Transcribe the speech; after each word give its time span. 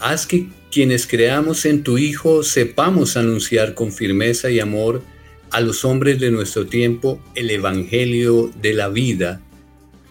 Haz 0.00 0.26
que 0.26 0.46
quienes 0.70 1.08
creamos 1.08 1.64
en 1.64 1.82
tu 1.82 1.98
Hijo 1.98 2.44
sepamos 2.44 3.16
anunciar 3.16 3.74
con 3.74 3.90
firmeza 3.92 4.48
y 4.48 4.60
amor 4.60 5.02
a 5.50 5.60
los 5.60 5.84
hombres 5.84 6.20
de 6.20 6.30
nuestro 6.30 6.66
tiempo 6.66 7.20
el 7.34 7.50
Evangelio 7.50 8.50
de 8.60 8.74
la 8.74 8.88
vida. 8.88 9.40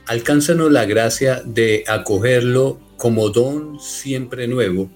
Alcánzanos 0.05 0.71
la 0.71 0.85
gracia 0.85 1.41
de 1.45 1.85
acogerlo 1.87 2.81
como 2.97 3.29
don 3.29 3.79
siempre 3.79 4.47
nuevo, 4.47 4.89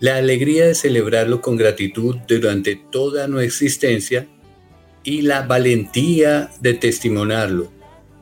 la 0.00 0.16
alegría 0.16 0.66
de 0.66 0.74
celebrarlo 0.74 1.42
con 1.42 1.56
gratitud 1.56 2.16
durante 2.26 2.80
toda 2.90 3.28
nuestra 3.28 3.66
existencia 3.66 4.28
y 5.04 5.22
la 5.22 5.42
valentía 5.42 6.50
de 6.60 6.72
testimoniarlo 6.74 7.70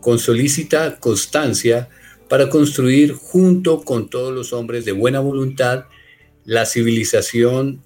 con 0.00 0.18
solícita 0.18 0.98
constancia 0.98 1.88
para 2.28 2.48
construir 2.48 3.12
junto 3.12 3.82
con 3.82 4.08
todos 4.08 4.34
los 4.34 4.52
hombres 4.52 4.84
de 4.84 4.92
buena 4.92 5.20
voluntad 5.20 5.84
la 6.46 6.64
civilización 6.64 7.82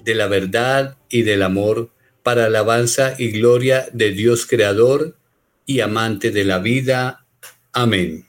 de 0.00 0.14
la 0.14 0.26
verdad 0.26 0.98
y 1.08 1.22
del 1.22 1.42
amor 1.42 1.90
para 2.22 2.46
alabanza 2.46 3.14
y 3.18 3.30
gloria 3.30 3.88
de 3.92 4.10
Dios 4.10 4.46
Creador 4.46 5.16
y 5.64 5.80
amante 5.80 6.30
de 6.30 6.44
la 6.44 6.58
vida. 6.58 7.24
Amén. 7.72 8.26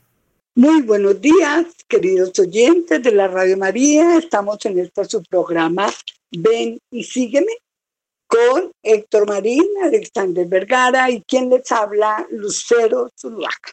Muy 0.56 0.84
buenos 0.84 1.20
días, 1.20 1.66
queridos 1.88 2.38
oyentes 2.38 3.02
de 3.02 3.12
la 3.12 3.28
Radio 3.28 3.58
María. 3.58 4.18
Estamos 4.20 4.64
en 4.66 4.78
este 4.78 5.06
su 5.06 5.24
programa 5.24 5.92
Ven 6.32 6.78
y 6.92 7.04
sígueme 7.04 7.58
con 8.28 8.72
Héctor 8.84 9.28
Marín, 9.28 9.66
Alexander 9.84 10.46
Vergara 10.48 11.10
y 11.10 11.24
quien 11.24 11.50
les 11.50 11.72
habla, 11.72 12.28
Lucero 12.32 13.10
Zuluaga. 13.20 13.72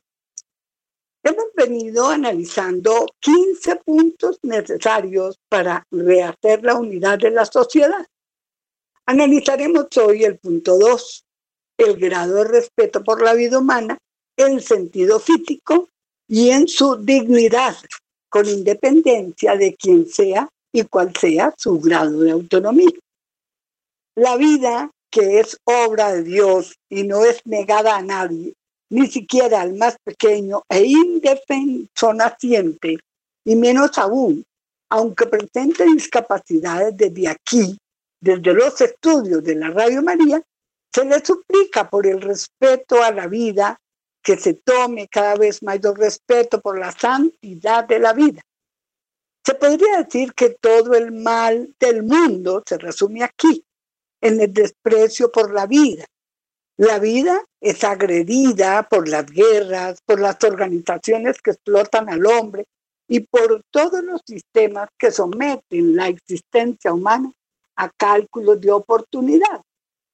Hemos 1.23 1.47
venido 1.55 2.09
analizando 2.09 3.07
15 3.21 3.77
puntos 3.77 4.39
necesarios 4.43 5.39
para 5.49 5.87
rehacer 5.91 6.65
la 6.65 6.77
unidad 6.77 7.19
de 7.19 7.31
la 7.31 7.45
sociedad. 7.45 8.07
Analizaremos 9.05 9.87
hoy 9.99 10.25
el 10.25 10.39
punto 10.39 10.79
2, 10.79 11.25
el 11.79 11.97
grado 11.97 12.37
de 12.37 12.45
respeto 12.45 13.05
por 13.05 13.23
la 13.23 13.35
vida 13.35 13.59
humana, 13.59 13.99
el 14.37 14.63
sentido 14.63 15.21
físico 15.21 15.89
y 16.27 16.51
en 16.51 16.69
su 16.69 16.97
dignidad, 16.97 17.77
con 18.31 18.49
independencia 18.49 19.57
de 19.57 19.75
quien 19.75 20.07
sea 20.07 20.49
y 20.73 20.85
cuál 20.85 21.15
sea 21.15 21.53
su 21.59 21.79
grado 21.81 22.21
de 22.21 22.31
autonomía. 22.31 22.93
La 24.15 24.37
vida, 24.37 24.91
que 25.11 25.41
es 25.41 25.59
obra 25.65 26.13
de 26.13 26.23
Dios 26.23 26.77
y 26.89 27.03
no 27.03 27.25
es 27.25 27.45
negada 27.45 27.97
a 27.97 28.03
nadie, 28.03 28.55
ni 28.91 29.07
siquiera 29.07 29.61
al 29.61 29.75
más 29.75 29.97
pequeño 30.03 30.63
e 30.69 30.85
indefenso 30.85 32.13
naciente, 32.13 32.99
y 33.45 33.57
menos 33.57 33.97
aún, 33.99 34.45
aunque 34.91 35.27
presente 35.27 35.85
discapacidades 35.85 36.97
desde 36.97 37.29
aquí, 37.29 37.79
desde 38.21 38.53
los 38.53 38.81
estudios 38.81 39.43
de 39.43 39.55
la 39.55 39.71
Radio 39.71 40.03
María, 40.03 40.43
se 40.93 41.05
le 41.05 41.25
suplica 41.25 41.89
por 41.89 42.07
el 42.07 42.21
respeto 42.21 43.03
a 43.03 43.13
la 43.13 43.29
vida 43.29 43.79
que 44.23 44.37
se 44.37 44.55
tome 44.55 45.09
cada 45.09 45.37
vez 45.37 45.63
mayor 45.63 45.99
respeto 45.99 46.61
por 46.61 46.79
la 46.79 46.93
santidad 46.93 47.85
de 47.85 47.99
la 47.99 48.13
vida. 48.13 48.43
Se 49.45 49.55
podría 49.55 50.03
decir 50.03 50.35
que 50.35 50.51
todo 50.61 50.95
el 50.95 51.13
mal 51.13 51.75
del 51.79 52.03
mundo 52.03 52.63
se 52.67 52.77
resume 52.77 53.23
aquí, 53.23 53.65
en 54.21 54.41
el 54.41 54.53
desprecio 54.53 55.33
por 55.33 55.55
la 55.55 55.67
vida. 55.67 56.05
La 56.81 56.99
vida 56.99 57.45
es 57.61 57.85
agredida 57.85 58.89
por 58.89 59.07
las 59.07 59.27
guerras, 59.27 60.01
por 60.03 60.19
las 60.19 60.43
organizaciones 60.43 61.43
que 61.43 61.51
explotan 61.51 62.09
al 62.09 62.25
hombre 62.25 62.65
y 63.07 63.21
por 63.21 63.63
todos 63.71 64.03
los 64.03 64.23
sistemas 64.27 64.89
que 64.99 65.11
someten 65.11 65.95
la 65.95 66.09
existencia 66.09 66.91
humana 66.91 67.31
a 67.77 67.91
cálculos 67.91 68.63
de 68.63 68.71
oportunidad. 68.71 69.61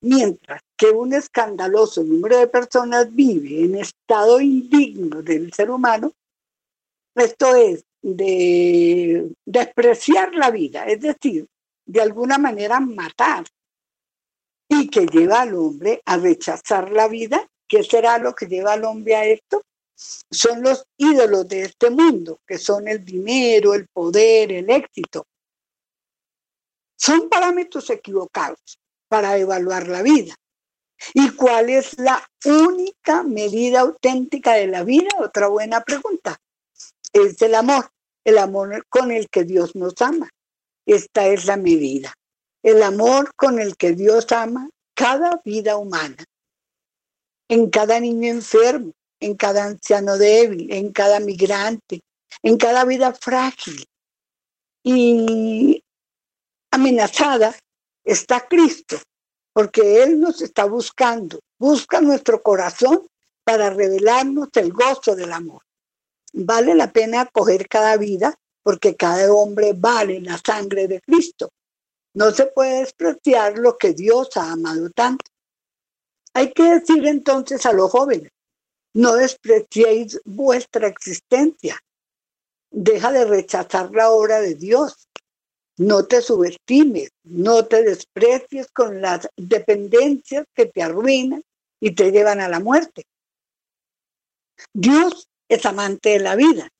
Mientras 0.00 0.60
que 0.77 0.91
un 0.91 1.15
escandaloso 1.15 2.03
número 2.03 2.37
de 2.37 2.49
personas 2.49 3.15
vive 3.15 3.65
en 3.65 3.77
estado 3.77 4.41
indigno 4.41 5.22
del 5.22 5.53
ser 5.53 5.71
humano, 5.71 6.10
esto 7.15 7.54
es 7.54 7.84
de 8.03 9.31
despreciar 9.44 10.34
la 10.34 10.50
vida, 10.50 10.84
es 10.87 11.00
decir, 11.00 11.47
de 11.87 12.00
alguna 12.00 12.38
manera 12.38 12.81
matar, 12.81 13.44
y 14.69 14.88
que 14.88 15.06
lleva 15.06 15.43
al 15.43 15.54
hombre 15.54 16.03
a 16.04 16.16
rechazar 16.16 16.91
la 16.91 17.09
vida. 17.09 17.49
¿Qué 17.69 17.82
será 17.82 18.19
lo 18.19 18.34
que 18.34 18.47
lleva 18.47 18.75
al 18.75 18.84
hombre 18.84 19.16
a 19.16 19.25
esto? 19.25 19.62
Son 19.94 20.62
los 20.62 20.84
ídolos 20.97 21.48
de 21.48 21.63
este 21.63 21.91
mundo, 21.91 22.41
que 22.47 22.59
son 22.59 22.86
el 22.86 23.04
dinero, 23.04 23.74
el 23.74 23.89
poder, 23.89 24.53
el 24.53 24.71
éxito. 24.71 25.27
Son 26.97 27.28
parámetros 27.28 27.89
equivocados 27.91 28.78
para 29.09 29.36
evaluar 29.36 29.89
la 29.89 30.03
vida. 30.03 30.34
¿Y 31.15 31.30
cuál 31.30 31.71
es 31.71 31.98
la 31.98 32.22
única 32.45 33.22
medida 33.22 33.80
auténtica 33.80 34.54
de 34.54 34.66
la 34.66 34.83
vida? 34.83 35.09
Otra 35.19 35.48
buena 35.48 35.83
pregunta. 35.83 36.36
Es 37.12 37.41
el 37.42 37.54
amor, 37.54 37.91
el 38.24 38.39
amor 38.39 38.86
con 38.89 39.10
el 39.10 39.28
que 39.28 39.45
Dios 39.45 39.77
nos 39.77 39.95
ama. 40.01 40.28
Esta 40.86 41.27
es 41.27 41.47
la 41.47 41.57
medida. 41.57 42.15
El 42.66 42.83
amor 42.83 43.33
con 43.36 43.60
el 43.60 43.77
que 43.77 43.92
Dios 43.92 44.27
ama 44.33 44.68
cada 44.92 45.41
vida 45.45 45.77
humana. 45.77 46.16
En 47.48 47.71
cada 47.71 48.01
niño 48.01 48.28
enfermo, 48.28 48.91
en 49.21 49.36
cada 49.36 49.66
anciano 49.66 50.18
débil, 50.18 50.72
en 50.72 50.91
cada 50.91 51.21
migrante, 51.21 52.01
en 52.42 52.57
cada 52.57 52.84
vida 52.84 53.15
frágil. 53.15 53.84
Y 54.83 55.80
amenazada 56.72 57.54
está 58.03 58.48
Cristo, 58.48 58.97
porque 59.53 60.03
Él 60.03 60.19
nos 60.19 60.42
está 60.42 60.65
buscando, 60.65 61.39
busca 61.60 62.01
nuestro 62.01 62.42
corazón 62.42 63.07
para 63.45 63.71
revelarnos 63.71 64.48
el 64.54 64.72
gozo 64.72 65.15
del 65.15 65.33
amor. 65.33 65.62
Vale 66.33 66.74
la 66.74 66.91
pena 66.91 67.21
acoger 67.21 67.69
cada 67.69 67.97
vida 67.97 68.34
porque 68.65 68.97
cada 68.97 69.33
hombre 69.33 69.72
vale 69.72 70.21
la 70.21 70.36
sangre 70.45 70.89
de 70.89 71.01
Cristo. 71.01 71.51
No 72.16 72.30
se 72.30 72.47
puede 72.47 72.78
despreciar 72.78 73.59
lo 73.59 73.77
que 73.77 73.92
Dios 73.92 74.30
ha 74.39 74.53
amado 74.53 74.89
tanto. 74.89 75.30
Hay 76.33 76.51
que 76.54 76.63
decir 76.63 77.07
entonces 77.07 77.66
a 77.66 77.74
los 77.74 77.91
jóvenes, 77.91 78.33
no 78.95 79.16
despreciéis 79.16 80.18
vuestra 80.24 80.89
existencia. 80.89 81.78
Deja 82.71 83.13
de 83.13 83.27
rechazar 83.27 83.91
la 83.91 84.09
obra 84.09 84.41
de 84.41 84.54
Dios. 84.54 85.10
No 85.77 86.07
te 86.07 86.22
subestimes, 86.22 87.10
no 87.22 87.66
te 87.66 87.83
desprecies 87.83 88.69
con 88.72 89.03
las 89.03 89.28
dependencias 89.36 90.47
que 90.54 90.65
te 90.65 90.83
arruinan 90.83 91.42
y 91.80 91.95
te 91.95 92.12
llevan 92.12 92.41
a 92.41 92.48
la 92.48 92.60
muerte. 92.60 93.04
Dios 94.72 95.28
es 95.51 95.66
amante 95.66 96.09
de 96.09 96.21
la 96.21 96.34
vida 96.34 96.71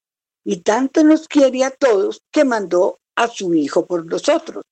y 0.45 0.63
tanto 0.63 1.05
nos 1.05 1.29
quiere 1.29 1.63
a 1.63 1.73
todos 1.73 2.23
que 2.33 2.47
mandó 2.47 3.01
a 3.17 3.29
su 3.29 3.53
Hijo 3.53 3.85
por 3.85 4.07
nosotros. 4.07 4.65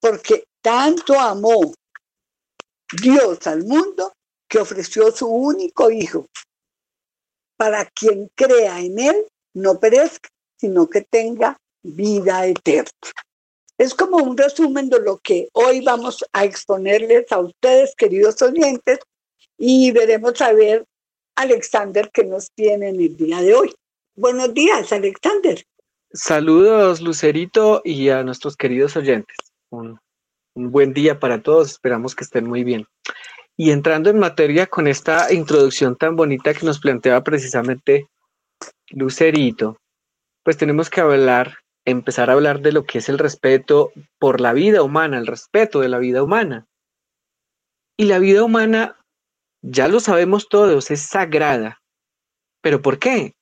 Porque 0.00 0.44
tanto 0.62 1.18
amó 1.18 1.72
Dios 3.02 3.46
al 3.46 3.64
mundo 3.64 4.12
que 4.48 4.58
ofreció 4.58 5.10
su 5.12 5.26
único 5.28 5.90
Hijo, 5.90 6.26
para 7.56 7.84
quien 7.86 8.30
crea 8.34 8.80
en 8.80 8.98
Él 8.98 9.26
no 9.54 9.78
perezca, 9.78 10.28
sino 10.56 10.88
que 10.88 11.02
tenga 11.02 11.56
vida 11.82 12.46
eterna. 12.46 12.90
Es 13.76 13.94
como 13.94 14.16
un 14.18 14.36
resumen 14.36 14.88
de 14.88 15.00
lo 15.00 15.18
que 15.18 15.48
hoy 15.52 15.80
vamos 15.82 16.24
a 16.32 16.44
exponerles 16.44 17.30
a 17.30 17.38
ustedes, 17.38 17.94
queridos 17.96 18.40
oyentes, 18.42 18.98
y 19.56 19.92
veremos 19.92 20.40
a 20.40 20.52
ver, 20.52 20.84
Alexander, 21.36 22.10
que 22.12 22.24
nos 22.24 22.50
tiene 22.52 22.88
en 22.88 23.00
el 23.00 23.16
día 23.16 23.40
de 23.40 23.54
hoy. 23.54 23.74
Buenos 24.16 24.52
días, 24.52 24.92
Alexander. 24.92 25.62
Saludos, 26.12 27.00
Lucerito, 27.00 27.80
y 27.84 28.08
a 28.08 28.24
nuestros 28.24 28.56
queridos 28.56 28.96
oyentes. 28.96 29.36
Un, 29.70 29.98
buen 30.54 30.92
día 30.92 31.20
para 31.20 31.42
todos, 31.42 31.70
esperamos 31.70 32.14
que 32.14 32.24
estén 32.24 32.46
muy 32.46 32.64
bien. 32.64 32.86
Y 33.56 33.70
entrando 33.70 34.10
en 34.10 34.18
materia 34.18 34.66
con 34.66 34.86
esta 34.86 35.32
introducción 35.32 35.96
tan 35.96 36.16
bonita 36.16 36.54
que 36.54 36.64
nos 36.64 36.80
planteaba 36.80 37.22
precisamente 37.22 38.08
Lucerito, 38.90 39.78
pues 40.44 40.56
tenemos 40.56 40.90
que 40.90 41.00
hablar, 41.00 41.58
empezar 41.84 42.30
a 42.30 42.34
hablar 42.34 42.60
de 42.60 42.72
lo 42.72 42.84
que 42.84 42.98
es 42.98 43.08
el 43.08 43.18
respeto 43.18 43.92
por 44.18 44.40
la 44.40 44.52
vida 44.52 44.82
humana, 44.82 45.18
el 45.18 45.26
respeto 45.26 45.80
de 45.80 45.88
la 45.88 45.98
vida 45.98 46.22
humana. 46.22 46.66
Y 47.96 48.04
la 48.04 48.18
vida 48.18 48.44
humana, 48.44 48.96
ya 49.62 49.88
lo 49.88 50.00
sabemos 50.00 50.48
todos, 50.48 50.90
es 50.90 51.02
sagrada. 51.02 51.80
¿Pero 52.62 52.80
por 52.80 52.98
qué? 52.98 53.34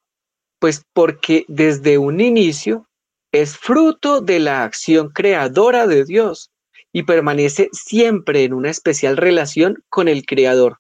Pues 0.59 0.83
porque 0.95 1.45
desde 1.49 1.99
un 1.99 2.21
inicio 2.21 2.87
es 3.33 3.57
fruto 3.57 4.21
de 4.21 4.41
la 4.41 4.65
acción 4.65 5.11
creadora 5.11 5.87
de 5.87 6.05
Dios 6.05 6.51
y 6.93 7.03
permanece 7.03 7.69
siempre 7.73 8.45
en 8.45 8.55
una 8.55 8.71
especial 8.71 9.17
relación 9.17 9.85
con 9.89 10.09
el 10.09 10.25
Creador, 10.25 10.79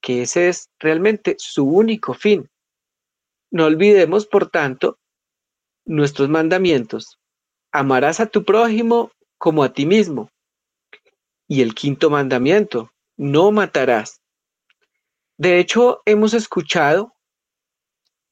que 0.00 0.22
ese 0.22 0.48
es 0.48 0.70
realmente 0.78 1.36
su 1.38 1.64
único 1.64 2.14
fin. 2.14 2.50
No 3.50 3.66
olvidemos, 3.66 4.26
por 4.26 4.50
tanto, 4.50 4.98
nuestros 5.84 6.28
mandamientos. 6.28 7.18
Amarás 7.70 8.20
a 8.20 8.26
tu 8.26 8.44
prójimo 8.44 9.12
como 9.38 9.62
a 9.62 9.72
ti 9.72 9.86
mismo. 9.86 10.30
Y 11.46 11.62
el 11.62 11.74
quinto 11.74 12.10
mandamiento, 12.10 12.90
no 13.16 13.52
matarás. 13.52 14.20
De 15.38 15.58
hecho, 15.58 16.02
hemos 16.06 16.34
escuchado 16.34 17.14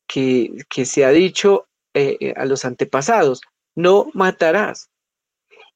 que, 0.06 0.64
se 0.84 1.04
ha 1.04 1.10
dicho 1.10 1.66
eh, 1.94 2.16
eh, 2.20 2.34
a 2.36 2.44
los 2.44 2.64
antepasados, 2.64 3.40
no 3.74 4.08
matarás. 4.14 4.90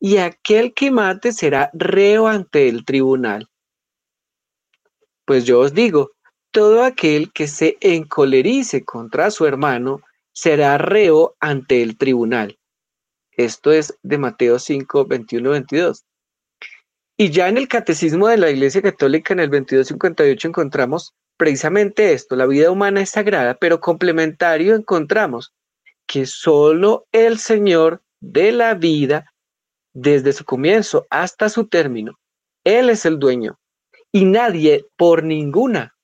Y 0.01 0.19
aquel 0.19 0.75
que 0.75 0.91
mate 0.91 1.33
será 1.33 1.71
reo 1.73 2.29
ante 2.29 2.69
el 2.69 2.85
tribunal. 2.85 3.49
Pues 5.25 5.45
yo 5.45 5.61
os 5.61 5.75
digo, 5.75 6.13
todo 6.51 6.85
aquel 6.85 7.33
que 7.33 7.49
se 7.49 7.77
encolerice 7.81 8.85
contra 8.85 9.31
su 9.31 9.47
hermano 9.47 10.01
será 10.33 10.79
reo 10.79 11.35
ante 11.41 11.83
el 11.83 11.97
tribunal. 11.99 12.59
Esto 13.33 13.73
es 13.73 13.97
de 14.03 14.19
Mateo 14.19 14.59
5, 14.59 15.07
21, 15.07 15.51
22. 15.51 16.05
Y 17.17 17.31
ya 17.31 17.49
en 17.49 17.59
el 17.59 17.69
Catecismo 17.69 18.29
de 18.29 18.37
la 18.39 18.51
Iglesia 18.51 18.81
Católica, 18.81 19.35
en 19.35 19.41
el 19.41 19.51
2258, 19.51 20.49
encontramos 20.49 21.15
precisamente 21.37 22.13
esto, 22.13 22.37
la 22.37 22.47
vida 22.47 22.71
humana 22.71 23.01
es 23.01 23.11
sagrada, 23.11 23.55
pero 23.55 23.81
complementario 23.81 24.75
encontramos 24.75 25.53
que 26.09 26.27
solo 26.27 27.07
el 27.13 27.39
Señor 27.39 28.03
de 28.21 28.51
la 28.51 28.75
vida, 28.75 29.33
desde 29.95 30.33
su 30.33 30.45
comienzo 30.45 31.07
hasta 31.11 31.49
su 31.49 31.69
término, 31.69 32.19
Él 32.65 32.91
es 32.91 33.07
el 33.07 33.21
dueño 33.21 33.59
y 34.11 34.25
nadie 34.25 34.87
por 34.97 35.23
ninguna 35.23 35.95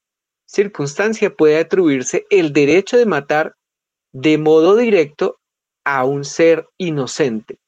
circunstancia 0.46 1.34
puede 1.34 1.58
atribuirse 1.58 2.26
el 2.30 2.52
derecho 2.52 2.96
de 2.96 3.06
matar 3.06 3.54
de 4.12 4.38
modo 4.38 4.76
directo 4.76 5.38
a 5.84 6.04
un 6.04 6.24
ser 6.24 6.68
inocente. 6.78 7.58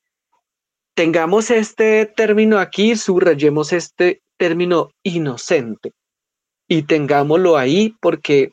Tengamos 0.95 1.51
este 1.51 2.07
término 2.07 2.59
aquí, 2.59 2.97
subrayemos 2.97 3.73
este 3.73 4.23
término 4.39 4.91
inocente 5.03 5.93
y 6.69 6.83
tengámoslo 6.83 7.57
ahí 7.57 7.95
porque, 8.01 8.53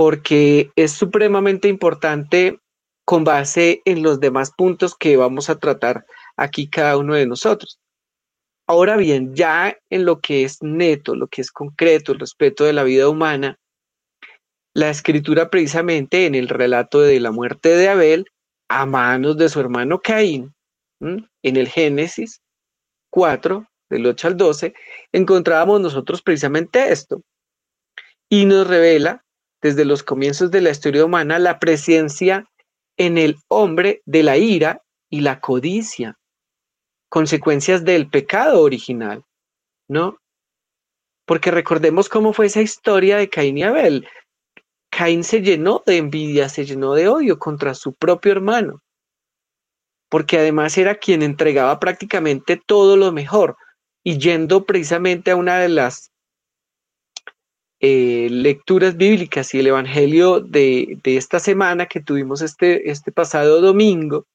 porque 0.00 0.72
es 0.76 0.92
supremamente 0.92 1.68
importante 1.68 2.58
con 3.04 3.22
base 3.22 3.82
en 3.84 4.02
los 4.02 4.18
demás 4.18 4.50
puntos 4.56 4.96
que 4.96 5.18
vamos 5.18 5.50
a 5.50 5.58
tratar 5.58 6.06
aquí 6.38 6.70
cada 6.70 6.96
uno 6.96 7.14
de 7.14 7.26
nosotros. 7.26 7.78
Ahora 8.66 8.96
bien, 8.96 9.34
ya 9.34 9.76
en 9.90 10.06
lo 10.06 10.20
que 10.20 10.44
es 10.44 10.62
neto, 10.62 11.14
lo 11.14 11.28
que 11.28 11.42
es 11.42 11.52
concreto, 11.52 12.12
el 12.12 12.18
respeto 12.18 12.64
de 12.64 12.72
la 12.72 12.82
vida 12.82 13.10
humana, 13.10 13.58
la 14.74 14.88
escritura 14.88 15.50
precisamente 15.50 16.24
en 16.24 16.34
el 16.34 16.48
relato 16.48 17.02
de 17.02 17.20
la 17.20 17.30
muerte 17.30 17.68
de 17.68 17.90
Abel 17.90 18.24
a 18.70 18.86
manos 18.86 19.36
de 19.36 19.50
su 19.50 19.60
hermano 19.60 20.00
Caín, 20.00 20.54
en 21.02 21.28
el 21.42 21.68
Génesis 21.68 22.40
4, 23.10 23.66
del 23.90 24.06
8 24.06 24.28
al 24.28 24.36
12, 24.38 24.72
encontrábamos 25.12 25.78
nosotros 25.82 26.22
precisamente 26.22 26.90
esto. 26.90 27.20
Y 28.30 28.46
nos 28.46 28.66
revela 28.66 29.26
desde 29.62 29.84
los 29.84 30.02
comienzos 30.02 30.50
de 30.50 30.60
la 30.60 30.70
historia 30.70 31.04
humana 31.04 31.38
la 31.38 31.58
presencia 31.58 32.46
en 32.96 33.18
el 33.18 33.36
hombre 33.48 34.02
de 34.04 34.22
la 34.22 34.36
ira 34.36 34.82
y 35.10 35.20
la 35.20 35.40
codicia, 35.40 36.18
consecuencias 37.08 37.84
del 37.84 38.08
pecado 38.08 38.62
original, 38.62 39.24
¿no? 39.88 40.18
Porque 41.26 41.50
recordemos 41.50 42.08
cómo 42.08 42.32
fue 42.32 42.46
esa 42.46 42.62
historia 42.62 43.16
de 43.16 43.28
Caín 43.28 43.58
y 43.58 43.62
Abel. 43.62 44.08
Caín 44.90 45.24
se 45.24 45.40
llenó 45.40 45.82
de 45.86 45.98
envidia, 45.98 46.48
se 46.48 46.64
llenó 46.64 46.94
de 46.94 47.08
odio 47.08 47.38
contra 47.38 47.74
su 47.74 47.94
propio 47.94 48.32
hermano, 48.32 48.82
porque 50.08 50.38
además 50.38 50.76
era 50.76 50.96
quien 50.96 51.22
entregaba 51.22 51.78
prácticamente 51.78 52.60
todo 52.64 52.96
lo 52.96 53.12
mejor, 53.12 53.56
y 54.02 54.18
yendo 54.18 54.64
precisamente 54.64 55.30
a 55.30 55.36
una 55.36 55.58
de 55.58 55.68
las 55.68 56.10
eh, 57.80 58.28
lecturas 58.30 58.96
bíblicas 58.96 59.54
y 59.54 59.60
el 59.60 59.68
Evangelio 59.68 60.40
de, 60.40 60.98
esta 61.04 61.38
semana 61.38 61.86
que 61.86 62.00
tuvimos 62.00 62.42
este, 62.42 62.90
este 62.90 63.10
pasado 63.10 63.60
domingo, 63.62 64.26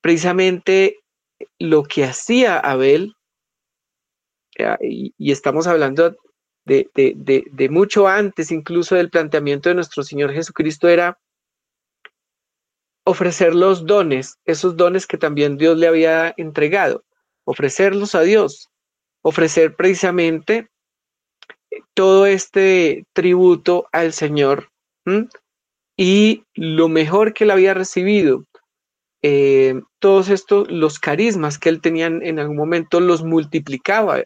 precisamente 0.00 1.00
lo 1.58 1.82
que 1.82 2.04
hacía 2.04 2.58
Abel, 2.58 3.16
eh, 4.56 4.76
y, 4.80 5.32
estamos 5.32 5.66
hablando 5.66 6.16
de, 6.64 6.88
de, 6.94 7.68
mucho 7.68 8.06
antes 8.06 8.52
incluso 8.52 8.94
del 8.94 9.10
planteamiento 9.10 9.68
de 9.68 9.74
nuestro 9.74 10.04
Señor 10.04 10.32
Jesucristo, 10.32 10.88
era 10.88 11.18
ofrecer 13.04 13.54
los 13.54 13.86
dones, 13.86 14.38
esos 14.44 14.76
dones 14.76 15.06
que 15.06 15.18
también 15.18 15.58
Dios 15.58 15.76
le 15.76 15.88
había 15.88 16.32
entregado 16.36 17.04
ofrecerlos 17.44 18.14
a 18.14 18.22
Dios, 18.22 18.70
ofrecer 19.22 19.74
precisamente 19.76 20.70
todo 21.94 22.26
este 22.26 23.04
tributo 23.12 23.86
al 23.92 24.12
Señor 24.12 24.70
y 25.96 26.44
lo 26.54 26.88
mejor 26.88 27.34
que 27.34 27.44
él 27.44 27.50
había 27.50 27.74
recibido, 27.74 28.44
eh, 29.22 29.80
todos 30.00 30.28
estos, 30.28 30.70
los 30.70 30.98
carismas 30.98 31.58
que 31.58 31.68
él 31.68 31.80
tenía 31.80 32.06
en 32.06 32.38
algún 32.38 32.56
momento 32.56 33.00
los 33.00 33.24
multiplicaba 33.24 34.22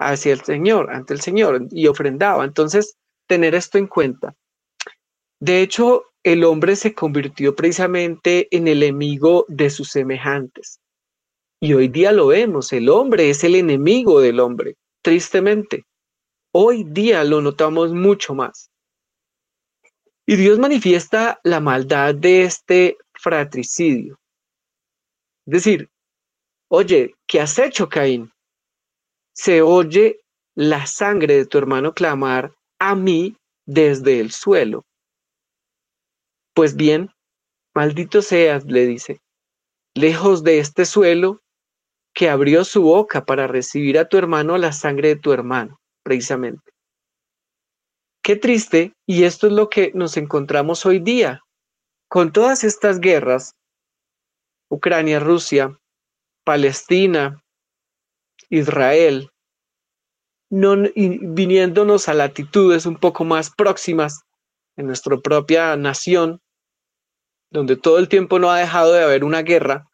hacia 0.00 0.32
el 0.32 0.40
Señor, 0.40 0.90
ante 0.90 1.14
el 1.14 1.20
Señor 1.20 1.66
y 1.70 1.86
ofrendaba. 1.86 2.44
Entonces, 2.44 2.96
tener 3.28 3.54
esto 3.54 3.78
en 3.78 3.86
cuenta. 3.86 4.34
De 5.40 5.60
hecho, 5.60 6.06
el 6.22 6.44
hombre 6.44 6.74
se 6.74 6.94
convirtió 6.94 7.54
precisamente 7.54 8.48
en 8.50 8.66
el 8.66 8.82
enemigo 8.82 9.44
de 9.48 9.70
sus 9.70 9.90
semejantes. 9.90 10.80
Y 11.60 11.74
hoy 11.74 11.88
día 11.88 12.12
lo 12.12 12.28
vemos, 12.28 12.72
el 12.72 12.88
hombre 12.88 13.30
es 13.30 13.44
el 13.44 13.54
enemigo 13.54 14.20
del 14.20 14.40
hombre, 14.40 14.76
tristemente. 15.02 15.84
Hoy 16.56 16.84
día 16.84 17.24
lo 17.24 17.40
notamos 17.40 17.92
mucho 17.92 18.32
más. 18.32 18.70
Y 20.24 20.36
Dios 20.36 20.60
manifiesta 20.60 21.40
la 21.42 21.58
maldad 21.58 22.14
de 22.14 22.44
este 22.44 22.96
fratricidio. 23.12 24.20
Es 25.46 25.52
decir, 25.52 25.90
oye, 26.70 27.16
¿qué 27.26 27.40
has 27.40 27.58
hecho, 27.58 27.88
Caín? 27.88 28.30
Se 29.34 29.62
oye 29.62 30.20
la 30.54 30.86
sangre 30.86 31.38
de 31.38 31.46
tu 31.46 31.58
hermano 31.58 31.92
clamar 31.92 32.54
a 32.78 32.94
mí 32.94 33.36
desde 33.66 34.20
el 34.20 34.30
suelo. 34.30 34.84
Pues 36.54 36.76
bien, 36.76 37.10
maldito 37.74 38.22
seas, 38.22 38.64
le 38.66 38.86
dice, 38.86 39.20
lejos 39.92 40.44
de 40.44 40.60
este 40.60 40.86
suelo 40.86 41.40
que 42.14 42.30
abrió 42.30 42.64
su 42.64 42.82
boca 42.82 43.24
para 43.24 43.48
recibir 43.48 43.98
a 43.98 44.08
tu 44.08 44.18
hermano 44.18 44.56
la 44.56 44.72
sangre 44.72 45.08
de 45.08 45.16
tu 45.16 45.32
hermano, 45.32 45.80
precisamente. 46.04 46.70
Qué 48.22 48.36
triste, 48.36 48.94
y 49.06 49.24
esto 49.24 49.48
es 49.48 49.52
lo 49.52 49.68
que 49.68 49.90
nos 49.94 50.16
encontramos 50.16 50.86
hoy 50.86 51.00
día, 51.00 51.40
con 52.08 52.32
todas 52.32 52.62
estas 52.62 53.00
guerras, 53.00 53.56
Ucrania, 54.70 55.18
Rusia, 55.18 55.76
Palestina, 56.44 57.42
Israel, 58.48 59.30
no, 60.50 60.76
viniéndonos 60.94 62.08
a 62.08 62.14
latitudes 62.14 62.86
un 62.86 62.96
poco 62.96 63.24
más 63.24 63.50
próximas 63.50 64.22
en 64.76 64.86
nuestra 64.86 65.16
propia 65.18 65.76
nación, 65.76 66.40
donde 67.50 67.76
todo 67.76 67.98
el 67.98 68.08
tiempo 68.08 68.38
no 68.38 68.50
ha 68.50 68.58
dejado 68.58 68.92
de 68.92 69.02
haber 69.02 69.24
una 69.24 69.42
guerra, 69.42 69.88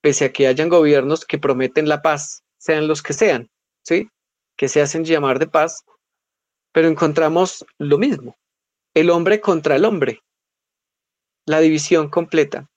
pese 0.00 0.26
a 0.26 0.32
que 0.32 0.46
hayan 0.46 0.68
gobiernos 0.68 1.24
que 1.24 1.38
prometen 1.38 1.88
la 1.88 2.02
paz, 2.02 2.44
sean 2.58 2.88
los 2.88 3.02
que 3.02 3.12
sean, 3.12 3.50
¿sí? 3.82 4.08
Que 4.56 4.68
se 4.68 4.80
hacen 4.80 5.04
llamar 5.04 5.38
de 5.38 5.46
paz, 5.46 5.84
pero 6.72 6.88
encontramos 6.88 7.64
lo 7.78 7.98
mismo, 7.98 8.36
el 8.94 9.10
hombre 9.10 9.40
contra 9.40 9.76
el 9.76 9.84
hombre, 9.84 10.22
la 11.46 11.60
división 11.60 12.08
completa. 12.08 12.68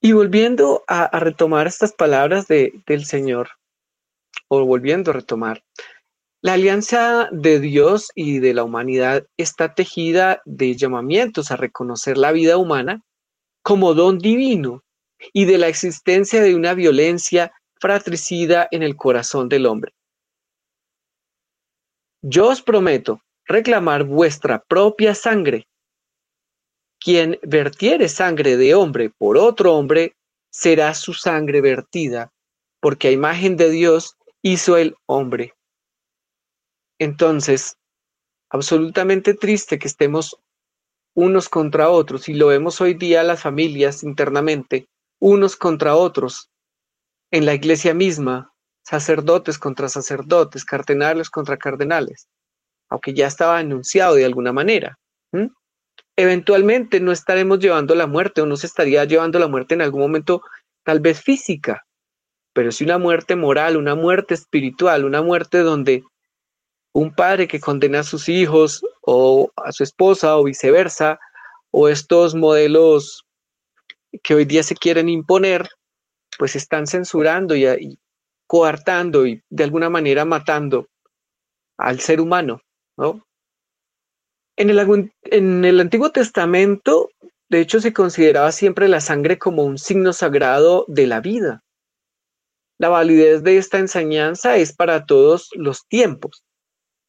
Y 0.00 0.12
volviendo 0.12 0.84
a, 0.86 1.18
retomar 1.18 1.66
estas 1.66 1.92
palabras 1.92 2.46
de, 2.46 2.82
del 2.86 3.04
Señor, 3.04 3.50
o 4.48 4.64
volviendo 4.64 5.10
a 5.10 5.14
retomar, 5.14 5.64
la 6.40 6.52
alianza 6.52 7.28
de 7.32 7.58
Dios 7.58 8.12
y 8.14 8.38
de 8.38 8.54
la 8.54 8.62
humanidad 8.62 9.26
está 9.36 9.74
tejida 9.74 10.40
de 10.44 10.76
llamamientos 10.76 11.50
a 11.50 11.56
reconocer 11.56 12.16
la 12.16 12.30
vida 12.30 12.58
humana 12.58 13.02
como 13.62 13.92
don 13.92 14.18
divino 14.18 14.84
y 15.32 15.46
de 15.46 15.58
la 15.58 15.66
existencia 15.66 16.40
de 16.40 16.54
una 16.54 16.74
violencia 16.74 17.52
fratricida 17.80 18.68
en 18.70 18.82
el 18.82 18.96
corazón 18.96 19.48
del 19.48 19.66
hombre. 19.66 19.92
Yo 22.22 22.48
os 22.48 22.62
prometo 22.62 23.22
reclamar 23.46 24.04
vuestra 24.04 24.62
propia 24.62 25.14
sangre. 25.14 25.66
Quien 27.00 27.38
vertiere 27.42 28.08
sangre 28.08 28.56
de 28.56 28.74
hombre 28.74 29.10
por 29.10 29.38
otro 29.38 29.74
hombre, 29.74 30.16
será 30.50 30.94
su 30.94 31.14
sangre 31.14 31.60
vertida, 31.60 32.32
porque 32.80 33.08
a 33.08 33.12
imagen 33.12 33.56
de 33.56 33.70
Dios 33.70 34.16
hizo 34.42 34.76
el 34.76 34.96
hombre. 35.06 35.54
Entonces, 36.98 37.76
absolutamente 38.50 39.34
triste 39.34 39.78
que 39.78 39.86
estemos 39.86 40.36
unos 41.14 41.48
contra 41.48 41.90
otros, 41.90 42.28
y 42.28 42.34
lo 42.34 42.48
vemos 42.48 42.80
hoy 42.80 42.94
día 42.94 43.22
las 43.22 43.42
familias 43.42 44.02
internamente, 44.02 44.88
unos 45.20 45.56
contra 45.56 45.96
otros, 45.96 46.47
en 47.30 47.46
la 47.46 47.54
iglesia 47.54 47.94
misma, 47.94 48.52
sacerdotes 48.82 49.58
contra 49.58 49.88
sacerdotes, 49.88 50.64
cardenales 50.64 51.30
contra 51.30 51.56
cardenales, 51.56 52.28
aunque 52.88 53.12
ya 53.12 53.26
estaba 53.26 53.58
anunciado 53.58 54.14
de 54.14 54.24
alguna 54.24 54.52
manera. 54.52 54.98
Eventualmente 56.16 57.00
no 57.00 57.12
estaremos 57.12 57.58
llevando 57.58 57.94
la 57.94 58.06
muerte 58.06 58.40
o 58.40 58.46
no 58.46 58.56
se 58.56 58.66
estaría 58.66 59.04
llevando 59.04 59.38
la 59.38 59.46
muerte 59.46 59.74
en 59.74 59.82
algún 59.82 60.00
momento 60.00 60.42
tal 60.84 61.00
vez 61.00 61.20
física, 61.20 61.84
pero 62.54 62.72
sí 62.72 62.84
una 62.84 62.98
muerte 62.98 63.36
moral, 63.36 63.76
una 63.76 63.94
muerte 63.94 64.34
espiritual, 64.34 65.04
una 65.04 65.22
muerte 65.22 65.58
donde 65.58 66.02
un 66.92 67.14
padre 67.14 67.46
que 67.46 67.60
condena 67.60 68.00
a 68.00 68.04
sus 68.04 68.28
hijos 68.28 68.82
o 69.02 69.52
a 69.56 69.70
su 69.70 69.84
esposa 69.84 70.36
o 70.36 70.44
viceversa, 70.44 71.20
o 71.70 71.88
estos 71.88 72.34
modelos 72.34 73.26
que 74.22 74.34
hoy 74.34 74.46
día 74.46 74.62
se 74.62 74.74
quieren 74.74 75.08
imponer, 75.08 75.68
pues 76.38 76.56
están 76.56 76.86
censurando 76.86 77.56
y, 77.56 77.98
coartando 78.46 79.26
y 79.26 79.42
de 79.50 79.64
alguna 79.64 79.90
manera 79.90 80.24
matando 80.24 80.88
al 81.76 82.00
ser 82.00 82.20
humano, 82.20 82.62
¿no? 82.96 83.24
En 84.56 84.70
el, 84.70 85.10
en 85.24 85.64
el 85.64 85.80
Antiguo 85.80 86.10
Testamento, 86.10 87.10
de 87.48 87.60
hecho, 87.60 87.80
se 87.80 87.92
consideraba 87.92 88.50
siempre 88.52 88.88
la 88.88 89.00
sangre 89.00 89.38
como 89.38 89.64
un 89.64 89.78
signo 89.78 90.12
sagrado 90.12 90.84
de 90.88 91.06
la 91.06 91.20
vida. 91.20 91.62
La 92.78 92.88
validez 92.88 93.42
de 93.42 93.58
esta 93.58 93.78
enseñanza 93.78 94.56
es 94.56 94.72
para 94.74 95.06
todos 95.06 95.50
los 95.54 95.86
tiempos. 95.86 96.44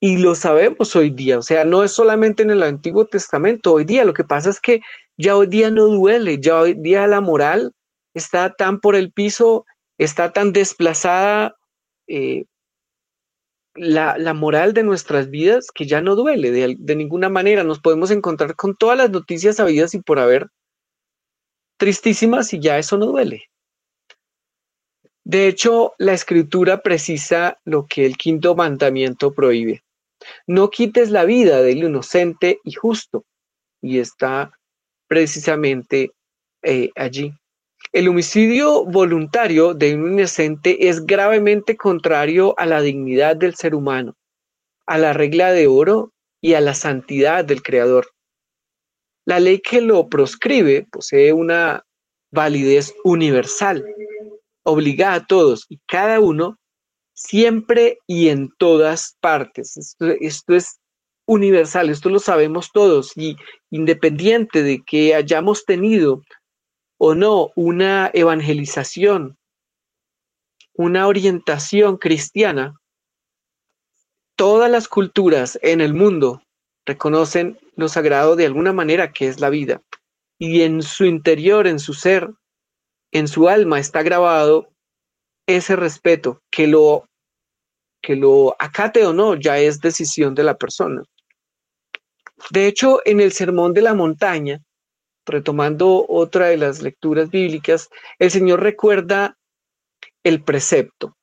Y 0.02 0.18
lo 0.18 0.36
sabemos 0.36 0.96
hoy 0.96 1.10
día, 1.10 1.40
o 1.40 1.42
sea, 1.42 1.66
no 1.66 1.84
es 1.84 1.92
solamente 1.92 2.44
en 2.44 2.52
el 2.52 2.64
Antiguo 2.64 3.06
Testamento, 3.06 3.74
hoy 3.74 3.84
día 3.84 4.06
lo 4.06 4.14
que 4.14 4.24
pasa 4.24 4.50
es 4.50 4.62
que 4.62 4.80
ya 5.18 5.36
hoy 5.36 5.48
día 5.48 5.70
no 5.72 5.88
duele, 5.88 6.40
ya 6.40 6.62
hoy 6.62 6.74
día 6.74 7.06
la 7.06 7.20
moral 7.20 7.74
está 8.14 8.54
tan 8.54 8.80
por 8.80 8.96
el 8.96 9.12
piso, 9.12 9.66
está 9.98 10.32
tan 10.32 10.54
desplazada 10.54 11.56
eh, 12.08 12.46
la, 13.76 14.34
moral 14.34 14.74
de 14.74 14.84
nuestras 14.84 15.30
vidas 15.30 15.68
que 15.74 15.86
ya 15.86 16.02
no 16.02 16.16
duele 16.16 16.52
de, 16.52 16.96
ninguna 16.96 17.30
manera. 17.30 17.64
Nos 17.64 17.80
podemos 17.80 18.12
encontrar 18.12 18.56
con 18.56 18.76
todas 18.76 18.98
las 18.98 19.10
noticias 19.10 19.60
habidas 19.60 19.94
y 19.94 20.02
por 20.02 20.20
haber 20.20 20.48
tristísimas 21.78 22.54
y 22.54 22.60
ya 22.60 22.78
eso 22.78 22.98
no 22.98 23.06
duele. 23.06 23.44
De 25.24 25.48
hecho, 25.48 25.94
la 25.98 26.14
escritura 26.14 26.82
precisa 26.82 27.60
lo 27.64 27.86
que 27.86 28.06
el 28.06 28.18
quinto 28.18 28.56
mandamiento 28.56 29.32
prohíbe. 29.32 29.84
No 30.48 30.70
quites 30.70 31.12
la 31.12 31.24
vida 31.24 31.62
del 31.62 31.84
inocente 31.84 32.60
y 32.64 32.74
justo. 32.74 33.26
Y 33.82 34.00
está 34.00 34.52
precisamente 35.08 36.12
eh, 36.64 36.90
allí. 36.96 37.34
El 37.92 38.08
homicidio 38.08 38.86
voluntario 38.86 39.74
de 39.74 39.96
un 39.96 40.14
inocente 40.14 40.90
es 40.90 41.08
gravemente 41.08 41.76
contrario 41.76 42.54
a 42.60 42.68
la 42.68 42.82
dignidad 42.82 43.36
del 43.36 43.56
ser 43.56 43.74
humano, 43.74 44.16
a 44.86 45.00
la 45.00 45.12
regla 45.14 45.52
de 45.54 45.66
oro 45.66 46.14
y 46.40 46.54
a 46.54 46.62
la 46.62 46.76
santidad 46.76 47.44
del 47.46 47.64
Creador. 47.64 48.06
La 49.26 49.40
ley 49.40 49.60
que 49.60 49.82
lo 49.82 50.08
proscribe 50.08 50.86
posee 50.92 51.34
una 51.34 51.84
validez 52.32 52.94
universal, 53.04 53.84
obliga 54.64 55.16
a 55.16 55.26
todos 55.26 55.66
y 55.68 55.80
cada 55.88 56.20
uno 56.20 56.60
siempre 57.14 57.98
y 58.06 58.30
en 58.30 58.50
todas 58.60 59.18
partes. 59.20 59.78
Esto, 60.20 60.56
es 60.56 60.80
universal, 61.26 61.90
esto 61.90 62.10
lo 62.10 62.20
sabemos 62.20 62.70
todos 62.72 63.18
y 63.18 63.36
independiente 63.72 64.62
de 64.62 64.84
que 64.86 65.16
hayamos 65.16 65.66
tenido 65.66 66.22
o 67.00 67.16
no 67.16 67.52
una 67.56 68.12
evangelización, 68.14 69.38
una 70.74 71.08
orientación 71.08 71.98
cristiana, 71.98 72.80
todas 74.36 74.70
las 74.70 74.88
culturas 74.88 75.58
en 75.62 75.82
el 75.82 75.94
mundo 75.94 76.44
reconocen 76.86 77.58
lo 77.76 77.88
sagrado 77.88 78.36
de 78.36 78.46
alguna 78.46 78.74
manera 78.74 79.12
que 79.12 79.28
es 79.28 79.40
la 79.40 79.50
vida. 79.50 79.82
Y 80.38 80.62
en 80.62 80.82
su 80.82 81.06
interior, 81.06 81.68
en 81.68 81.80
su 81.80 81.94
ser, 81.94 82.30
en 83.12 83.28
su 83.28 83.48
alma 83.48 83.80
está 83.80 84.04
grabado 84.04 84.70
ese 85.48 85.76
respeto 85.76 86.42
que 86.52 86.68
lo 86.68 87.06
que 88.02 88.16
lo 88.16 88.56
acate 88.60 89.06
o 89.06 89.14
no 89.14 89.36
ya 89.36 89.58
es 89.58 89.80
decisión 89.80 90.34
de 90.36 90.44
la 90.44 90.58
persona. 90.58 91.04
De 92.52 92.68
hecho, 92.68 93.02
en 93.04 93.20
el 93.20 93.34
Sermón 93.34 93.74
de 93.74 93.82
la 93.82 93.94
Montaña, 93.94 94.62
retomando 95.30 96.06
otra 96.08 96.48
de 96.48 96.58
las 96.58 96.82
lecturas 96.82 97.30
bíblicas, 97.30 97.90
el 98.20 98.32
Señor 98.32 98.62
recuerda 98.62 99.38
el 100.24 100.44
precepto 100.44 101.16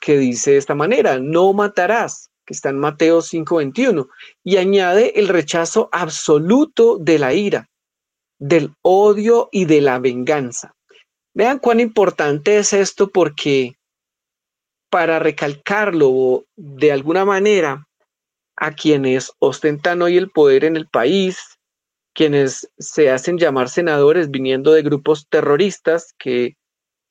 que 0.00 0.16
dice 0.16 0.52
de 0.52 0.56
esta 0.58 0.74
manera, 0.74 1.18
no 1.18 1.52
matarás, 1.52 2.30
que 2.46 2.54
está 2.54 2.70
en 2.70 2.78
Mateo 2.78 3.20
5:21, 3.20 4.08
y 4.44 4.56
añade 4.56 5.18
el 5.18 5.28
rechazo 5.28 5.88
absoluto 5.92 6.98
de 6.98 7.18
la 7.18 7.34
ira, 7.34 7.68
del 8.38 8.74
odio 8.82 9.48
y 9.52 9.64
de 9.64 9.80
la 9.80 9.98
venganza. 9.98 10.74
Vean 11.34 11.58
cuán 11.58 11.80
importante 11.80 12.58
es 12.58 12.72
esto 12.72 13.08
porque 13.10 13.76
para 14.90 15.18
recalcarlo 15.18 16.44
de 16.56 16.92
alguna 16.92 17.24
manera 17.24 17.86
a 18.56 18.72
quienes 18.72 19.32
ostentan 19.38 20.02
hoy 20.02 20.16
el 20.16 20.30
poder 20.30 20.64
en 20.64 20.76
el 20.76 20.88
país, 20.88 21.57
quienes 22.18 22.68
se 22.80 23.12
hacen 23.12 23.38
llamar 23.38 23.68
senadores 23.68 24.28
viniendo 24.28 24.72
de 24.72 24.82
grupos 24.82 25.28
terroristas 25.28 26.16
que 26.18 26.56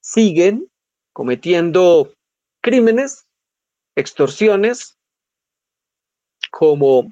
siguen 0.02 0.70
cometiendo 1.14 2.12
crímenes, 2.62 3.26
extorsiones, 3.96 4.98
como 6.52 7.10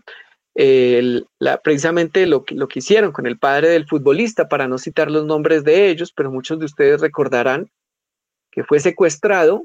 precisamente 1.64 2.26
lo, 2.26 2.44
lo 2.50 2.68
que 2.68 2.80
hicieron 2.80 3.14
con 3.14 3.28
el 3.28 3.40
padre 3.40 3.70
del 3.70 3.88
futbolista, 3.88 4.50
para 4.50 4.68
no 4.68 4.78
citar 4.78 5.10
los 5.10 5.24
nombres 5.24 5.64
de 5.64 5.90
ellos, 5.90 6.12
pero 6.12 6.30
muchos 6.30 6.60
de 6.60 6.66
ustedes 6.66 7.00
recordarán 7.00 7.72
que 8.52 8.66
fue 8.66 8.82
secuestrado. 8.82 9.64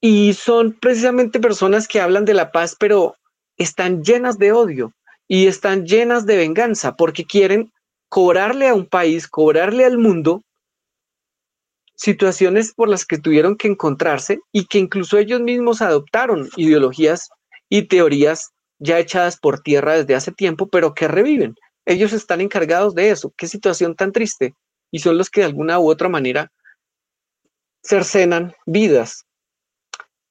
Y 0.00 0.32
son 0.32 0.72
precisamente 0.72 1.38
personas 1.38 1.86
que 1.86 2.00
hablan 2.00 2.24
de 2.24 2.32
la 2.32 2.50
paz, 2.50 2.74
pero 2.80 3.14
están 3.58 4.02
llenas 4.02 4.38
de 4.38 4.52
odio 4.52 4.94
y 5.32 5.46
están 5.46 5.86
llenas 5.86 6.26
de 6.26 6.36
venganza 6.36 6.96
porque 6.96 7.24
quieren 7.24 7.72
cobrarle 8.08 8.66
a 8.66 8.74
un 8.74 8.84
país, 8.84 9.28
cobrarle 9.28 9.84
al 9.84 9.96
mundo 9.96 10.42
situaciones 11.94 12.74
por 12.74 12.88
las 12.88 13.06
que 13.06 13.16
tuvieron 13.16 13.56
que 13.56 13.68
encontrarse 13.68 14.40
y 14.50 14.66
que 14.66 14.78
incluso 14.78 15.18
ellos 15.18 15.40
mismos 15.40 15.82
adoptaron 15.82 16.48
ideologías 16.56 17.28
y 17.68 17.82
teorías 17.82 18.50
ya 18.80 18.98
echadas 18.98 19.38
por 19.38 19.60
tierra 19.60 19.98
desde 19.98 20.16
hace 20.16 20.32
tiempo, 20.32 20.68
pero 20.68 20.94
que 20.94 21.06
reviven. 21.06 21.54
Ellos 21.86 22.12
están 22.12 22.40
encargados 22.40 22.96
de 22.96 23.10
eso. 23.10 23.32
Qué 23.36 23.46
situación 23.46 23.94
tan 23.94 24.10
triste. 24.10 24.54
Y 24.90 24.98
son 24.98 25.16
los 25.16 25.30
que 25.30 25.42
de 25.42 25.46
alguna 25.46 25.78
u 25.78 25.88
otra 25.88 26.08
manera 26.08 26.50
cercenan 27.84 28.52
vidas. 28.66 29.26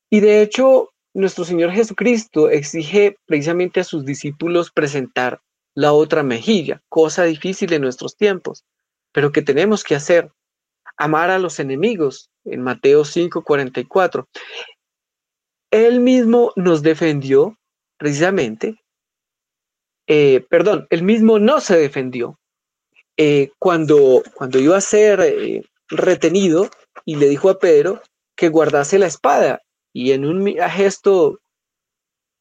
Y 0.10 0.20
de 0.20 0.42
hecho, 0.42 0.90
nuestro 1.14 1.44
Señor 1.44 1.72
Jesucristo 1.72 2.50
exige 2.50 3.18
precisamente 3.26 3.80
a 3.80 3.84
sus 3.84 4.06
discípulos 4.06 4.72
presentar 4.72 5.42
la 5.76 5.94
otra 5.94 6.24
mejilla, 6.24 6.82
cosa 6.90 7.24
difícil 7.24 7.74
en 7.74 7.82
nuestros 7.82 8.16
tiempos, 8.16 8.66
pero 9.12 9.32
que 9.32 9.42
tenemos 9.42 9.84
que 9.84 9.96
hacer. 9.96 10.32
Amar 10.98 11.30
a 11.30 11.40
los 11.40 11.60
enemigos, 11.60 12.30
en 12.44 12.62
Mateo 12.62 13.06
5:44. 13.06 14.28
Él 15.72 16.02
mismo 16.02 16.52
nos 16.56 16.82
defendió 16.82 17.58
precisamente, 17.98 18.82
eh, 20.08 20.46
perdón, 20.50 20.88
él 20.90 21.04
mismo 21.04 21.40
no 21.40 21.62
se 21.62 21.78
defendió 21.78 22.40
eh, 23.18 23.52
cuando, 23.60 24.24
cuando 24.34 24.60
iba 24.60 24.76
a 24.76 24.82
ser 24.82 25.22
eh, 25.22 25.64
retenido 25.90 26.70
y 27.06 27.16
le 27.16 27.30
dijo 27.30 27.50
a 27.50 27.60
Pedro 27.60 28.02
que 28.36 28.50
guardase 28.50 28.98
la 28.98 29.08
espada 29.08 29.62
y 29.94 30.12
en 30.12 30.26
un 30.26 30.46
gesto 30.46 31.40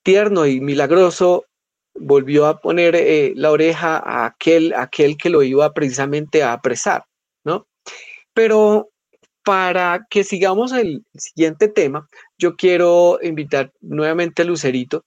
tierno 0.02 0.46
y 0.46 0.60
milagroso 0.60 1.44
volvió 1.94 2.46
a 2.46 2.60
poner 2.60 2.94
eh, 2.94 3.32
la 3.36 3.50
oreja 3.50 3.98
a 3.98 4.26
aquel, 4.26 4.72
aquel 4.74 5.16
que 5.16 5.30
lo 5.30 5.42
iba 5.42 5.72
precisamente 5.72 6.42
a 6.42 6.52
apresar, 6.52 7.04
¿no? 7.44 7.66
Pero 8.32 8.90
para 9.44 10.06
que 10.10 10.24
sigamos 10.24 10.72
el 10.72 11.04
siguiente 11.14 11.68
tema, 11.68 12.08
yo 12.36 12.56
quiero 12.56 13.18
invitar 13.22 13.72
nuevamente 13.80 14.42
a 14.42 14.44
Lucerito 14.44 15.04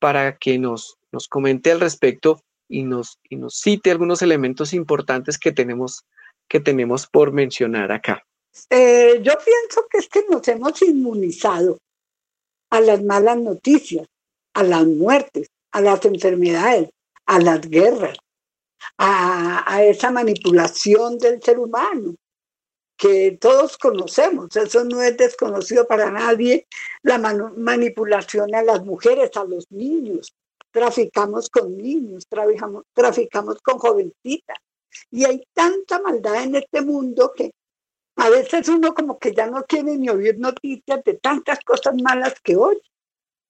para 0.00 0.36
que 0.36 0.58
nos, 0.58 0.96
nos 1.12 1.28
comente 1.28 1.70
al 1.70 1.80
respecto 1.80 2.40
y 2.68 2.82
nos, 2.82 3.18
y 3.28 3.36
nos 3.36 3.54
cite 3.54 3.90
algunos 3.90 4.20
elementos 4.22 4.74
importantes 4.74 5.38
que 5.38 5.52
tenemos, 5.52 6.04
que 6.48 6.60
tenemos 6.60 7.06
por 7.06 7.32
mencionar 7.32 7.92
acá. 7.92 8.22
Eh, 8.70 9.20
yo 9.22 9.32
pienso 9.44 9.86
que 9.90 9.98
es 9.98 10.08
que 10.08 10.24
nos 10.28 10.46
hemos 10.48 10.80
inmunizado 10.82 11.78
a 12.70 12.80
las 12.80 13.02
malas 13.02 13.38
noticias, 13.38 14.06
a 14.54 14.62
las 14.62 14.86
muertes, 14.86 15.48
a 15.72 15.80
las 15.80 16.04
enfermedades, 16.04 16.90
a 17.26 17.38
las 17.40 17.60
guerras, 17.68 18.16
a, 18.98 19.82
esa 19.82 20.10
manipulación 20.10 21.18
del 21.18 21.42
ser 21.42 21.58
humano 21.58 22.14
que 22.96 23.36
todos 23.40 23.76
conocemos, 23.76 24.54
eso 24.54 24.84
no 24.84 25.02
es 25.02 25.16
desconocido 25.16 25.86
para 25.86 26.12
nadie, 26.12 26.66
la 27.02 27.18
manipulación 27.18 28.54
a 28.54 28.62
las 28.62 28.84
mujeres, 28.84 29.30
a 29.36 29.44
los 29.44 29.66
niños, 29.70 30.32
traficamos 30.70 31.50
con 31.50 31.76
niños, 31.76 32.24
traficamos, 32.28 32.84
traficamos 32.92 33.60
con 33.62 33.78
jovencitas, 33.78 34.58
y 35.10 35.24
hay 35.24 35.42
tanta 35.52 36.00
maldad 36.00 36.44
en 36.44 36.54
este 36.54 36.82
mundo 36.82 37.32
que 37.34 37.50
a 38.16 38.30
veces 38.30 38.68
uno 38.68 38.94
como 38.94 39.18
que 39.18 39.34
ya 39.34 39.46
no 39.46 39.64
quiere 39.64 39.96
ni 39.96 40.08
oír 40.08 40.38
noticias 40.38 41.02
de 41.04 41.14
tantas 41.14 41.60
cosas 41.60 41.94
malas 42.00 42.34
que 42.40 42.56
oye. 42.56 42.82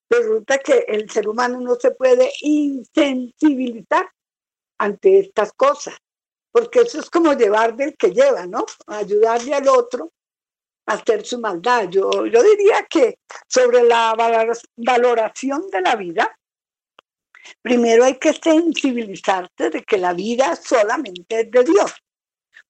Resulta 0.08 0.58
que 0.58 0.84
el 0.88 1.10
ser 1.10 1.28
humano 1.28 1.60
no 1.60 1.74
se 1.76 1.90
puede 1.90 2.30
insensibilizar 2.40 4.08
ante 4.78 5.20
estas 5.20 5.52
cosas, 5.52 5.96
porque 6.52 6.80
eso 6.80 7.00
es 7.00 7.10
como 7.10 7.32
llevar 7.32 7.74
del 7.76 7.96
que 7.96 8.12
lleva, 8.12 8.46
¿no? 8.46 8.64
Ayudarle 8.86 9.54
al 9.54 9.68
otro 9.68 10.12
a 10.86 10.94
hacer 10.94 11.24
su 11.24 11.40
maldad. 11.40 11.88
Yo, 11.88 12.26
yo 12.26 12.42
diría 12.42 12.86
que 12.88 13.18
sobre 13.48 13.82
la 13.82 14.14
valoración 14.76 15.68
de 15.70 15.80
la 15.80 15.96
vida, 15.96 16.38
primero 17.60 18.04
hay 18.04 18.18
que 18.18 18.32
sensibilizarse 18.32 19.70
de 19.70 19.82
que 19.82 19.98
la 19.98 20.12
vida 20.12 20.56
solamente 20.56 21.40
es 21.40 21.50
de 21.50 21.64
Dios 21.64 21.94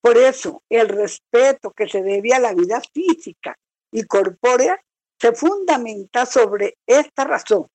por 0.05 0.19
eso, 0.19 0.63
el 0.69 0.91
respeto 0.91 1.71
que 1.71 1.89
se 1.89 2.03
debe 2.03 2.35
a 2.35 2.39
la 2.39 2.53
vida 2.53 2.83
física 2.93 3.57
y 3.91 4.05
corpórea 4.05 4.79
se 5.19 5.33
fundamenta 5.33 6.27
sobre 6.27 6.77
esta 6.87 7.25
razón. 7.25 7.69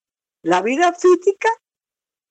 La 0.43 0.61
vida 0.61 0.93
física 0.93 1.49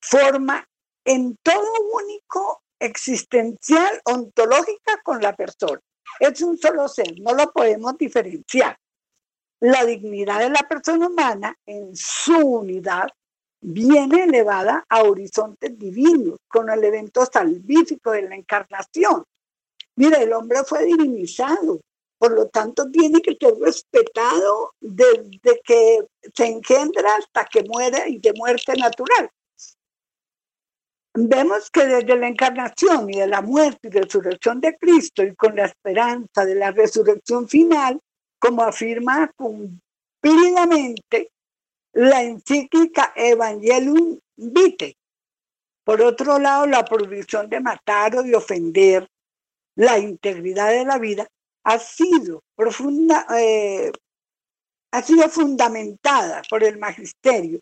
forma 0.00 0.64
en 1.04 1.36
todo 1.42 1.68
único 1.94 2.62
existencial 2.78 4.00
ontológica 4.04 5.00
con 5.02 5.20
la 5.20 5.34
persona. 5.34 5.80
Es 6.20 6.42
un 6.42 6.56
solo 6.56 6.86
ser, 6.86 7.18
no 7.20 7.34
lo 7.34 7.50
podemos 7.50 7.98
diferenciar. 7.98 8.78
La 9.58 9.84
dignidad 9.84 10.38
de 10.38 10.50
la 10.50 10.62
persona 10.68 11.08
humana 11.08 11.56
en 11.66 11.90
su 11.96 12.36
unidad 12.36 13.08
viene 13.60 14.22
elevada 14.22 14.86
a 14.88 15.02
horizontes 15.02 15.76
divinos 15.76 16.38
con 16.46 16.70
el 16.70 16.84
evento 16.84 17.26
salvífico 17.26 18.12
de 18.12 18.22
la 18.22 18.36
encarnación, 18.36 19.24
Mira, 19.98 20.22
el 20.22 20.32
hombre 20.32 20.62
fue 20.64 20.84
divinizado, 20.84 21.80
por 22.18 22.30
lo 22.30 22.46
tanto 22.50 22.88
tiene 22.88 23.20
que 23.20 23.36
ser 23.38 23.52
respetado 23.60 24.74
desde 24.80 25.60
que 25.64 26.06
se 26.32 26.46
engendra 26.46 27.16
hasta 27.16 27.44
que 27.46 27.64
muere 27.64 28.04
y 28.06 28.18
de 28.20 28.32
muerte 28.34 28.76
natural. 28.76 29.28
Vemos 31.14 31.68
que 31.72 31.84
desde 31.84 32.14
la 32.16 32.28
encarnación 32.28 33.10
y 33.10 33.18
de 33.18 33.26
la 33.26 33.42
muerte 33.42 33.88
y 33.88 33.90
resurrección 33.90 34.60
de 34.60 34.78
Cristo 34.78 35.24
y 35.24 35.34
con 35.34 35.56
la 35.56 35.64
esperanza 35.64 36.44
de 36.44 36.54
la 36.54 36.70
resurrección 36.70 37.48
final, 37.48 38.00
como 38.38 38.62
afirma 38.62 39.32
cumplidamente 39.34 41.32
la 41.94 42.22
encíclica 42.22 43.12
Evangelium 43.16 44.16
Vitae. 44.36 44.96
Por 45.82 46.00
otro 46.02 46.38
lado, 46.38 46.68
la 46.68 46.84
prohibición 46.84 47.48
de 47.50 47.58
matar 47.58 48.14
o 48.14 48.22
de 48.22 48.36
ofender 48.36 49.08
la 49.78 49.96
integridad 49.96 50.70
de 50.70 50.84
la 50.84 50.98
vida 50.98 51.28
ha 51.62 51.78
sido 51.78 52.42
profunda, 52.56 53.26
eh, 53.38 53.92
ha 54.92 55.02
sido 55.02 55.28
fundamentada 55.28 56.42
por 56.50 56.64
el 56.64 56.78
magisterio 56.78 57.60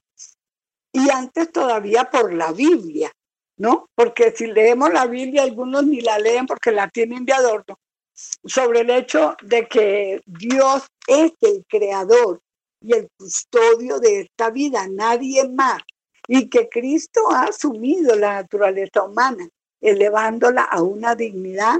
y 0.93 1.11
antes 1.11 1.53
todavía 1.53 2.11
por 2.11 2.33
la 2.33 2.53
Biblia, 2.53 3.13
¿no? 3.59 3.91
Porque 3.95 4.31
si 4.35 4.47
leemos 4.47 4.91
la 4.95 5.07
Biblia, 5.07 5.43
algunos 5.43 5.85
ni 5.85 6.01
la 6.01 6.19
leen 6.19 6.47
porque 6.47 6.73
la 6.73 6.89
tienen 6.89 7.27
de 7.27 7.35
adorno, 7.35 7.79
sobre 8.15 8.81
el 8.81 8.89
hecho 8.89 9.37
de 9.43 9.69
que 9.69 10.23
Dios 10.25 10.87
es 11.07 11.33
el 11.43 11.67
creador 11.69 12.41
y 12.81 12.95
el 12.95 13.09
custodio 13.19 14.01
de 14.01 14.21
esta 14.21 14.49
vida, 14.49 14.89
nadie 14.89 15.47
más, 15.51 15.83
y 16.29 16.49
que 16.49 16.71
Cristo 16.71 17.31
ha 17.31 17.43
asumido 17.43 18.17
la 18.17 18.37
naturaleza 18.37 19.03
humana, 19.03 19.47
elevándola 19.83 20.63
a 20.63 20.83
una 20.83 21.15
dignidad 21.15 21.77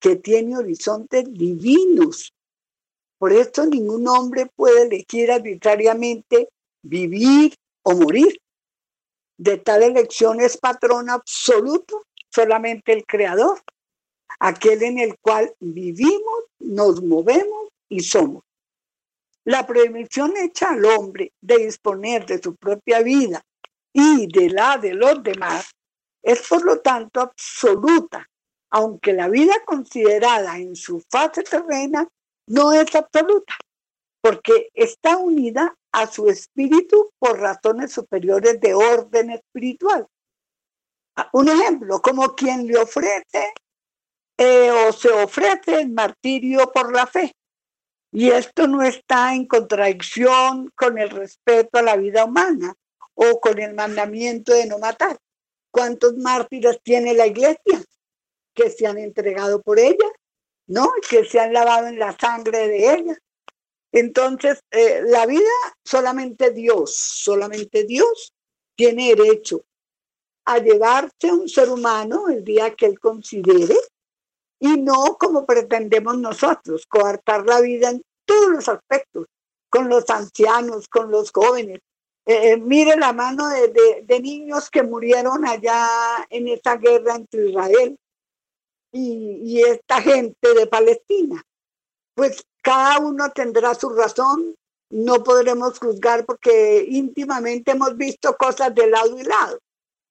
que 0.00 0.16
tiene 0.16 0.56
horizontes 0.56 1.24
divinos. 1.32 2.32
Por 3.18 3.32
esto 3.32 3.66
ningún 3.66 4.06
hombre 4.08 4.46
puede 4.54 4.82
elegir 4.82 5.30
arbitrariamente 5.30 6.48
vivir 6.82 7.54
o 7.82 7.94
morir. 7.94 8.40
De 9.36 9.58
tal 9.58 9.82
elección 9.82 10.40
es 10.40 10.56
patrón 10.56 11.10
absoluto 11.10 12.02
solamente 12.30 12.92
el 12.92 13.04
Creador, 13.04 13.60
aquel 14.38 14.82
en 14.82 14.98
el 14.98 15.18
cual 15.18 15.54
vivimos, 15.60 16.44
nos 16.60 17.02
movemos 17.02 17.68
y 17.88 18.00
somos. 18.00 18.44
La 19.44 19.66
prohibición 19.66 20.36
hecha 20.36 20.72
al 20.72 20.84
hombre 20.84 21.32
de 21.40 21.58
disponer 21.58 22.26
de 22.26 22.40
su 22.40 22.54
propia 22.56 23.00
vida 23.00 23.42
y 23.92 24.26
de 24.26 24.50
la 24.50 24.76
de 24.76 24.94
los 24.94 25.22
demás 25.22 25.70
es 26.22 26.46
por 26.46 26.64
lo 26.64 26.80
tanto 26.80 27.20
absoluta 27.20 28.28
aunque 28.70 29.12
la 29.12 29.28
vida 29.28 29.54
considerada 29.64 30.58
en 30.58 30.76
su 30.76 31.00
fase 31.08 31.42
terrena 31.42 32.06
no 32.46 32.72
es 32.72 32.94
absoluta, 32.94 33.54
porque 34.20 34.68
está 34.74 35.16
unida 35.16 35.74
a 35.92 36.06
su 36.06 36.28
espíritu 36.28 37.10
por 37.18 37.38
razones 37.38 37.92
superiores 37.92 38.60
de 38.60 38.74
orden 38.74 39.30
espiritual. 39.30 40.06
Ah, 41.16 41.28
un 41.32 41.48
ejemplo, 41.48 42.00
como 42.00 42.34
quien 42.34 42.66
le 42.66 42.78
ofrece 42.78 43.52
eh, 44.36 44.70
o 44.70 44.92
se 44.92 45.10
ofrece 45.10 45.80
el 45.80 45.90
martirio 45.90 46.70
por 46.72 46.94
la 46.94 47.06
fe. 47.06 47.32
Y 48.12 48.30
esto 48.30 48.66
no 48.66 48.82
está 48.82 49.34
en 49.34 49.46
contradicción 49.46 50.70
con 50.74 50.98
el 50.98 51.10
respeto 51.10 51.78
a 51.78 51.82
la 51.82 51.96
vida 51.96 52.24
humana 52.24 52.74
o 53.14 53.40
con 53.40 53.58
el 53.58 53.74
mandamiento 53.74 54.52
de 54.52 54.66
no 54.66 54.78
matar. 54.78 55.18
¿Cuántos 55.70 56.16
mártires 56.16 56.78
tiene 56.82 57.12
la 57.12 57.26
iglesia 57.26 57.84
que 58.58 58.70
se 58.70 58.86
han 58.86 58.98
entregado 58.98 59.62
por 59.62 59.78
ella? 59.78 60.10
¿No? 60.66 60.90
Que 61.08 61.24
se 61.24 61.38
han 61.38 61.52
lavado 61.52 61.86
en 61.86 61.98
la 61.98 62.16
sangre 62.18 62.66
de 62.66 62.92
ella. 62.92 63.18
Entonces, 63.92 64.60
eh, 64.70 65.02
la 65.06 65.24
vida 65.26 65.48
solamente 65.84 66.50
Dios, 66.50 66.94
solamente 66.94 67.84
Dios 67.84 68.34
tiene 68.76 69.14
derecho 69.14 69.62
a 70.44 70.58
llevarse 70.58 71.28
a 71.28 71.34
un 71.34 71.48
ser 71.48 71.70
humano 71.70 72.28
el 72.28 72.44
día 72.44 72.74
que 72.74 72.86
él 72.86 72.98
considere 72.98 73.76
y 74.60 74.76
no 74.76 75.16
como 75.18 75.46
pretendemos 75.46 76.18
nosotros, 76.18 76.84
coartar 76.86 77.46
la 77.46 77.60
vida 77.60 77.90
en 77.90 78.02
todos 78.26 78.50
los 78.50 78.68
aspectos, 78.68 79.26
con 79.70 79.88
los 79.88 80.08
ancianos, 80.10 80.88
con 80.88 81.10
los 81.10 81.30
jóvenes. 81.30 81.80
Eh, 82.26 82.52
eh, 82.52 82.56
mire 82.56 82.96
la 82.96 83.12
mano 83.12 83.48
de, 83.48 84.02
de, 84.04 84.20
niños 84.20 84.68
que 84.68 84.82
murieron 84.82 85.46
allá 85.46 85.86
en 86.28 86.48
esa 86.48 86.76
guerra 86.76 87.14
entre 87.14 87.48
Israel 87.48 87.96
y, 88.92 89.62
esta 89.62 90.00
gente 90.00 90.54
de 90.54 90.66
Palestina. 90.66 91.42
Pues 92.14 92.44
cada 92.62 92.98
uno 92.98 93.30
tendrá 93.30 93.74
su 93.74 93.90
razón, 93.90 94.54
no 94.90 95.22
podremos 95.22 95.78
juzgar 95.78 96.24
porque 96.24 96.84
íntimamente 96.88 97.72
hemos 97.72 97.96
visto 97.96 98.36
cosas 98.36 98.74
de 98.74 98.88
lado 98.88 99.18
y 99.18 99.22
lado. 99.22 99.58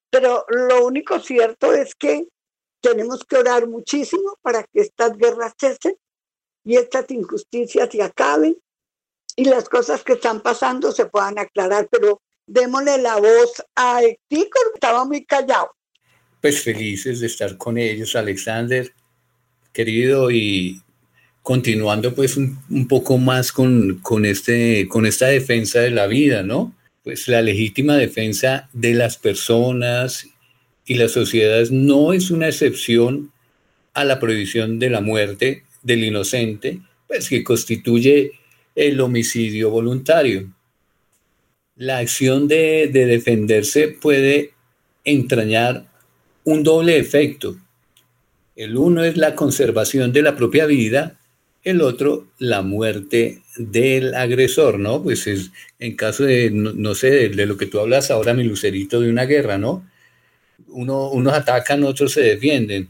Pero 0.09 0.45
lo 0.49 0.85
único 0.85 1.19
cierto 1.19 1.73
es 1.73 1.95
que 1.95 2.27
tenemos 2.81 3.25
que 3.25 3.37
orar 3.37 3.67
muchísimo 3.67 4.37
para 4.41 4.63
que 4.63 4.81
estas 4.81 5.17
guerras 5.17 5.53
cesen 5.59 5.97
y 6.63 6.77
estas 6.77 7.09
injusticias 7.11 7.89
se 7.91 8.01
acaben 8.01 8.57
y 9.35 9.45
las 9.45 9.67
cosas 9.67 10.03
que 10.03 10.13
están 10.13 10.41
pasando 10.41 10.91
se 10.91 11.05
puedan 11.05 11.37
aclarar. 11.39 11.87
Pero 11.89 12.21
démosle 12.45 12.99
la 12.99 13.17
voz 13.17 13.63
a 13.75 14.01
Tico, 14.27 14.59
estaba 14.73 15.03
muy 15.05 15.25
callado. 15.25 15.76
Pues 16.41 16.61
felices 16.61 17.19
de 17.19 17.27
estar 17.27 17.57
con 17.57 17.77
ellos, 17.77 18.15
Alexander, 18.15 18.91
querido, 19.73 20.31
y 20.31 20.81
continuando 21.47 22.13
pues 22.13 22.35
un, 22.35 22.59
un 22.69 22.89
poco 22.89 23.17
más 23.17 23.53
con, 23.53 23.99
con, 24.01 24.25
este, 24.25 24.85
con 24.89 25.05
esta 25.05 25.27
defensa 25.27 25.79
de 25.79 25.91
la 25.91 26.05
vida, 26.05 26.43
¿no? 26.43 26.75
Pues 27.05 27.29
la 27.29 27.41
legítima 27.41 27.95
defensa 27.95 28.69
de 28.73 28.93
las 28.93 29.15
personas 29.15 30.27
y 30.85 30.95
las 30.95 31.13
sociedades 31.13 31.71
no 31.71 32.11
es 32.11 32.31
una 32.31 32.49
excepción 32.49 33.31
a 33.93 34.03
la 34.03 34.19
prohibición 34.19 34.77
de 34.77 34.89
la 34.89 34.99
muerte 34.99 35.63
del 35.83 36.03
inocente, 36.03 36.81
pues 37.07 37.29
que 37.29 37.43
constituye 37.43 38.33
el 38.75 38.99
homicidio 38.99 39.69
voluntario. 39.69 40.51
La 41.77 41.99
acción 41.99 42.49
de, 42.49 42.89
de 42.91 43.05
defenderse 43.05 43.87
puede 43.87 44.51
entrañar 45.05 45.85
un 46.47 46.63
doble 46.63 46.97
efecto. 46.97 47.57
El 48.55 48.77
uno 48.77 49.03
es 49.03 49.17
la 49.17 49.35
conservación 49.35 50.11
de 50.13 50.21
la 50.21 50.35
propia 50.35 50.65
vida, 50.65 51.19
el 51.63 51.81
otro 51.81 52.27
la 52.39 52.61
muerte 52.61 53.41
del 53.57 54.15
agresor, 54.15 54.79
¿no? 54.79 55.03
Pues 55.03 55.27
es 55.27 55.51
en 55.79 55.95
caso 55.95 56.23
de, 56.23 56.49
no, 56.51 56.95
sé, 56.95 57.11
de, 57.11 57.29
de, 57.29 57.45
lo 57.45 57.57
que 57.57 57.65
tú 57.65 57.79
hablas 57.79 58.11
ahora, 58.11 58.33
mi 58.33 58.43
lucerito, 58.43 59.01
de 59.01 59.09
una 59.09 59.25
guerra, 59.25 59.57
¿no? 59.57 59.85
uno, 60.69 61.09
unos 61.09 61.33
atacan, 61.33 61.83
otros 61.83 62.13
se 62.13 62.21
defienden. 62.21 62.89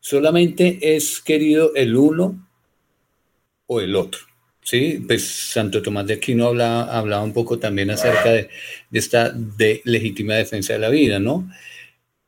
Solamente 0.00 0.78
es 0.80 1.20
querido 1.20 1.74
el 1.74 1.96
uno 1.96 2.48
o 3.66 3.80
el 3.80 3.94
otro. 3.96 4.20
Sí, 4.62 5.02
pues 5.06 5.24
Santo 5.26 5.80
Tomás 5.80 6.06
de 6.06 6.14
Aquino 6.14 6.48
hablaba, 6.48 6.98
hablaba 6.98 7.22
un 7.22 7.32
poco 7.32 7.58
también 7.58 7.90
acerca 7.90 8.30
de, 8.30 8.48
esta 8.92 9.30
de 9.30 9.80
legítima 9.84 10.34
defensa 10.34 10.74
de 10.74 10.78
la 10.78 10.90
vida, 10.90 11.18
¿no? 11.18 11.48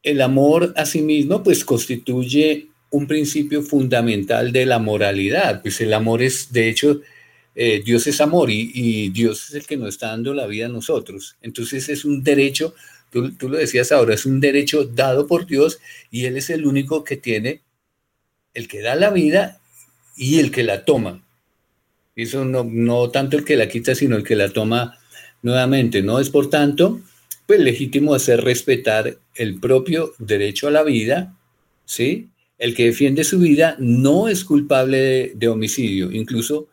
El 0.03 0.21
amor 0.21 0.73
a 0.77 0.87
sí 0.87 1.03
mismo, 1.03 1.43
pues 1.43 1.65
constituye 1.65 2.69
un 2.91 3.07
principio 3.07 3.63
fundamental 3.63 4.53
de 4.53 4.67
la 4.67 4.79
moralidad. 4.79 5.63
Pues 5.63 5.81
el 5.81 5.93
amor 5.93 6.23
es, 6.23 6.53
de 6.53 6.69
hecho, 6.69 7.01
eh, 7.55 7.83
Dios 7.85 8.07
es 8.07 8.21
amor 8.21 8.51
y, 8.51 9.11
Dios 9.11 9.51
es 9.51 9.55
el 9.57 9.67
que 9.67 9.77
nos 9.77 9.91
está 9.91 10.09
dando 10.09 10.35
la 10.35 10.47
vida 10.47 10.67
a 10.67 10.71
nosotros. 10.71 11.37
Entonces 11.43 11.89
es 11.89 12.05
un 12.05 12.23
derecho 12.23 12.75
Tú, 13.11 13.49
lo 13.49 13.59
decías 13.59 13.91
ahora, 13.91 14.15
es 14.15 14.25
un 14.25 14.41
derecho 14.41 14.85
dado 14.85 15.27
por 15.27 15.45
Dios 15.45 15.81
y 16.13 16.27
Él 16.27 16.37
es 16.37 16.49
el 16.49 16.65
único 16.65 17.03
que 17.03 17.17
tiene, 17.17 17.61
el 18.55 18.69
que 18.69 18.83
da 18.83 18.95
la 18.95 19.11
vida 19.11 19.61
y 20.17 20.39
el 20.39 20.53
que 20.53 20.63
la 20.63 20.85
toma. 20.85 21.21
Eso 22.15 22.45
no, 22.45 22.63
no 22.63 23.11
tanto 23.11 23.37
el 23.37 23.45
que 23.45 23.57
la 23.57 23.69
quita, 23.69 23.97
sino 23.97 24.17
el 24.17 24.23
que 24.23 24.37
la 24.37 24.51
toma 24.51 24.97
nuevamente. 25.43 26.03
No 26.03 26.21
es 26.21 26.31
por 26.31 26.51
tanto, 26.51 27.01
pues 27.51 27.59
legítimo 27.59 28.15
hacer 28.15 28.45
respetar 28.45 29.19
el 29.35 29.59
propio 29.59 30.15
derecho 30.21 30.69
a 30.69 30.71
la 30.71 30.85
vida, 30.85 31.37
¿sí? 31.85 32.29
El 32.59 32.77
que 32.77 32.85
defiende 32.85 33.25
su 33.25 33.41
vida 33.41 33.75
no 33.81 34.29
es 34.29 34.45
culpable 34.45 35.33
de, 35.35 35.49
homicidio, 35.49 36.13
incluso 36.13 36.69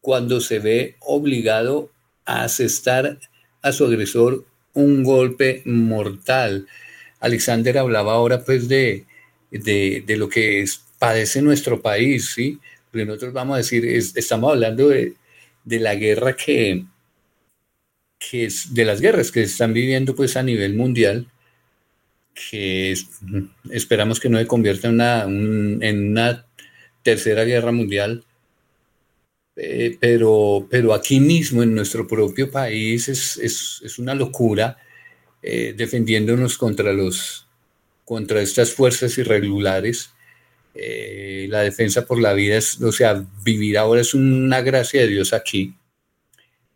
cuando 0.00 0.40
se 0.40 0.60
ve 0.60 0.94
obligado 1.00 1.90
a 2.24 2.44
asestar 2.44 3.18
a 3.62 3.72
su 3.72 3.84
agresor 3.84 4.44
un 4.74 5.02
golpe 5.02 5.62
mortal. 5.64 6.68
Alexander 7.18 7.78
hablaba 7.78 8.12
ahora 8.12 8.44
pues 8.44 8.68
de, 8.68 9.06
de, 9.50 10.04
de 10.06 10.16
lo 10.16 10.28
que 10.28 10.62
es, 10.62 10.84
padece 11.00 11.42
nuestro 11.42 11.82
país, 11.82 12.30
¿sí? 12.32 12.60
Porque 12.92 13.06
nosotros 13.06 13.32
vamos 13.32 13.54
a 13.54 13.58
decir, 13.58 13.84
estamos 13.86 14.52
hablando 14.52 14.90
de, 14.90 15.14
de, 15.64 15.80
la 15.80 15.96
guerra 15.96 16.36
que, 16.36 16.84
que 18.30 18.44
es, 18.44 18.74
de 18.74 18.84
las 18.84 19.00
guerras 19.00 19.30
que 19.30 19.42
están 19.42 19.72
viviendo 19.72 20.14
pues 20.14 20.36
a 20.36 20.42
nivel 20.42 20.74
mundial, 20.74 21.26
que 22.34 22.94
esperamos 23.70 24.20
que 24.20 24.28
no 24.28 24.38
se 24.38 24.46
convierta 24.46 24.88
en 24.88 24.94
una, 24.94 25.22
en 25.24 26.10
una 26.10 26.46
tercera 27.02 27.44
guerra 27.44 27.72
mundial, 27.72 28.24
eh, 29.56 29.96
pero, 30.00 30.66
pero 30.70 30.94
aquí 30.94 31.20
mismo 31.20 31.62
en 31.62 31.74
nuestro 31.74 32.06
propio 32.06 32.50
país 32.50 33.08
es, 33.08 33.36
es, 33.36 33.82
es 33.84 33.98
una 33.98 34.14
locura 34.14 34.78
eh, 35.42 35.74
defendiéndonos 35.76 36.56
contra, 36.56 36.92
los, 36.92 37.46
contra 38.04 38.40
estas 38.40 38.72
fuerzas 38.72 39.18
irregulares. 39.18 40.10
Eh, 40.74 41.48
la 41.50 41.60
defensa 41.60 42.06
por 42.06 42.18
la 42.18 42.32
vida 42.32 42.56
es, 42.56 42.80
o 42.80 42.92
sea, 42.92 43.26
vivir 43.44 43.76
ahora 43.76 44.00
es 44.00 44.14
una 44.14 44.62
gracia 44.62 45.02
de 45.02 45.08
Dios 45.08 45.34
aquí. 45.34 45.74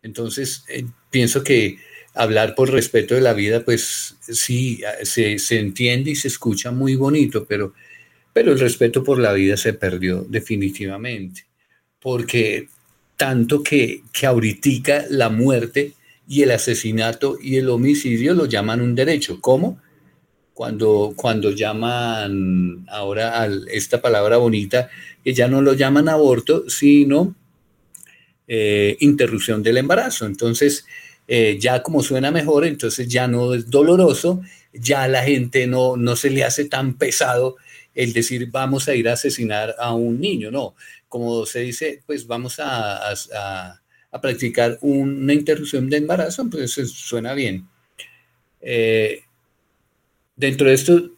Entonces, 0.03 0.63
pienso 1.09 1.43
que 1.43 1.77
hablar 2.13 2.55
por 2.55 2.71
respeto 2.71 3.15
de 3.15 3.21
la 3.21 3.33
vida, 3.33 3.63
pues 3.63 4.15
sí, 4.21 4.81
se, 5.03 5.37
se, 5.39 5.59
entiende 5.59 6.11
y 6.11 6.15
se 6.15 6.27
escucha 6.27 6.71
muy 6.71 6.95
bonito, 6.95 7.45
pero, 7.45 7.73
pero 8.33 8.51
el 8.51 8.59
respeto 8.59 9.03
por 9.03 9.19
la 9.19 9.33
vida 9.33 9.55
se 9.55 9.73
perdió 9.73 10.25
definitivamente 10.27 11.47
porque 12.07 12.69
tanto 13.15 13.63
que, 13.63 14.03
que 14.13 14.25
ahorita 14.25 15.05
la 15.09 15.29
muerte 15.29 15.93
y 16.27 16.43
el 16.43 16.51
asesinato 16.51 17.37
y 17.41 17.57
el 17.57 17.69
homicidio 17.69 18.33
lo 18.33 18.45
llaman 18.45 18.81
un 18.81 18.95
derecho. 18.95 19.39
¿Cómo? 19.41 19.81
Cuando, 20.53 21.13
cuando 21.15 21.51
llaman 21.51 22.85
ahora 22.89 23.47
esta 23.71 24.01
palabra 24.01 24.37
bonita, 24.37 24.89
que 25.23 25.33
ya 25.33 25.47
no 25.47 25.61
lo 25.61 25.73
llaman 25.73 26.09
aborto, 26.09 26.69
sino 26.69 27.35
eh, 28.47 28.95
interrupción 28.99 29.61
del 29.61 29.77
embarazo. 29.77 30.25
Entonces, 30.25 30.85
eh, 31.27 31.57
ya 31.59 31.83
como 31.83 32.01
suena 32.01 32.31
mejor, 32.31 32.65
entonces 32.65 33.07
ya 33.07 33.27
no 33.27 33.53
es 33.53 33.69
doloroso, 33.69 34.41
ya 34.73 35.03
a 35.03 35.07
la 35.07 35.23
gente 35.23 35.67
no, 35.67 35.97
no 35.97 36.15
se 36.15 36.29
le 36.29 36.43
hace 36.43 36.65
tan 36.65 36.97
pesado 36.97 37.57
el 37.93 38.13
decir 38.13 38.49
vamos 38.51 38.87
a 38.87 38.95
ir 38.95 39.09
a 39.09 39.13
asesinar 39.13 39.75
a 39.79 39.93
un 39.93 40.21
niño, 40.21 40.51
no, 40.51 40.75
como 41.09 41.45
se 41.45 41.61
dice, 41.61 42.03
pues 42.05 42.27
vamos 42.27 42.59
a, 42.59 43.11
a, 43.11 43.81
practicar 44.21 44.77
una 44.81 45.33
interrupción 45.33 45.89
de 45.89 45.97
embarazo, 45.97 46.49
pues 46.49 46.71
suena 46.71 47.33
bien. 47.33 47.67
Eh, 48.61 49.21
dentro 50.35 50.67
de 50.67 50.73
esto, 50.73 51.11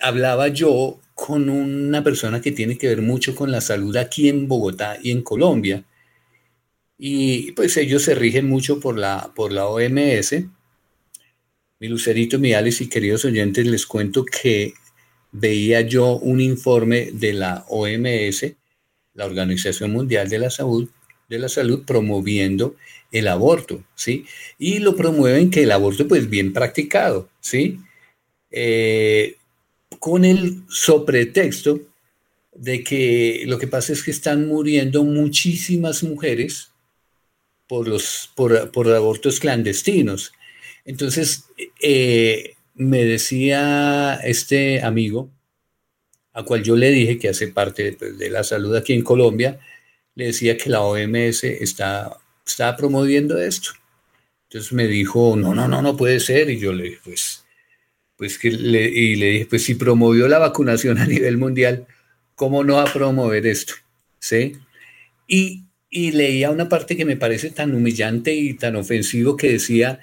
hablaba 0.00 0.48
yo 0.48 1.00
con 1.14 1.48
una 1.50 2.02
persona 2.02 2.40
que 2.40 2.52
tiene 2.52 2.78
que 2.78 2.88
ver 2.88 3.02
mucho 3.02 3.34
con 3.34 3.50
la 3.50 3.60
salud 3.60 3.96
aquí 3.96 4.28
en 4.28 4.48
Bogotá 4.48 4.98
y 5.02 5.10
en 5.10 5.22
Colombia. 5.22 5.84
Y 6.98 7.52
pues 7.52 7.76
ellos 7.76 8.02
se 8.02 8.14
rigen 8.14 8.48
mucho 8.48 8.80
por 8.80 8.98
la, 8.98 9.32
por 9.34 9.52
la 9.52 9.66
OMS. 9.66 10.34
Mi 11.80 11.88
Lucerito, 11.88 12.38
mi 12.38 12.52
Alex 12.52 12.82
y 12.82 12.88
queridos 12.88 13.24
oyentes, 13.24 13.66
les 13.66 13.86
cuento 13.86 14.24
que 14.24 14.74
veía 15.32 15.80
yo 15.80 16.16
un 16.18 16.40
informe 16.40 17.10
de 17.12 17.32
la 17.32 17.64
OMS, 17.68 18.54
la 19.14 19.26
Organización 19.26 19.92
Mundial 19.92 20.28
de 20.28 20.38
la 20.38 20.50
Salud, 20.50 20.88
de 21.28 21.38
la 21.38 21.48
Salud 21.48 21.84
promoviendo 21.84 22.76
el 23.10 23.28
aborto, 23.28 23.84
¿sí? 23.94 24.24
Y 24.58 24.78
lo 24.78 24.94
promueven 24.94 25.50
que 25.50 25.64
el 25.64 25.72
aborto, 25.72 26.06
pues 26.06 26.30
bien 26.30 26.52
practicado, 26.52 27.28
¿sí? 27.40 27.80
Eh, 28.50 29.36
con 29.98 30.24
el 30.24 30.62
sobretexto 30.68 31.80
de 32.54 32.84
que 32.84 33.44
lo 33.46 33.58
que 33.58 33.66
pasa 33.66 33.92
es 33.92 34.02
que 34.02 34.10
están 34.10 34.46
muriendo 34.46 35.04
muchísimas 35.04 36.02
mujeres 36.02 36.70
por, 37.66 37.88
los, 37.88 38.30
por, 38.34 38.70
por 38.70 38.92
abortos 38.92 39.40
clandestinos. 39.40 40.32
Entonces, 40.84 41.44
eh, 41.80 42.54
me 42.74 43.04
decía 43.04 44.20
este 44.22 44.82
amigo, 44.82 45.30
a 46.32 46.44
cual 46.44 46.62
yo 46.62 46.76
le 46.76 46.90
dije 46.90 47.18
que 47.18 47.28
hace 47.28 47.48
parte 47.48 47.92
pues, 47.92 48.18
de 48.18 48.30
la 48.30 48.44
salud 48.44 48.74
aquí 48.74 48.92
en 48.92 49.02
Colombia, 49.02 49.60
le 50.14 50.26
decía 50.26 50.56
que 50.56 50.70
la 50.70 50.82
OMS 50.82 51.44
está, 51.44 52.18
está 52.46 52.76
promoviendo 52.76 53.38
esto. 53.38 53.70
Entonces 54.48 54.72
me 54.72 54.86
dijo, 54.86 55.34
no, 55.36 55.54
no, 55.54 55.66
no, 55.68 55.80
no 55.80 55.96
puede 55.96 56.20
ser. 56.20 56.50
Y 56.50 56.58
yo 56.58 56.72
le 56.72 56.84
dije, 56.84 56.98
pues, 57.04 57.41
pues 58.22 58.38
que 58.38 58.52
le, 58.52 58.88
y 58.88 59.16
le 59.16 59.30
dije, 59.30 59.46
pues 59.46 59.64
si 59.64 59.74
promovió 59.74 60.28
la 60.28 60.38
vacunación 60.38 60.96
a 60.98 61.06
nivel 61.06 61.38
mundial, 61.38 61.88
¿cómo 62.36 62.62
no 62.62 62.74
va 62.74 62.84
a 62.84 62.92
promover 62.92 63.44
esto? 63.48 63.74
¿Sí? 64.20 64.52
Y, 65.26 65.64
y 65.90 66.12
leía 66.12 66.52
una 66.52 66.68
parte 66.68 66.96
que 66.96 67.04
me 67.04 67.16
parece 67.16 67.50
tan 67.50 67.74
humillante 67.74 68.32
y 68.32 68.54
tan 68.54 68.76
ofensivo 68.76 69.36
que 69.36 69.50
decía, 69.50 69.98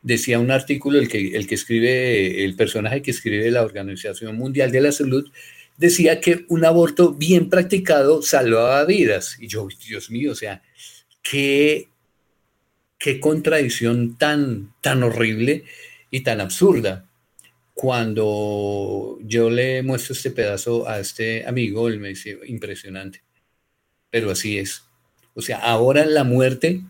decía 0.00 0.38
un 0.38 0.50
artículo, 0.50 0.98
el 0.98 1.08
que, 1.08 1.36
el 1.36 1.46
que 1.46 1.56
escribe, 1.56 2.42
el 2.42 2.56
personaje 2.56 3.02
que 3.02 3.10
escribe 3.10 3.50
la 3.50 3.64
Organización 3.64 4.38
Mundial 4.38 4.72
de 4.72 4.80
la 4.80 4.90
Salud, 4.90 5.30
decía 5.76 6.22
que 6.22 6.46
un 6.48 6.64
aborto 6.64 7.12
bien 7.12 7.50
practicado 7.50 8.22
salvaba 8.22 8.82
vidas. 8.86 9.36
Y 9.38 9.46
yo, 9.46 9.68
Dios 9.86 10.10
mío, 10.10 10.32
o 10.32 10.36
sea, 10.36 10.62
qué, 11.20 11.88
qué 12.96 13.20
contradicción 13.20 14.16
tan, 14.16 14.72
tan 14.80 15.02
horrible 15.02 15.64
y 16.10 16.20
tan 16.22 16.40
absurda. 16.40 17.04
Cuando 17.80 19.20
yo 19.22 19.50
le 19.50 19.84
muestro 19.84 20.12
este 20.12 20.32
pedazo 20.32 20.88
a 20.88 20.98
este 20.98 21.46
amigo, 21.46 21.86
él 21.86 22.00
me 22.00 22.08
dice, 22.08 22.36
impresionante. 22.48 23.22
Pero 24.10 24.32
así 24.32 24.58
es. 24.58 24.82
O 25.34 25.42
sea, 25.42 25.58
ahora 25.58 26.04
la 26.04 26.24
muerte 26.24 26.82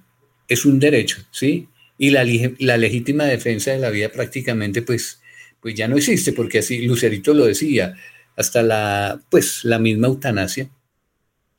es 0.48 0.64
un 0.64 0.80
derecho, 0.80 1.18
¿sí? 1.30 1.68
Y 1.98 2.08
la, 2.08 2.26
la 2.60 2.78
legítima 2.78 3.24
defensa 3.26 3.70
de 3.70 3.80
la 3.80 3.90
vida 3.90 4.08
prácticamente, 4.08 4.80
pues, 4.80 5.20
pues 5.60 5.74
ya 5.74 5.88
no 5.88 5.98
existe, 5.98 6.32
porque 6.32 6.60
así 6.60 6.80
Lucerito 6.80 7.34
lo 7.34 7.44
decía, 7.44 7.94
hasta 8.34 8.62
la, 8.62 9.20
pues, 9.28 9.64
la 9.64 9.78
misma 9.78 10.06
eutanasia. 10.06 10.70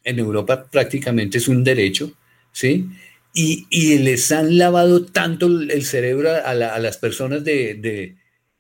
En 0.04 0.18
Europa 0.18 0.68
prácticamente 0.72 1.38
es 1.38 1.48
un 1.48 1.64
derecho, 1.64 2.14
¿sí? 2.52 2.88
Y, 3.36 3.68
y 3.70 4.00
les 4.00 4.32
han 4.32 4.58
lavado 4.58 5.06
tanto 5.06 5.46
el 5.46 5.86
cerebro 5.86 6.32
a, 6.32 6.56
las 6.56 6.98
personas 6.98 7.44
de, 7.44 8.16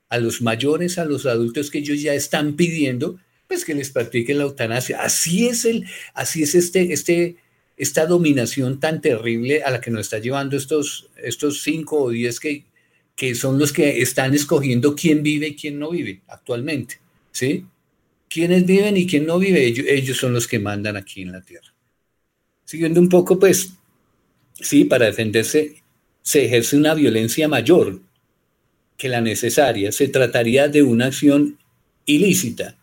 a 0.09 0.17
los 0.17 0.41
mayores, 0.41 0.97
a 0.97 1.05
los 1.05 1.25
adultos 1.25 1.69
que 1.69 1.79
ellos 1.79 2.01
ya 2.01 2.13
están 2.13 2.55
pidiendo, 2.55 3.19
pues 3.47 3.65
que 3.65 3.73
les 3.73 3.89
practiquen 3.89 4.37
la 4.37 4.43
eutanasia. 4.43 5.01
Así 5.01 5.47
es 5.47 5.65
el, 5.65 5.85
así 6.13 6.43
es 6.43 6.55
este, 6.55 6.93
este, 6.93 7.37
esta 7.77 8.05
dominación 8.05 8.79
tan 8.79 9.01
terrible 9.01 9.63
a 9.63 9.71
la 9.71 9.81
que 9.81 9.91
nos 9.91 10.01
está 10.01 10.19
llevando 10.19 10.57
estos, 10.57 11.09
estos 11.17 11.61
cinco 11.63 12.03
o 12.03 12.09
diez 12.09 12.39
que, 12.39 12.65
que 13.15 13.35
son 13.35 13.57
los 13.57 13.71
que 13.71 14.01
están 14.01 14.33
escogiendo 14.33 14.95
quién 14.95 15.23
vive 15.23 15.47
y 15.47 15.55
quién 15.55 15.79
no 15.79 15.91
vive 15.91 16.21
actualmente, 16.27 16.99
¿sí? 17.31 17.65
quiénes 18.29 18.65
viven 18.65 18.95
y 18.95 19.07
quién 19.07 19.25
no 19.25 19.39
vive, 19.39 19.65
ellos, 19.65 20.17
son 20.17 20.33
los 20.33 20.47
que 20.47 20.59
mandan 20.59 20.95
aquí 20.95 21.23
en 21.23 21.31
la 21.31 21.41
tierra. 21.41 21.73
Siguiendo 22.63 23.01
un 23.01 23.09
poco, 23.09 23.39
pues, 23.39 23.73
sí, 24.53 24.85
para 24.85 25.07
defenderse 25.07 25.81
se 26.21 26.45
ejerce 26.45 26.77
una 26.77 26.93
violencia 26.93 27.47
mayor 27.47 27.99
que 28.99 29.09
la 29.09 29.21
necesaria. 29.21 29.91
Se 29.91 30.07
trataría 30.09 30.67
de 30.67 30.83
una 30.83 31.07
acción 31.07 31.57
ilícita. 32.05 32.75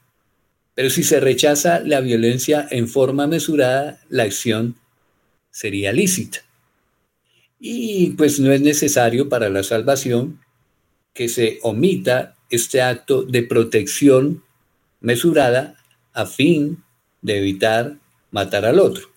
Pero 0.75 0.91
si 0.91 1.05
se 1.05 1.21
rechaza 1.21 1.81
la 1.81 2.01
violencia 2.01 2.67
en 2.71 2.89
forma 2.89 3.29
mesurada, 3.29 4.01
la 4.09 4.25
acción 4.25 4.75
sería 5.51 5.93
lícita. 5.93 6.41
Y 7.61 8.11
pues 8.11 8.41
no 8.41 8.51
es 8.53 8.61
necesario 8.61 9.29
para 9.29 9.49
la 9.49 9.63
salvación 9.63 10.41
que 11.15 11.29
se 11.29 11.59
omita 11.63 12.35
este 12.51 12.83
acto 12.83 13.23
de 13.23 13.43
protección 13.43 14.43
mesurada 15.01 15.77
a 16.13 16.27
fin 16.27 16.83
de 17.23 17.39
evitar 17.39 17.97
matar 18.31 18.65
al 18.65 18.79
otro, 18.79 19.09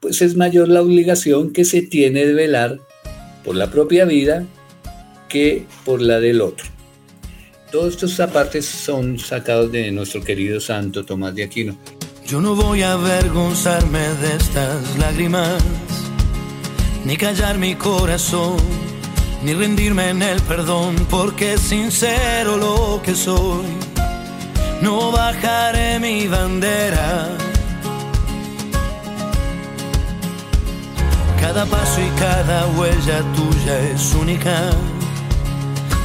pues 0.00 0.22
es 0.22 0.36
mayor 0.36 0.68
la 0.68 0.82
obligación 0.82 1.52
que 1.52 1.64
se 1.64 1.82
tiene 1.82 2.26
de 2.26 2.34
velar 2.34 2.78
por 3.44 3.56
la 3.56 3.70
propia 3.70 4.04
vida 4.04 4.46
que 5.30 5.64
por 5.86 6.02
la 6.02 6.20
del 6.20 6.42
otro. 6.42 6.66
Todos 7.72 7.94
estos 7.94 8.20
apartes 8.20 8.66
son 8.66 9.18
sacados 9.18 9.72
de 9.72 9.90
nuestro 9.92 10.22
querido 10.22 10.60
santo 10.60 11.04
Tomás 11.06 11.34
de 11.34 11.44
Aquino. 11.44 11.78
Yo 12.26 12.42
no 12.42 12.54
voy 12.54 12.82
a 12.82 12.92
avergonzarme 12.92 14.00
de 14.00 14.36
estas 14.36 14.98
lágrimas, 14.98 15.62
ni 17.06 17.16
callar 17.16 17.56
mi 17.56 17.76
corazón, 17.76 18.58
ni 19.42 19.54
rendirme 19.54 20.10
en 20.10 20.20
el 20.20 20.42
perdón, 20.42 20.96
porque 21.08 21.54
es 21.54 21.60
sincero 21.60 22.58
lo 22.58 23.00
que 23.02 23.14
soy 23.14 23.90
no 24.82 25.12
bajaré 25.12 25.98
mi 25.98 26.26
bandera. 26.26 27.28
Cada 31.40 31.66
paso 31.66 32.00
y 32.00 32.20
cada 32.20 32.66
huella 32.68 33.22
tuya 33.34 33.78
es 33.90 34.14
única, 34.14 34.70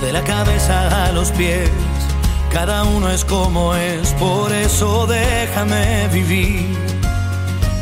de 0.02 0.12
la 0.14 0.24
cabeza 0.24 1.06
a 1.06 1.12
los 1.12 1.32
pies, 1.32 1.70
cada 2.52 2.84
uno 2.84 3.10
es 3.10 3.26
como 3.26 3.76
es, 3.76 4.14
por 4.14 4.52
eso 4.52 5.08
déjame 5.08 6.08
vivir. 6.10 6.78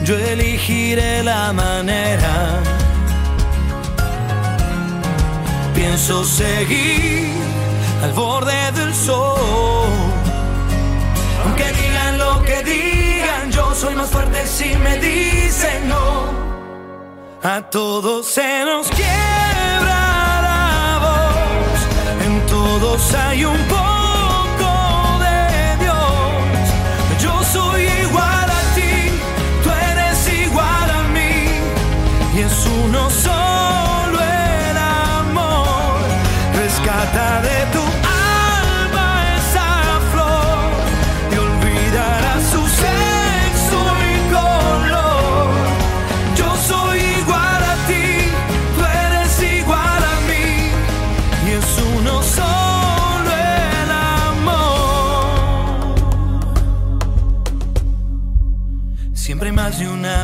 Yo 0.04 0.18
elegiré 0.18 1.24
la 1.24 1.54
manera. 1.54 2.62
Pienso 5.74 6.24
seguir 6.24 7.32
al 8.04 8.12
borde 8.14 8.72
del 8.74 8.94
sol 8.94 10.14
aunque 11.44 11.66
digan 11.74 12.18
lo 12.18 12.42
que 12.44 12.64
digan, 12.64 13.52
yo 13.52 13.76
soy 13.76 13.96
más 13.96 14.10
fuerte 14.10 14.46
si 14.48 14.76
me 14.78 14.98
dicen 14.98 15.90
no. 15.90 16.44
A 17.44 17.62
todos 17.70 18.28
se 18.28 18.64
nos 18.64 18.88
quiebra 18.88 19.93
todos 22.84 23.14
hay 23.14 23.46
un 23.46 23.58
poco 23.70 23.93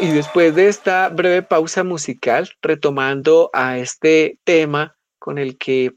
y 0.00 0.08
después 0.08 0.54
de 0.54 0.68
esta 0.68 1.08
breve 1.10 1.42
pausa 1.42 1.84
musical, 1.84 2.50
retomando 2.62 3.50
a 3.52 3.78
este 3.78 4.38
tema 4.44 4.96
con 5.18 5.38
el 5.38 5.58
que 5.58 5.92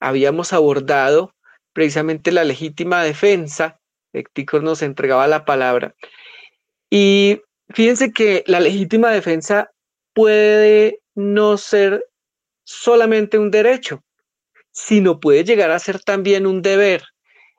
habíamos 0.00 0.52
abordado 0.52 1.34
precisamente 1.72 2.32
la 2.32 2.44
legítima 2.44 3.02
defensa, 3.02 3.78
Héctor 4.12 4.62
nos 4.62 4.82
entregaba 4.82 5.26
la 5.26 5.44
palabra. 5.44 5.94
Y 6.90 7.42
fíjense 7.68 8.12
que 8.12 8.42
la 8.46 8.60
legítima 8.60 9.10
defensa 9.10 9.70
puede 10.14 11.00
no 11.14 11.56
ser 11.58 12.06
solamente 12.64 13.38
un 13.38 13.50
derecho, 13.50 14.02
sino 14.70 15.20
puede 15.20 15.44
llegar 15.44 15.70
a 15.70 15.78
ser 15.78 16.00
también 16.00 16.46
un 16.46 16.62
deber 16.62 17.02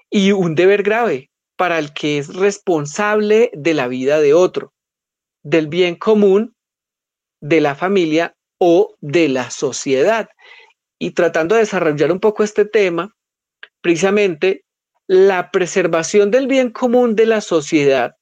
y 0.10 0.32
un 0.32 0.56
deber 0.56 0.82
grave 0.84 1.30
para 1.56 1.78
el 1.78 1.94
que 1.94 2.18
es 2.18 2.34
responsable 2.34 3.52
de 3.54 3.74
la 3.74 3.88
vida 3.88 4.20
de 4.20 4.34
otro, 4.34 4.73
del 5.44 5.68
bien 5.68 5.96
común, 5.96 6.56
de 7.42 7.62
la 7.62 7.76
familia 7.76 8.36
o 8.60 8.96
de 9.02 9.30
la 9.30 9.52
sociedad. 9.52 10.30
Y 11.00 11.12
tratando 11.12 11.56
de 11.56 11.62
desarrollar 11.62 12.12
un 12.12 12.20
poco 12.20 12.44
este 12.44 12.66
tema, 12.66 13.14
precisamente 13.82 14.64
la 15.08 15.52
preservación 15.52 16.32
del 16.32 16.48
bien 16.48 16.70
común 16.72 17.16
de 17.16 17.26
la 17.26 17.42
sociedad 17.42 18.16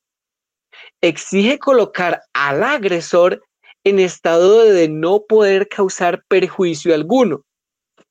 exige 1.02 1.60
colocar 1.60 2.24
al 2.34 2.64
agresor 2.64 3.44
en 3.84 4.00
estado 4.00 4.64
de 4.64 4.90
no 4.90 5.24
poder 5.28 5.68
causar 5.68 6.24
perjuicio 6.28 6.94
alguno. 6.94 7.44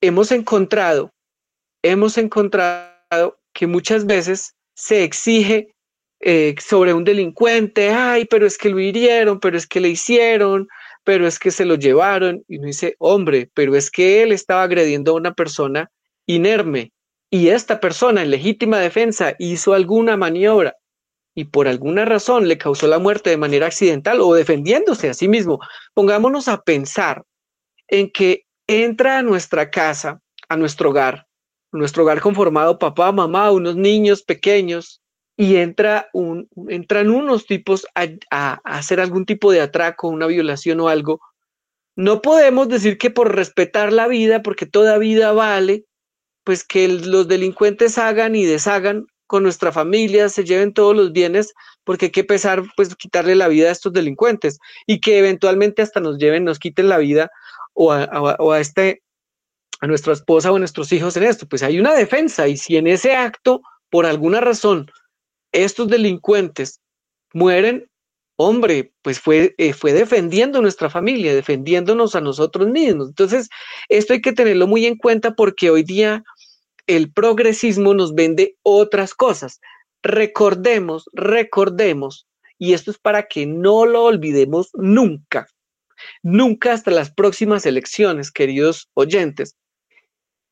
Hemos 0.00 0.32
encontrado, 0.32 1.12
hemos 1.82 2.18
encontrado 2.18 3.38
que 3.52 3.66
muchas 3.66 4.06
veces 4.06 4.54
se 4.74 5.04
exige 5.04 5.74
eh, 6.20 6.54
sobre 6.60 6.92
un 6.92 7.04
delincuente, 7.04 7.90
ay, 7.90 8.24
pero 8.26 8.46
es 8.46 8.58
que 8.58 8.70
lo 8.70 8.80
hirieron, 8.80 9.40
pero 9.40 9.56
es 9.56 9.66
que 9.66 9.80
le 9.80 9.88
hicieron, 9.88 10.68
pero 11.04 11.26
es 11.26 11.38
que 11.38 11.50
se 11.50 11.64
lo 11.64 11.76
llevaron. 11.76 12.44
Y 12.48 12.58
uno 12.58 12.66
dice, 12.66 12.94
hombre, 12.98 13.50
pero 13.54 13.76
es 13.76 13.90
que 13.90 14.22
él 14.22 14.32
estaba 14.32 14.62
agrediendo 14.62 15.12
a 15.12 15.16
una 15.16 15.34
persona 15.34 15.90
inerme 16.26 16.92
y 17.30 17.48
esta 17.48 17.78
persona 17.78 18.22
en 18.22 18.30
legítima 18.30 18.78
defensa 18.78 19.36
hizo 19.38 19.72
alguna 19.72 20.16
maniobra 20.16 20.74
y 21.34 21.44
por 21.44 21.68
alguna 21.68 22.04
razón 22.04 22.48
le 22.48 22.58
causó 22.58 22.88
la 22.88 22.98
muerte 22.98 23.30
de 23.30 23.36
manera 23.36 23.66
accidental 23.66 24.20
o 24.20 24.34
defendiéndose 24.34 25.08
a 25.08 25.14
sí 25.14 25.28
mismo. 25.28 25.60
Pongámonos 25.94 26.48
a 26.48 26.60
pensar 26.60 27.22
en 27.86 28.10
que 28.10 28.46
entra 28.66 29.18
a 29.18 29.22
nuestra 29.22 29.70
casa, 29.70 30.20
a 30.48 30.56
nuestro 30.56 30.90
hogar, 30.90 31.26
nuestro 31.70 32.02
hogar 32.02 32.20
conformado 32.20 32.80
papá, 32.80 33.12
mamá, 33.12 33.52
unos 33.52 33.76
niños 33.76 34.22
pequeños, 34.24 35.00
y 35.40 35.56
entra 35.56 36.10
un, 36.12 36.50
entran 36.68 37.08
unos 37.08 37.46
tipos 37.46 37.86
a, 37.94 38.60
hacer 38.62 39.00
algún 39.00 39.24
tipo 39.24 39.50
de 39.50 39.62
atraco, 39.62 40.08
una 40.08 40.26
violación 40.26 40.80
o 40.80 40.88
algo. 40.88 41.18
No 41.96 42.20
podemos 42.20 42.68
decir 42.68 42.98
que 42.98 43.08
por 43.08 43.34
respetar 43.34 43.90
la 43.90 44.06
vida, 44.06 44.42
porque 44.42 44.66
toda 44.66 44.98
vida 44.98 45.32
vale, 45.32 45.86
pues 46.44 46.62
que 46.62 46.88
los 46.88 47.26
delincuentes 47.26 47.96
hagan 47.96 48.34
y 48.36 48.44
deshagan 48.44 49.06
con 49.26 49.42
nuestra 49.42 49.72
familia, 49.72 50.28
se 50.28 50.44
lleven 50.44 50.74
todos 50.74 50.94
los 50.94 51.10
bienes, 51.10 51.54
porque 51.84 52.06
hay 52.06 52.12
que 52.12 52.24
pesar, 52.24 52.62
pues 52.76 52.94
quitarle 52.94 53.34
la 53.34 53.48
vida 53.48 53.70
a 53.70 53.72
estos 53.72 53.94
delincuentes 53.94 54.58
y 54.86 55.00
que 55.00 55.20
eventualmente 55.20 55.80
hasta 55.80 56.00
nos 56.00 56.18
lleven, 56.18 56.44
nos 56.44 56.58
quiten 56.58 56.90
la 56.90 56.98
vida 56.98 57.30
o 57.72 57.92
a, 57.92 58.36
a 58.38 58.60
este, 58.60 59.02
a 59.80 59.86
nuestra 59.86 60.12
esposa 60.12 60.52
o 60.52 60.56
a 60.56 60.58
nuestros 60.58 60.92
hijos 60.92 61.16
en 61.16 61.22
esto. 61.22 61.48
Pues 61.48 61.62
hay 61.62 61.80
una 61.80 61.94
defensa 61.94 62.46
y 62.46 62.58
si 62.58 62.76
en 62.76 62.88
ese 62.88 63.16
acto, 63.16 63.62
por 63.88 64.04
alguna 64.04 64.42
razón, 64.42 64.90
estos 65.52 65.88
delincuentes 65.88 66.80
mueren, 67.32 67.88
hombre, 68.36 68.92
pues 69.02 69.20
fue, 69.20 69.54
eh, 69.58 69.72
fue 69.72 69.92
defendiendo 69.92 70.62
nuestra 70.62 70.88
familia, 70.88 71.34
defendiéndonos 71.34 72.14
a 72.14 72.20
nosotros 72.20 72.68
mismos. 72.68 73.08
Entonces, 73.08 73.48
esto 73.88 74.12
hay 74.12 74.22
que 74.22 74.32
tenerlo 74.32 74.66
muy 74.66 74.86
en 74.86 74.96
cuenta 74.96 75.34
porque 75.34 75.70
hoy 75.70 75.82
día 75.82 76.22
el 76.86 77.12
progresismo 77.12 77.94
nos 77.94 78.14
vende 78.14 78.56
otras 78.62 79.14
cosas. 79.14 79.60
Recordemos, 80.02 81.04
recordemos, 81.12 82.26
y 82.58 82.72
esto 82.72 82.90
es 82.90 82.98
para 82.98 83.28
que 83.28 83.46
no 83.46 83.86
lo 83.86 84.04
olvidemos 84.04 84.70
nunca, 84.74 85.46
nunca 86.22 86.72
hasta 86.72 86.90
las 86.90 87.12
próximas 87.12 87.66
elecciones, 87.66 88.32
queridos 88.32 88.88
oyentes, 88.94 89.56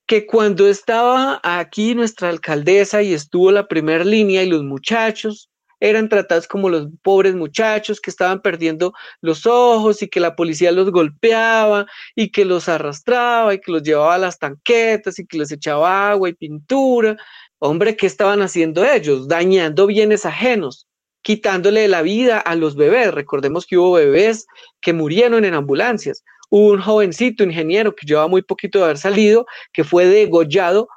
que 0.09 0.27
cuando 0.27 0.67
estaba 0.67 1.39
aquí 1.45 1.95
nuestra 1.95 2.31
alcaldesa 2.31 3.03
y 3.03 3.13
estuvo 3.13 3.53
la 3.53 3.69
primera 3.69 4.05
línea 4.05 4.43
y 4.43 4.49
los 4.49 4.65
muchachos 4.65 5.51
eran 5.81 6.09
tratados 6.09 6.49
como 6.49 6.71
los 6.71 6.89
pobres 7.03 7.35
muchachos 7.35 8.01
que 8.01 8.11
estaban 8.11 8.41
perdiendo 8.41 8.95
los 9.21 9.45
ojos 9.45 10.03
y 10.03 10.09
que 10.09 10.19
la 10.19 10.35
policía 10.35 10.73
los 10.73 10.91
golpeaba 10.91 11.87
y 12.17 12.31
que 12.31 12.47
los 12.47 12.71
arrastraba 12.71 13.53
y 13.53 13.61
que 13.61 13.71
los 13.71 13.83
llevaba 13.83 14.15
a 14.15 14.19
las 14.19 14.39
tanquetas 14.39 15.19
y 15.19 15.27
que 15.27 15.39
les 15.39 15.53
echaba 15.53 16.11
agua 16.11 16.31
y 16.31 16.33
pintura. 16.33 17.19
Hombre, 17.59 17.95
¿qué 17.95 18.07
estaban 18.07 18.41
haciendo 18.41 18.85
ellos? 18.87 19.29
Dañando 19.29 19.87
bienes 19.87 20.25
ajenos, 20.25 20.89
quitándole 21.21 21.87
la 21.87 22.01
vida 22.01 22.39
a 22.39 22.55
los 22.55 22.77
bebés. 22.77 23.13
Recordemos 23.13 23.67
que 23.67 23.77
hubo 23.77 23.93
bebés 23.93 24.47
que 24.81 24.95
murieron 24.95 25.45
en 25.45 25.53
ambulancias. 25.53 26.25
Un 26.51 26.81
jovencito 26.81 27.45
ingeniero 27.45 27.95
que 27.95 28.07
llevaba 28.07 28.29
muy 28.29 28.43
poquito 28.43 28.79
de 28.79 28.85
haber 28.85 28.99
salido, 28.99 29.47
que 29.73 29.85
fue 29.85 30.07
degollado 30.07 30.89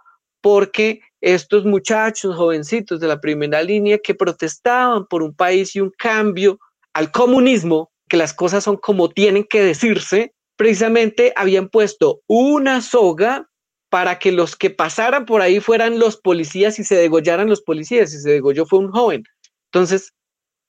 porque 0.42 1.02
estos 1.22 1.66
muchachos 1.66 2.36
jovencitos 2.36 3.00
de 3.00 3.08
la 3.08 3.22
primera 3.22 3.62
línea 3.62 4.00
que 4.00 4.16
protestaban 4.16 5.06
por 5.08 5.22
un 5.22 5.34
país 5.36 5.76
y 5.76 5.82
un 5.82 5.92
cambio 5.98 6.60
al 6.94 7.12
comunismo, 7.12 7.92
que 8.10 8.18
las 8.18 8.34
cosas 8.34 8.64
son 8.64 8.78
como 8.78 9.10
tienen 9.10 9.46
que 9.46 9.64
decirse, 9.64 10.34
precisamente 10.58 11.32
habían 11.36 11.70
puesto 11.70 12.22
una 12.28 12.82
soga 12.82 13.48
para 13.90 14.20
que 14.20 14.32
los 14.32 14.56
que 14.56 14.70
pasaran 14.70 15.26
por 15.26 15.42
ahí 15.42 15.60
fueran 15.60 16.00
los 16.00 16.18
policías 16.18 16.80
y 16.80 16.84
se 16.84 16.96
degollaran 16.96 17.50
los 17.50 17.62
policías, 17.62 18.14
y 18.14 18.20
se 18.20 18.30
degolló 18.30 18.66
fue 18.66 18.80
un 18.80 18.92
joven. 18.92 19.24
Entonces, 19.66 20.14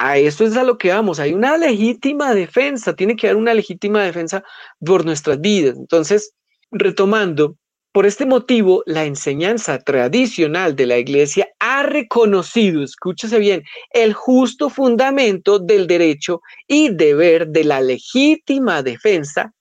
a 0.02 0.18
eso 0.18 0.44
es 0.44 0.56
a 0.56 0.64
lo 0.64 0.78
que 0.78 0.90
vamos, 0.90 1.20
hay 1.20 1.32
una 1.32 1.56
legítima 1.56 2.34
defensa, 2.34 2.96
tiene 2.96 3.14
que 3.14 3.28
haber 3.28 3.36
una 3.36 3.54
legítima 3.54 4.02
defensa 4.02 4.42
por 4.84 5.04
nuestras 5.04 5.40
vidas. 5.40 5.76
Entonces, 5.78 6.34
retomando, 6.72 7.56
por 7.92 8.04
este 8.04 8.26
motivo, 8.26 8.82
la 8.84 9.04
enseñanza 9.04 9.78
tradicional 9.78 10.74
de 10.74 10.86
la 10.86 10.98
Iglesia 10.98 11.46
ha 11.60 11.84
reconocido, 11.84 12.82
escúchese 12.82 13.38
bien, 13.38 13.62
el 13.90 14.12
justo 14.12 14.70
fundamento 14.70 15.60
del 15.60 15.86
derecho 15.86 16.40
y 16.66 16.88
deber 16.88 17.46
de 17.46 17.62
la 17.62 17.80
legítima 17.80 18.82
defensa, 18.82 19.52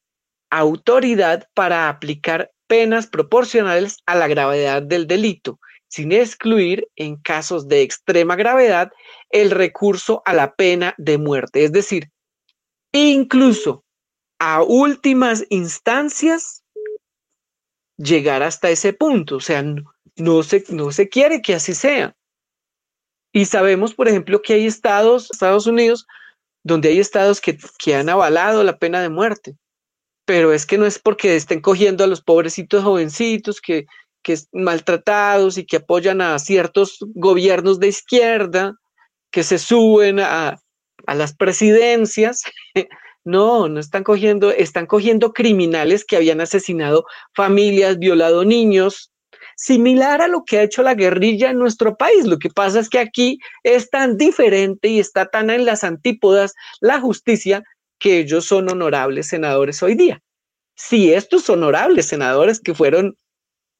autoridad 0.49 1.45
para 1.53 1.87
aplicar 1.87 2.49
penas 2.65 3.05
proporcionales 3.05 3.97
a 4.07 4.15
la 4.15 4.27
gravedad 4.27 4.81
del 4.81 5.05
delito, 5.05 5.59
sin 5.91 6.13
excluir, 6.13 6.87
en 6.95 7.17
casos 7.17 7.67
de 7.67 7.81
extrema 7.81 8.37
gravedad, 8.37 8.91
el 9.29 9.51
recurso 9.51 10.21
a 10.23 10.33
la 10.33 10.55
pena 10.55 10.95
de 10.97 11.17
muerte. 11.17 11.65
Es 11.65 11.73
decir, 11.73 12.09
incluso 12.93 13.83
a 14.39 14.63
últimas 14.63 15.45
instancias 15.49 16.63
llegar 17.97 18.41
hasta 18.41 18.69
ese 18.69 18.93
punto. 18.93 19.35
O 19.35 19.39
sea, 19.41 19.63
no, 20.15 20.43
se, 20.43 20.63
no 20.69 20.93
se 20.93 21.09
quiere 21.09 21.41
que 21.41 21.55
así 21.55 21.73
sea. 21.73 22.15
Y 23.33 23.43
sabemos, 23.43 23.93
por 23.93 24.07
ejemplo, 24.07 24.41
que 24.41 24.53
hay 24.53 24.67
estados, 24.67 25.29
Estados 25.29 25.67
Unidos, 25.67 26.07
donde 26.63 26.87
hay 26.87 26.99
estados 26.99 27.41
que, 27.41 27.57
que 27.79 27.95
han 27.95 28.07
avalado 28.07 28.63
la 28.63 28.77
pena 28.77 29.01
de 29.01 29.09
muerte. 29.09 29.57
Pero 30.23 30.53
es 30.53 30.65
que 30.65 30.77
no 30.77 30.85
es 30.85 30.99
porque 30.99 31.35
estén 31.35 31.59
cogiendo 31.59 32.05
a 32.05 32.07
los 32.07 32.21
pobrecitos 32.21 32.81
jovencitos 32.81 33.59
que, 33.59 33.87
que 34.23 34.37
maltratados 34.51 35.57
y 35.57 35.65
que 35.65 35.77
apoyan 35.77 36.21
a 36.21 36.37
ciertos 36.39 36.97
gobiernos 37.15 37.79
de 37.79 37.87
izquierda 37.87 38.75
que 39.31 39.43
se 39.43 39.57
suben 39.57 40.19
a, 40.19 40.59
a 41.07 41.15
las 41.15 41.35
presidencias. 41.35 42.43
No, 43.23 43.69
no 43.69 43.79
están 43.79 44.03
cogiendo, 44.03 44.49
están 44.49 44.87
cogiendo 44.87 45.31
criminales 45.31 46.03
que 46.03 46.15
habían 46.15 46.41
asesinado 46.41 47.05
familias, 47.35 47.99
violado 47.99 48.43
niños, 48.45 49.11
similar 49.55 50.23
a 50.23 50.27
lo 50.27 50.43
que 50.43 50.57
ha 50.57 50.63
hecho 50.63 50.81
la 50.81 50.95
guerrilla 50.95 51.51
en 51.51 51.59
nuestro 51.59 51.95
país. 51.95 52.25
Lo 52.25 52.39
que 52.39 52.49
pasa 52.49 52.79
es 52.79 52.89
que 52.89 52.97
aquí 52.97 53.37
es 53.61 53.91
tan 53.91 54.17
diferente 54.17 54.87
y 54.87 54.99
está 54.99 55.27
tan 55.27 55.51
en 55.51 55.65
las 55.65 55.83
antípodas 55.83 56.53
la 56.79 56.99
justicia 56.99 57.63
que 57.99 58.17
ellos 58.17 58.45
son 58.45 58.69
honorables 58.71 59.27
senadores 59.27 59.83
hoy 59.83 59.93
día. 59.93 60.19
Si 60.75 61.13
estos 61.13 61.47
honorables 61.47 62.07
senadores 62.07 62.59
que 62.59 62.73
fueron 62.73 63.15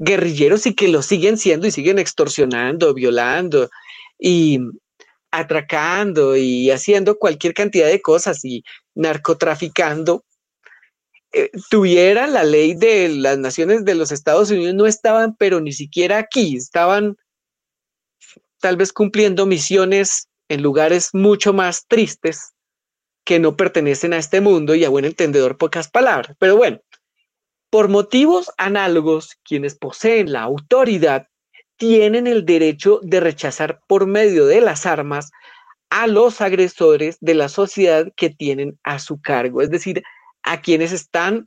guerrilleros 0.02 0.66
y 0.66 0.74
que 0.74 0.88
lo 0.88 1.04
siguen 1.04 1.38
siendo 1.38 1.68
y 1.68 1.72
siguen 1.72 2.00
extorsionando, 2.00 2.94
violando 2.96 3.70
y 4.18 4.60
atracando 5.30 6.36
y 6.36 6.72
haciendo 6.72 7.20
cualquier 7.20 7.54
cantidad 7.54 7.88
de 7.88 8.02
cosas 8.02 8.44
y 8.44 8.64
narcotraficando, 8.96 10.26
eh, 11.34 11.52
tuvieran 11.70 12.34
la 12.34 12.44
ley 12.44 12.74
de 12.74 13.10
las 13.10 13.38
naciones 13.38 13.86
de 13.86 13.94
los 13.94 14.12
Estados 14.12 14.50
Unidos, 14.50 14.74
no 14.74 14.88
estaban, 14.88 15.36
pero 15.38 15.62
ni 15.62 15.72
siquiera 15.72 16.18
aquí, 16.18 16.58
estaban 16.58 17.16
tal 18.60 18.78
vez 18.78 18.92
cumpliendo 18.92 19.46
misiones 19.46 20.28
en 20.50 20.64
lugares 20.64 21.12
mucho 21.14 21.54
más 21.54 21.86
tristes 21.88 22.54
que 23.24 23.40
no 23.40 23.56
pertenecen 23.56 24.14
a 24.14 24.18
este 24.18 24.42
mundo 24.42 24.74
y 24.74 24.84
a 24.84 24.90
buen 24.90 25.06
entendedor 25.06 25.58
pocas 25.58 25.90
palabras. 25.90 26.36
Pero 26.40 26.58
bueno, 26.58 26.82
por 27.72 27.88
motivos 27.88 28.52
análogos, 28.58 29.38
quienes 29.44 29.76
poseen 29.76 30.32
la 30.34 30.42
autoridad 30.42 31.28
tienen 31.78 32.28
el 32.28 32.46
derecho 32.46 33.00
de 33.02 33.22
rechazar 33.22 33.80
por 33.88 34.06
medio 34.06 34.46
de 34.46 34.62
las 34.62 34.86
armas 34.86 35.32
a 35.90 36.06
los 36.06 36.42
agresores 36.42 37.18
de 37.22 37.34
la 37.34 37.50
sociedad 37.50 38.08
que 38.16 38.30
tienen 38.30 38.78
a 38.84 39.00
su 39.00 39.20
cargo, 39.20 39.62
es 39.62 39.72
decir, 39.72 40.04
a 40.44 40.62
quienes 40.62 40.92
están 40.92 41.46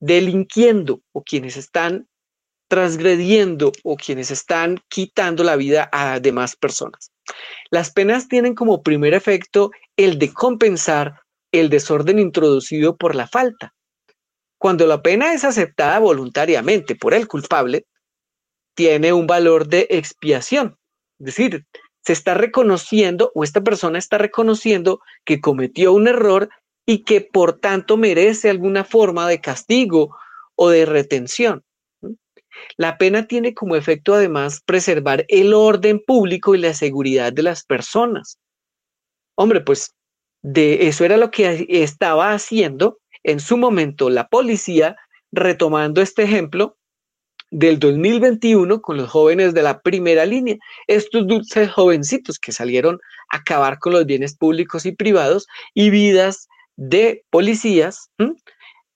delinquiendo 0.00 1.00
o 1.12 1.22
quienes 1.22 1.56
están 1.56 2.08
transgrediendo 2.68 3.72
o 3.82 3.96
quienes 3.96 4.30
están 4.30 4.78
quitando 4.88 5.44
la 5.44 5.56
vida 5.56 5.88
a 5.92 6.20
demás 6.20 6.56
personas. 6.56 7.12
Las 7.70 7.90
penas 7.90 8.28
tienen 8.28 8.54
como 8.54 8.82
primer 8.82 9.12
efecto 9.12 9.70
el 9.96 10.18
de 10.18 10.32
compensar 10.32 11.20
el 11.52 11.68
desorden 11.68 12.18
introducido 12.18 12.96
por 12.96 13.14
la 13.14 13.26
falta. 13.26 13.74
Cuando 14.64 14.86
la 14.86 15.02
pena 15.02 15.34
es 15.34 15.44
aceptada 15.44 15.98
voluntariamente 15.98 16.96
por 16.96 17.12
el 17.12 17.28
culpable, 17.28 17.84
tiene 18.74 19.12
un 19.12 19.26
valor 19.26 19.68
de 19.68 19.86
expiación. 19.90 20.78
Es 21.18 21.26
decir, 21.26 21.66
se 22.02 22.14
está 22.14 22.32
reconociendo 22.32 23.30
o 23.34 23.44
esta 23.44 23.60
persona 23.60 23.98
está 23.98 24.16
reconociendo 24.16 25.02
que 25.26 25.42
cometió 25.42 25.92
un 25.92 26.08
error 26.08 26.48
y 26.86 27.04
que 27.04 27.20
por 27.20 27.60
tanto 27.60 27.98
merece 27.98 28.48
alguna 28.48 28.84
forma 28.84 29.28
de 29.28 29.42
castigo 29.42 30.16
o 30.54 30.70
de 30.70 30.86
retención. 30.86 31.62
La 32.78 32.96
pena 32.96 33.26
tiene 33.26 33.52
como 33.52 33.76
efecto 33.76 34.14
además 34.14 34.62
preservar 34.64 35.26
el 35.28 35.52
orden 35.52 36.00
público 36.00 36.54
y 36.54 36.58
la 36.58 36.72
seguridad 36.72 37.34
de 37.34 37.42
las 37.42 37.64
personas. 37.66 38.38
Hombre, 39.36 39.60
pues 39.60 39.92
de 40.42 40.88
eso 40.88 41.04
era 41.04 41.18
lo 41.18 41.30
que 41.30 41.66
estaba 41.68 42.32
haciendo 42.32 42.98
en 43.24 43.40
su 43.40 43.56
momento 43.56 44.10
la 44.10 44.28
policía, 44.28 44.96
retomando 45.32 46.00
este 46.00 46.22
ejemplo 46.22 46.76
del 47.50 47.78
2021 47.78 48.80
con 48.80 48.96
los 48.96 49.10
jóvenes 49.10 49.54
de 49.54 49.62
la 49.62 49.80
primera 49.80 50.26
línea, 50.26 50.56
estos 50.86 51.26
dulces 51.26 51.70
jovencitos 51.70 52.38
que 52.38 52.52
salieron 52.52 52.98
a 53.30 53.38
acabar 53.38 53.78
con 53.78 53.92
los 53.92 54.06
bienes 54.06 54.36
públicos 54.36 54.86
y 54.86 54.92
privados 54.92 55.46
y 55.72 55.90
vidas 55.90 56.48
de 56.76 57.24
policías, 57.30 58.10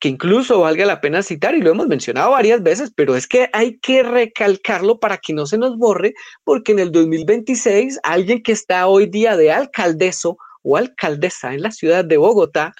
que 0.00 0.08
incluso 0.08 0.60
valga 0.60 0.86
la 0.86 1.00
pena 1.00 1.22
citar, 1.22 1.54
y 1.54 1.60
lo 1.60 1.70
hemos 1.70 1.86
mencionado 1.86 2.32
varias 2.32 2.62
veces, 2.62 2.92
pero 2.94 3.16
es 3.16 3.26
que 3.26 3.48
hay 3.52 3.78
que 3.78 4.02
recalcarlo 4.02 4.98
para 4.98 5.18
que 5.18 5.32
no 5.32 5.46
se 5.46 5.58
nos 5.58 5.76
borre, 5.76 6.14
porque 6.44 6.72
en 6.72 6.80
el 6.80 6.92
2026 6.92 8.00
alguien 8.02 8.42
que 8.42 8.52
está 8.52 8.86
hoy 8.88 9.06
día 9.06 9.36
de 9.36 9.52
alcaldeso 9.52 10.36
o 10.62 10.76
alcaldesa 10.76 11.54
en 11.54 11.62
la 11.62 11.70
ciudad 11.70 12.04
de 12.04 12.16
Bogotá 12.16 12.74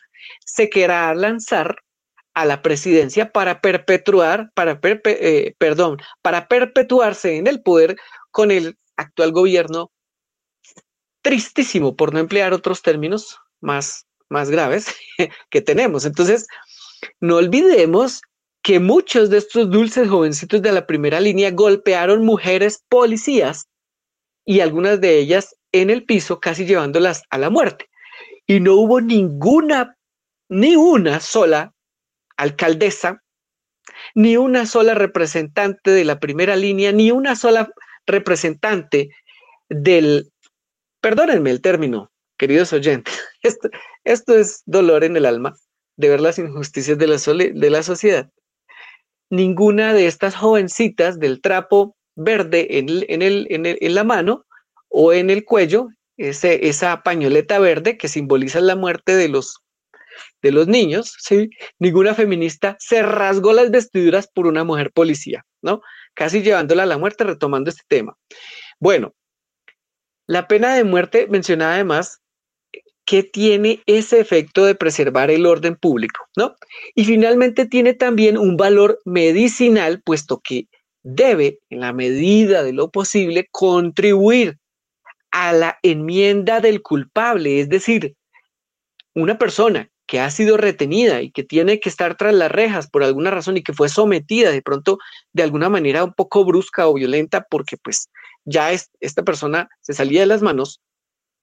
se 0.45 0.71
querrá 0.71 1.15
lanzar 1.15 1.77
a 2.35 2.45
la 2.45 2.63
presidencia 2.63 3.33
para 3.33 3.61
perpetuar, 3.61 4.51
para 4.55 4.79
eh, 4.83 5.55
perdón, 5.59 5.99
para 6.23 6.47
perpetuarse 6.49 7.37
en 7.37 7.47
el 7.47 7.63
poder 7.63 7.97
con 8.31 8.51
el 8.51 8.77
actual 8.97 9.33
gobierno 9.33 9.91
tristísimo, 11.23 11.97
por 11.97 12.13
no 12.13 12.21
emplear 12.21 12.53
otros 12.53 12.83
términos 12.83 13.39
más, 13.61 14.07
más 14.29 14.51
graves 14.51 14.95
que 15.51 15.61
tenemos. 15.61 16.05
Entonces, 16.05 16.47
no 17.21 17.37
olvidemos 17.37 18.23
que 18.63 18.81
muchos 18.81 19.31
de 19.31 19.39
estos 19.39 19.71
dulces 19.71 20.09
jovencitos 20.09 20.63
de 20.63 20.73
la 20.73 20.87
primera 20.87 21.21
línea 21.21 21.51
golpearon 21.51 22.25
mujeres 22.25 22.85
policías 22.89 23.67
y 24.45 24.61
algunas 24.61 25.01
de 25.01 25.19
ellas 25.19 25.55
en 25.73 25.91
el 25.91 26.05
piso, 26.05 26.41
casi 26.41 26.65
llevándolas 26.65 27.23
a 27.31 27.39
la 27.39 27.51
muerte. 27.51 27.89
Y 28.47 28.61
no 28.61 28.77
hubo 28.77 29.01
ninguna, 29.01 29.98
ni 30.49 30.77
una 30.77 31.21
sola 31.21 31.75
alcaldesa, 32.37 33.23
ni 34.15 34.37
una 34.37 34.67
sola 34.67 34.95
representante 34.95 35.91
de 35.91 36.05
la 36.05 36.21
primera 36.21 36.57
línea, 36.57 36.93
ni 36.93 37.11
una 37.11 37.37
sola 37.37 37.71
representante 38.07 39.11
del, 39.69 40.31
perdónenme 41.01 41.51
el 41.51 41.61
término, 41.61 42.11
queridos 42.39 42.73
oyentes, 42.73 43.15
esto, 43.43 43.69
esto 44.05 44.39
es 44.39 44.63
dolor 44.67 45.05
en 45.05 45.17
el 45.17 45.27
alma 45.27 45.57
de 45.97 46.09
ver 46.09 46.21
las 46.21 46.39
injusticias 46.39 46.97
de 46.97 47.07
la, 47.09 47.17
de 47.17 47.71
la 47.71 47.83
sociedad. 47.83 48.31
Ninguna 49.31 49.93
de 49.93 50.07
estas 50.07 50.37
jovencitas 50.37 51.19
del 51.19 51.43
trapo 51.43 51.97
verde 52.15 52.79
en, 52.79 52.89
el, 52.89 53.47
en, 53.51 53.67
en 53.67 53.95
la 53.95 54.05
mano 54.05 54.47
o 54.89 55.13
en 55.13 55.29
el 55.29 55.45
cuello, 55.45 55.89
ese, 56.17 56.69
esa 56.69 57.03
pañoleta 57.03 57.59
verde 57.59 57.99
que 57.99 58.09
simboliza 58.09 58.61
la 58.61 58.75
muerte 58.75 59.17
de 59.17 59.29
los 59.29 59.61
de 60.43 60.53
los 60.53 60.69
niños, 60.69 61.15
¿sí? 61.19 61.51
ninguna 61.79 62.15
feminista 62.15 62.77
se 62.79 63.03
rasgó 63.03 63.53
las 63.53 63.71
vestiduras 63.71 64.29
por 64.29 64.47
una 64.47 64.65
mujer 64.65 64.93
policía, 64.93 65.45
¿no? 65.63 65.81
Casi 66.15 66.43
llevándola 66.43 66.85
a 66.85 66.87
la 66.87 66.99
muerte, 66.99 67.25
retomando 67.25 67.71
este 67.71 67.83
tema. 67.89 68.17
Bueno, 68.79 69.15
la 70.27 70.47
pena 70.47 70.75
de 70.75 70.85
muerte 70.85 71.27
mencionaba 71.29 71.75
además 71.75 72.21
que 73.05 73.23
tiene 73.23 73.83
ese 73.87 74.21
efecto 74.21 74.67
de 74.67 74.75
preservar 74.75 75.31
el 75.31 75.47
orden 75.47 75.77
público, 75.77 76.27
¿no? 76.37 76.57
Y 76.95 77.05
finalmente 77.07 77.67
tiene 77.67 77.95
también 77.95 78.37
un 78.37 78.57
valor 78.57 79.01
medicinal, 79.07 80.03
puesto 80.03 80.41
que 80.45 80.69
debe, 81.03 81.59
en 81.71 81.81
la 81.81 81.95
medida 81.95 82.63
de 82.63 82.75
lo 82.75 82.91
posible, 82.91 83.49
contribuir 83.51 84.59
a 85.31 85.55
la 85.55 85.79
enmienda 85.83 86.61
del 86.61 86.83
culpable, 86.83 87.61
es 87.61 87.71
decir, 87.71 88.15
una 89.15 89.39
persona 89.39 89.91
que 90.09 90.21
ha 90.21 90.31
sido 90.31 90.57
retenida 90.57 91.21
y 91.21 91.31
que 91.31 91.45
tiene 91.45 91.81
que 91.81 91.91
estar 91.91 92.17
tras 92.17 92.35
las 92.35 92.51
rejas 92.51 92.89
por 92.89 93.05
alguna 93.05 93.31
razón 93.31 93.59
y 93.59 93.63
que 93.63 93.75
fue 93.75 93.91
sometida 93.91 94.51
de 94.51 94.63
pronto 94.63 94.99
de 95.35 95.43
alguna 95.43 95.69
manera 95.69 96.03
un 96.03 96.15
poco 96.15 96.47
brusca 96.47 96.89
o 96.89 96.95
violenta 96.95 97.47
porque 97.49 97.77
pues 97.77 98.09
ya 98.47 98.73
es, 98.73 98.91
esta 99.01 99.23
persona 99.23 99.69
se 99.83 99.93
salía 99.93 100.21
de 100.21 100.27
las 100.27 100.41
manos, 100.41 100.81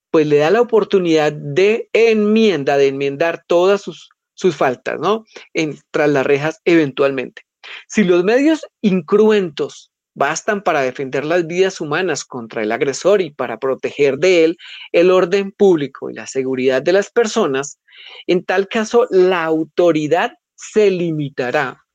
pues 0.10 0.26
le 0.26 0.38
da 0.38 0.50
la 0.50 0.62
oportunidad 0.62 1.32
de 1.32 1.90
enmienda, 1.94 2.76
de 2.78 2.88
enmendar 2.88 3.44
todas 3.48 3.82
sus, 3.82 4.10
sus 4.34 4.56
faltas, 4.56 5.00
¿no? 5.00 5.26
En, 5.54 5.78
tras 5.92 6.10
las 6.10 6.26
rejas 6.26 6.60
eventualmente. 6.66 7.44
Si 7.88 8.04
los 8.04 8.24
medios 8.24 8.66
incruentos 8.82 9.92
bastan 10.16 10.64
para 10.64 10.82
defender 10.82 11.24
las 11.24 11.46
vidas 11.46 11.82
humanas 11.82 12.26
contra 12.26 12.64
el 12.64 12.72
agresor 12.72 13.22
y 13.22 13.30
para 13.30 13.60
proteger 13.60 14.18
de 14.18 14.46
él 14.46 14.58
el 14.92 15.12
orden 15.12 15.52
público 15.52 16.10
y 16.10 16.16
la 16.16 16.26
seguridad 16.26 16.82
de 16.82 16.94
las 16.94 17.12
personas, 17.12 17.80
en 18.28 18.44
tal 18.44 18.68
caso 18.68 19.08
la 19.10 19.44
autoridad 19.44 20.34
se 20.56 20.90
limitará 20.92 21.86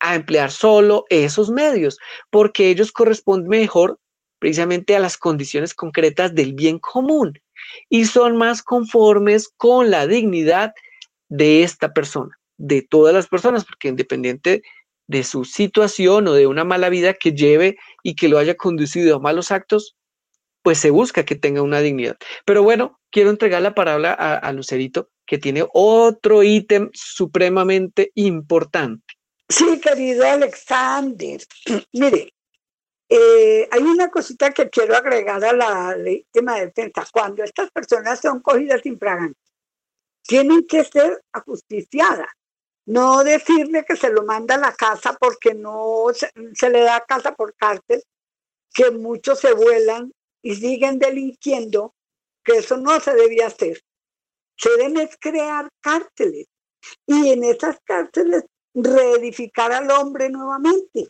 a 0.00 0.14
emplear 0.14 0.50
solo 0.50 1.04
esos 1.08 1.50
medios, 1.50 1.98
porque 2.30 2.68
ellos 2.68 2.92
corresponden 2.92 3.48
mejor 3.48 3.98
precisamente 4.38 4.94
a 4.94 5.00
las 5.00 5.16
condiciones 5.16 5.74
concretas 5.74 6.34
del 6.34 6.52
bien 6.52 6.78
común 6.78 7.40
y 7.88 8.04
son 8.04 8.36
más 8.36 8.62
conformes 8.62 9.48
con 9.56 9.90
la 9.90 10.06
dignidad 10.06 10.74
de 11.28 11.62
esta 11.62 11.92
persona. 11.92 12.38
de 12.56 12.82
todas 12.82 13.12
las 13.12 13.26
personas, 13.26 13.64
porque 13.64 13.88
independiente 13.88 14.62
de 15.08 15.24
su 15.24 15.44
situación 15.44 16.28
o 16.28 16.34
de 16.34 16.46
una 16.46 16.62
mala 16.64 16.88
vida 16.88 17.14
que 17.14 17.32
lleve 17.32 17.76
y 18.04 18.14
que 18.14 18.28
lo 18.28 18.38
haya 18.38 18.54
conducido 18.54 19.16
a 19.16 19.18
malos 19.18 19.50
actos, 19.50 19.96
pues 20.62 20.78
se 20.78 20.90
busca 20.90 21.24
que 21.24 21.34
tenga 21.34 21.62
una 21.62 21.80
dignidad. 21.80 22.16
Pero 22.44 22.62
bueno, 22.62 23.00
quiero 23.10 23.30
entregar 23.30 23.60
la 23.60 23.74
palabra 23.74 24.12
a, 24.12 24.52
Lucerito, 24.52 25.10
que 25.26 25.38
tiene 25.38 25.66
otro 25.72 26.42
ítem 26.42 26.90
supremamente 26.92 28.10
importante. 28.14 29.14
Sí, 29.48 29.80
querido 29.80 30.24
Alexander. 30.24 31.40
Mire, 31.92 32.34
eh, 33.08 33.68
hay 33.70 33.82
una 33.82 34.10
cosita 34.10 34.50
que 34.52 34.70
quiero 34.70 34.96
agregar 34.96 35.44
a 35.44 35.52
la 35.52 35.96
ley 35.96 36.26
de 36.32 36.42
defensa. 36.42 37.06
Cuando 37.12 37.42
estas 37.44 37.70
personas 37.70 38.20
son 38.20 38.40
cogidas 38.40 38.84
infragantes, 38.86 39.42
tienen 40.22 40.66
que 40.66 40.84
ser 40.84 41.22
ajusticiadas. 41.32 42.28
No 42.86 43.24
decirle 43.24 43.84
que 43.84 43.96
se 43.96 44.10
lo 44.10 44.24
manda 44.24 44.56
a 44.56 44.58
la 44.58 44.72
casa 44.72 45.16
porque 45.18 45.54
no 45.54 46.06
se, 46.12 46.30
se 46.54 46.70
le 46.70 46.80
da 46.80 47.04
casa 47.06 47.34
por 47.34 47.54
cárcel, 47.54 48.02
que 48.74 48.90
muchos 48.90 49.40
se 49.40 49.54
vuelan 49.54 50.12
y 50.42 50.56
siguen 50.56 50.98
delinquiendo, 50.98 51.94
que 52.42 52.58
eso 52.58 52.76
no 52.76 52.98
se 53.00 53.14
debía 53.14 53.46
hacer. 53.46 53.80
Se 54.56 54.70
deben 54.76 55.08
crear 55.20 55.68
cárceles 55.80 56.46
y 57.06 57.30
en 57.30 57.44
esas 57.44 57.78
cárceles 57.84 58.44
reedificar 58.74 59.72
al 59.72 59.90
hombre 59.90 60.28
nuevamente, 60.30 61.08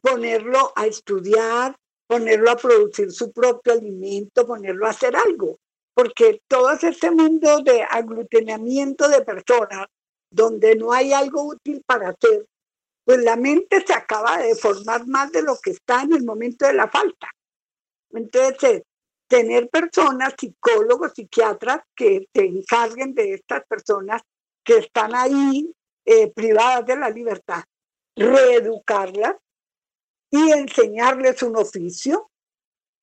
ponerlo 0.00 0.72
a 0.74 0.86
estudiar, 0.86 1.76
ponerlo 2.06 2.50
a 2.50 2.56
producir 2.56 3.12
su 3.12 3.32
propio 3.32 3.72
alimento, 3.72 4.46
ponerlo 4.46 4.86
a 4.86 4.90
hacer 4.90 5.14
algo, 5.14 5.58
porque 5.94 6.40
todo 6.48 6.70
este 6.72 7.10
mundo 7.10 7.60
de 7.62 7.82
aglutinamiento 7.82 9.08
de 9.08 9.22
personas, 9.22 9.86
donde 10.32 10.76
no 10.76 10.92
hay 10.92 11.12
algo 11.12 11.42
útil 11.42 11.82
para 11.86 12.10
hacer, 12.10 12.46
pues 13.04 13.18
la 13.18 13.36
mente 13.36 13.84
se 13.84 13.92
acaba 13.92 14.38
de 14.38 14.54
formar 14.54 15.06
más 15.06 15.32
de 15.32 15.42
lo 15.42 15.58
que 15.60 15.70
está 15.70 16.02
en 16.02 16.12
el 16.12 16.24
momento 16.24 16.66
de 16.66 16.74
la 16.74 16.88
falta. 16.88 17.28
Entonces, 18.12 18.82
tener 19.30 19.70
personas, 19.70 20.34
psicólogos, 20.36 21.12
psiquiatras 21.14 21.78
que 21.94 22.28
se 22.34 22.44
encarguen 22.44 23.14
de 23.14 23.34
estas 23.34 23.64
personas 23.64 24.22
que 24.64 24.78
están 24.78 25.14
ahí 25.14 25.72
eh, 26.04 26.32
privadas 26.32 26.84
de 26.84 26.96
la 26.96 27.08
libertad, 27.10 27.62
reeducarlas 28.16 29.36
y 30.32 30.50
enseñarles 30.50 31.44
un 31.44 31.56
oficio 31.56 32.28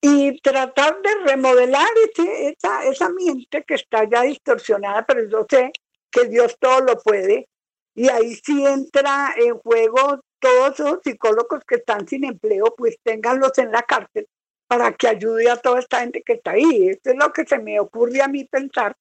y 0.02 0.38
tratar 0.42 1.02
de 1.02 1.16
remodelar 1.26 1.88
esa, 2.18 2.84
esa 2.84 3.10
mente 3.10 3.64
que 3.66 3.76
está 3.76 4.04
ya 4.04 4.24
distorsionada, 4.24 5.06
pero 5.06 5.30
yo 5.30 5.46
sé 5.50 5.72
que 6.12 6.26
Dios 6.26 6.58
todo 6.60 6.82
lo 6.82 6.98
puede. 7.00 7.48
Y 7.96 8.10
ahí 8.10 8.36
sí 8.36 8.66
entra 8.66 9.34
en 9.38 9.58
juego 9.60 10.20
todos 10.40 10.78
los 10.80 11.00
psicólogos 11.04 11.64
que 11.66 11.76
están 11.76 12.06
sin 12.06 12.26
empleo, 12.26 12.76
pues 12.76 12.98
ténganlos 13.02 13.58
en 13.58 13.72
la 13.72 13.82
cárcel 13.84 14.28
para 14.68 14.93
que 14.93 15.07
ayude 15.07 15.49
a 15.49 15.57
toda 15.57 15.80
esta 15.80 16.01
gente 16.01 16.22
que 16.24 16.34
está 16.34 16.51
ahí. 16.51 16.89
Esto 16.89 17.11
es 17.11 17.15
lo 17.18 17.32
que 17.32 17.45
se 17.45 17.57
me 17.59 17.80
ocurre 17.80 18.22
a 18.22 18.28
mí 18.28 18.45
pensar, 18.45 18.95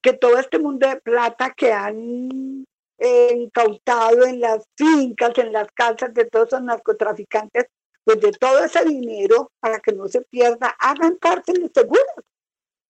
que 0.00 0.12
todo 0.12 0.38
este 0.38 0.58
mundo 0.58 0.88
de 0.88 0.96
plata 1.00 1.52
que 1.56 1.72
han 1.72 2.64
eh, 2.98 3.34
incautado 3.36 4.24
en 4.24 4.40
las 4.40 4.64
fincas, 4.76 5.36
en 5.38 5.52
las 5.52 5.68
casas 5.72 6.14
de 6.14 6.24
todos 6.26 6.52
los 6.52 6.62
narcotraficantes, 6.62 7.66
pues 8.04 8.20
de 8.20 8.32
todo 8.32 8.64
ese 8.64 8.84
dinero, 8.84 9.50
para 9.60 9.80
que 9.80 9.92
no 9.92 10.08
se 10.08 10.22
pierda, 10.22 10.74
hagan 10.78 11.16
cárceles 11.16 11.70
seguras. 11.74 12.24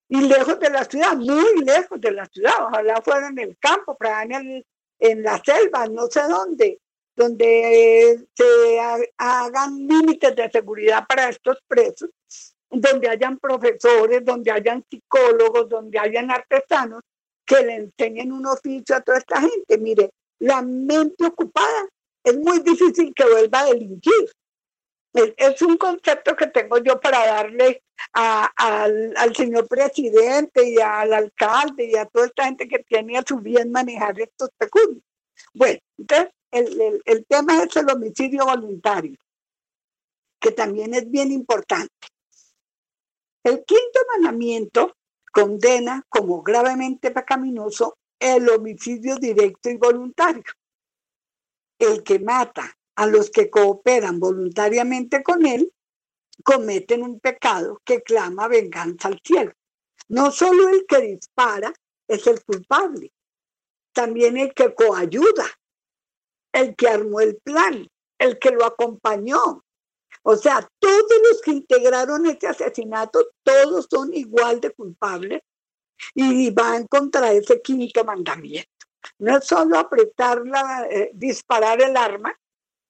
Y 0.09 0.21
lejos 0.21 0.61
de 0.61 0.69
la 0.69 0.85
ciudad, 0.85 1.17
muy 1.17 1.65
lejos 1.65 2.01
de 2.01 2.11
la 2.11 2.27
ciudad, 2.27 2.53
ojalá 2.67 3.01
fuera 3.01 3.29
en 3.29 3.39
el 3.39 3.57
campo, 3.59 3.97
para 3.97 4.23
en 4.23 5.23
la 5.23 5.43
selva, 5.43 5.87
no 5.87 6.07
sé 6.09 6.21
dónde, 6.29 6.82
donde 7.15 8.27
se 8.35 8.81
hagan 9.19 9.87
límites 9.87 10.35
de 10.35 10.51
seguridad 10.51 11.05
para 11.07 11.29
estos 11.29 11.59
presos, 11.67 12.11
donde 12.71 13.09
hayan 13.09 13.39
profesores, 13.39 14.25
donde 14.25 14.51
hayan 14.51 14.85
psicólogos, 14.89 15.69
donde 15.69 15.99
hayan 15.99 16.31
artesanos 16.31 17.03
que 17.45 17.63
le 17.63 17.75
enseñen 17.75 18.33
un 18.33 18.47
oficio 18.47 18.97
a 18.97 19.01
toda 19.01 19.19
esta 19.19 19.41
gente. 19.41 19.79
Mire, 19.79 20.11
la 20.39 20.63
mente 20.63 21.27
ocupada 21.27 21.89
es 22.25 22.37
muy 22.39 22.61
difícil 22.61 23.13
que 23.15 23.25
vuelva 23.25 23.61
a 23.61 23.67
delinquir. 23.67 24.31
Es, 25.15 25.61
un 25.61 25.77
concepto 25.77 26.35
que 26.35 26.47
tengo 26.47 26.79
yo 26.79 26.99
para 26.99 27.27
darle 27.27 27.83
al, 28.15 29.13
al, 29.15 29.37
señor 29.37 29.69
presidente 29.69 30.67
y 30.67 30.79
al 30.79 31.13
alcalde 31.13 31.85
y 31.85 31.97
a 31.97 32.07
toda 32.07 32.27
esta 32.27 32.47
gente 32.47 32.67
que 32.67 32.79
tiene 32.79 33.19
a 33.19 33.25
su 33.27 33.39
bien 33.39 33.71
manejar 33.71 34.19
estos 34.19 34.49
pecunios. 34.57 35.03
Bueno, 35.53 35.79
entonces 35.99 36.31
el, 36.53 37.27
tema 37.27 37.63
es 37.63 37.75
el 37.77 37.91
homicidio 37.91 38.45
voluntario, 38.45 39.19
que 40.39 40.53
también 40.53 40.95
es 40.95 41.11
bien 41.11 41.33
importante. 41.33 42.09
El 43.43 43.65
quinto 43.65 44.01
mandamiento 44.15 44.95
condena 45.33 46.05
como 46.09 46.43
gravemente 46.43 47.11
pecaminoso 47.11 47.97
el 48.21 48.49
homicidio 48.51 49.17
directo 49.17 49.71
y 49.71 49.77
voluntario. 49.79 50.45
El 51.79 52.03
que 52.05 52.21
mata 52.21 52.77
a 52.95 53.07
los 53.07 53.31
que 53.31 53.51
cooperan 53.51 54.21
voluntariamente 54.21 55.23
con 55.23 55.45
él 55.47 55.73
cometen 56.45 57.03
un 57.03 57.19
pecado 57.19 57.81
que 57.85 58.03
clama 58.03 58.47
venganza 58.47 59.09
al 59.09 59.21
cielo. 59.25 59.53
No 60.09 60.31
solo 60.31 60.69
el 60.69 60.85
que 60.87 61.01
dispara 61.01 61.73
es 62.07 62.27
el 62.27 62.45
culpable, 62.45 63.11
también 63.93 64.37
el 64.37 64.53
que 64.53 64.75
coayuda 64.75 65.47
el 66.53 66.77
que 66.77 66.89
armó 66.89 67.21
el 67.21 67.39
plan, 67.43 67.87
el 68.19 68.39
que 68.39 68.51
lo 68.51 68.65
acompañó. 68.65 69.65
O 70.23 70.37
sea, 70.37 70.69
todos 70.79 71.13
los 71.31 71.43
que 71.43 71.51
integraron 71.53 72.27
este 72.27 72.47
asesinato, 72.47 73.31
todos 73.43 73.89
son 73.91 74.15
igual 74.15 74.61
de 74.61 74.71
culpables 74.71 75.43
y 76.15 76.51
van 76.51 76.87
contra 76.87 77.33
ese 77.33 77.61
quinto 77.61 78.05
mandamiento. 78.05 78.69
No 79.19 79.39
es 79.39 79.45
solo 79.45 79.79
apretarla, 79.79 80.87
eh, 80.91 81.11
disparar 81.15 81.83
el 81.83 81.97
arma, 81.97 82.35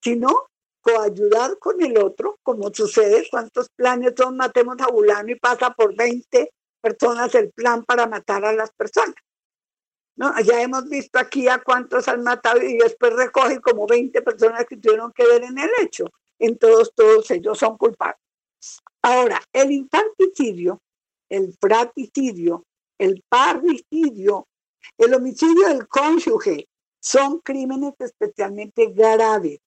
sino 0.02 0.46
coayudar 0.82 1.58
con 1.58 1.80
el 1.80 1.96
otro, 1.96 2.38
como 2.42 2.72
sucede, 2.74 3.26
cuántos 3.30 3.68
planes 3.76 4.14
son, 4.16 4.36
matemos 4.36 4.76
a 4.80 4.90
Bulano 4.90 5.30
y 5.30 5.36
pasa 5.36 5.70
por 5.70 5.96
20 5.96 6.52
personas 6.82 7.34
el 7.34 7.52
plan 7.52 7.84
para 7.84 8.06
matar 8.06 8.44
a 8.44 8.52
las 8.52 8.72
personas. 8.72 9.14
¿No? 10.16 10.32
Ya 10.40 10.62
hemos 10.62 10.88
visto 10.88 11.18
aquí 11.18 11.48
a 11.48 11.62
cuántos 11.62 12.08
han 12.08 12.22
matado 12.22 12.62
y 12.62 12.76
después 12.76 13.12
recoge 13.14 13.60
como 13.60 13.86
20 13.86 14.20
personas 14.22 14.66
que 14.66 14.76
tuvieron 14.76 15.12
que 15.12 15.26
ver 15.26 15.44
en 15.44 15.58
el 15.58 15.70
hecho. 15.80 16.04
En 16.38 16.58
todos, 16.58 16.92
todos 16.94 17.30
ellos 17.30 17.58
son 17.58 17.76
culpables. 17.76 18.18
Ahora, 19.02 19.40
el 19.52 19.72
infanticidio, 19.72 20.80
el 21.28 21.56
fraticidio, 21.60 22.64
el 22.98 23.22
parricidio, 23.28 24.46
el 24.98 25.14
homicidio 25.14 25.68
del 25.68 25.88
cónyuge 25.88 26.68
son 27.00 27.40
crímenes 27.40 27.94
especialmente 27.98 28.86
graves 28.86 29.58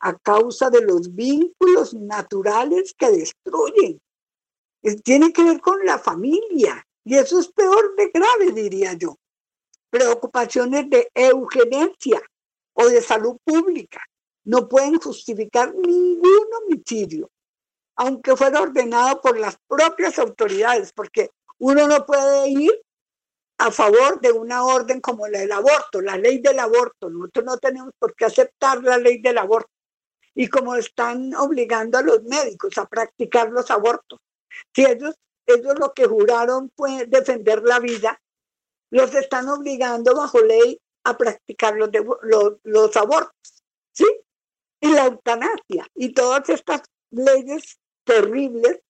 a 0.00 0.18
causa 0.18 0.68
de 0.68 0.82
los 0.82 1.14
vínculos 1.14 1.94
naturales 1.94 2.92
que 2.96 3.10
destruyen. 3.10 4.00
Tiene 5.04 5.32
que 5.32 5.44
ver 5.44 5.60
con 5.60 5.84
la 5.84 5.98
familia 5.98 6.84
y 7.04 7.14
eso 7.14 7.38
es 7.38 7.48
peor 7.52 7.94
de 7.96 8.10
grave, 8.12 8.52
diría 8.52 8.94
yo 8.94 9.16
preocupaciones 9.92 10.88
de 10.88 11.10
eugenesia 11.14 12.22
o 12.72 12.88
de 12.88 13.02
salud 13.02 13.36
pública 13.44 14.00
no 14.44 14.66
pueden 14.66 14.98
justificar 14.98 15.74
ningún 15.74 16.46
homicidio, 16.62 17.30
aunque 17.96 18.34
fuera 18.34 18.62
ordenado 18.62 19.20
por 19.20 19.38
las 19.38 19.56
propias 19.68 20.18
autoridades, 20.18 20.92
porque 20.94 21.30
uno 21.58 21.86
no 21.86 22.06
puede 22.06 22.48
ir 22.48 22.72
a 23.58 23.70
favor 23.70 24.18
de 24.20 24.32
una 24.32 24.64
orden 24.64 25.00
como 25.02 25.28
la 25.28 25.40
del 25.40 25.52
aborto, 25.52 26.00
la 26.00 26.16
ley 26.16 26.38
del 26.38 26.58
aborto. 26.58 27.10
Nosotros 27.10 27.44
no 27.44 27.58
tenemos 27.58 27.92
por 27.98 28.14
qué 28.16 28.24
aceptar 28.24 28.82
la 28.82 28.96
ley 28.96 29.20
del 29.20 29.36
aborto. 29.36 29.70
Y 30.34 30.48
como 30.48 30.74
están 30.74 31.34
obligando 31.34 31.98
a 31.98 32.02
los 32.02 32.22
médicos 32.22 32.78
a 32.78 32.86
practicar 32.86 33.50
los 33.50 33.70
abortos, 33.70 34.18
si 34.74 34.86
ellos, 34.86 35.14
ellos 35.46 35.74
lo 35.78 35.92
que 35.92 36.06
juraron 36.06 36.72
fue 36.74 37.06
defender 37.06 37.62
la 37.62 37.78
vida, 37.78 38.18
los 38.92 39.14
están 39.14 39.48
obligando 39.48 40.14
bajo 40.14 40.40
ley 40.40 40.78
a 41.04 41.16
practicar 41.16 41.74
los, 41.76 41.88
los, 42.62 42.96
abortos, 42.96 43.64
¿sí? 43.90 44.06
Y 44.80 44.92
la 44.92 45.06
eutanasia 45.06 45.88
y 45.94 46.12
todas 46.12 46.48
estas 46.50 46.82
leyes 47.10 47.78
terribles 48.04 48.80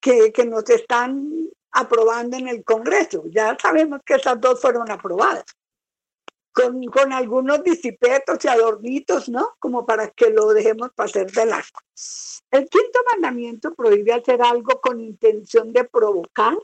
que, 0.00 0.32
que 0.32 0.46
nos 0.46 0.68
están 0.70 1.50
aprobando 1.70 2.38
en 2.38 2.48
el 2.48 2.64
Congreso. 2.64 3.24
Ya 3.26 3.56
sabemos 3.60 4.00
que 4.06 4.14
esas 4.14 4.40
dos 4.40 4.60
fueron 4.60 4.90
aprobadas. 4.90 5.44
Con, 6.54 6.84
con, 6.86 7.12
algunos 7.12 7.62
disipetos 7.62 8.44
y 8.44 8.48
adornitos, 8.48 9.28
¿no? 9.28 9.54
Como 9.58 9.86
para 9.86 10.10
que 10.10 10.30
lo 10.30 10.48
dejemos 10.48 10.90
pasar 10.94 11.30
de 11.30 11.46
largo. 11.46 11.80
El 12.50 12.68
quinto 12.68 13.00
mandamiento 13.10 13.74
prohíbe 13.74 14.12
hacer 14.12 14.42
algo 14.42 14.80
con 14.80 15.00
intención 15.00 15.72
de 15.72 15.84
provocar 15.84 16.54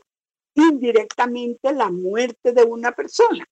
indirectamente 0.59 1.73
la 1.73 1.89
muerte 1.91 2.53
de 2.53 2.63
una 2.63 2.91
persona. 2.93 3.45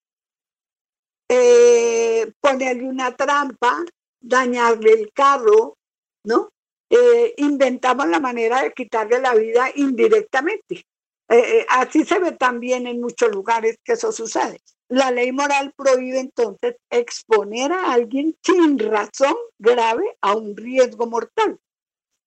eh, 1.29 2.31
ponerle 2.39 2.83
una 2.87 3.15
trampa, 3.15 3.83
dañarle 4.21 4.93
el 4.93 5.11
carro, 5.13 5.77
¿no? 6.23 6.49
Eh, 6.89 7.33
inventamos 7.37 8.07
la 8.07 8.19
manera 8.19 8.63
de 8.63 8.73
quitarle 8.73 9.19
la 9.19 9.35
vida 9.35 9.69
indirectamente. 9.75 10.83
Eh, 11.29 11.65
así 11.69 12.05
se 12.05 12.19
ve 12.19 12.31
también 12.33 12.87
en 12.87 13.01
muchos 13.01 13.29
lugares 13.31 13.77
que 13.83 13.93
eso 13.93 14.11
sucede. 14.11 14.61
La 14.89 15.11
ley 15.11 15.33
moral 15.33 15.73
prohíbe 15.75 16.19
entonces 16.19 16.77
exponer 16.89 17.73
a 17.73 17.91
alguien 17.91 18.37
sin 18.41 18.79
razón 18.79 19.35
grave 19.59 20.17
a 20.21 20.35
un 20.35 20.55
riesgo 20.55 21.07
mortal, 21.07 21.59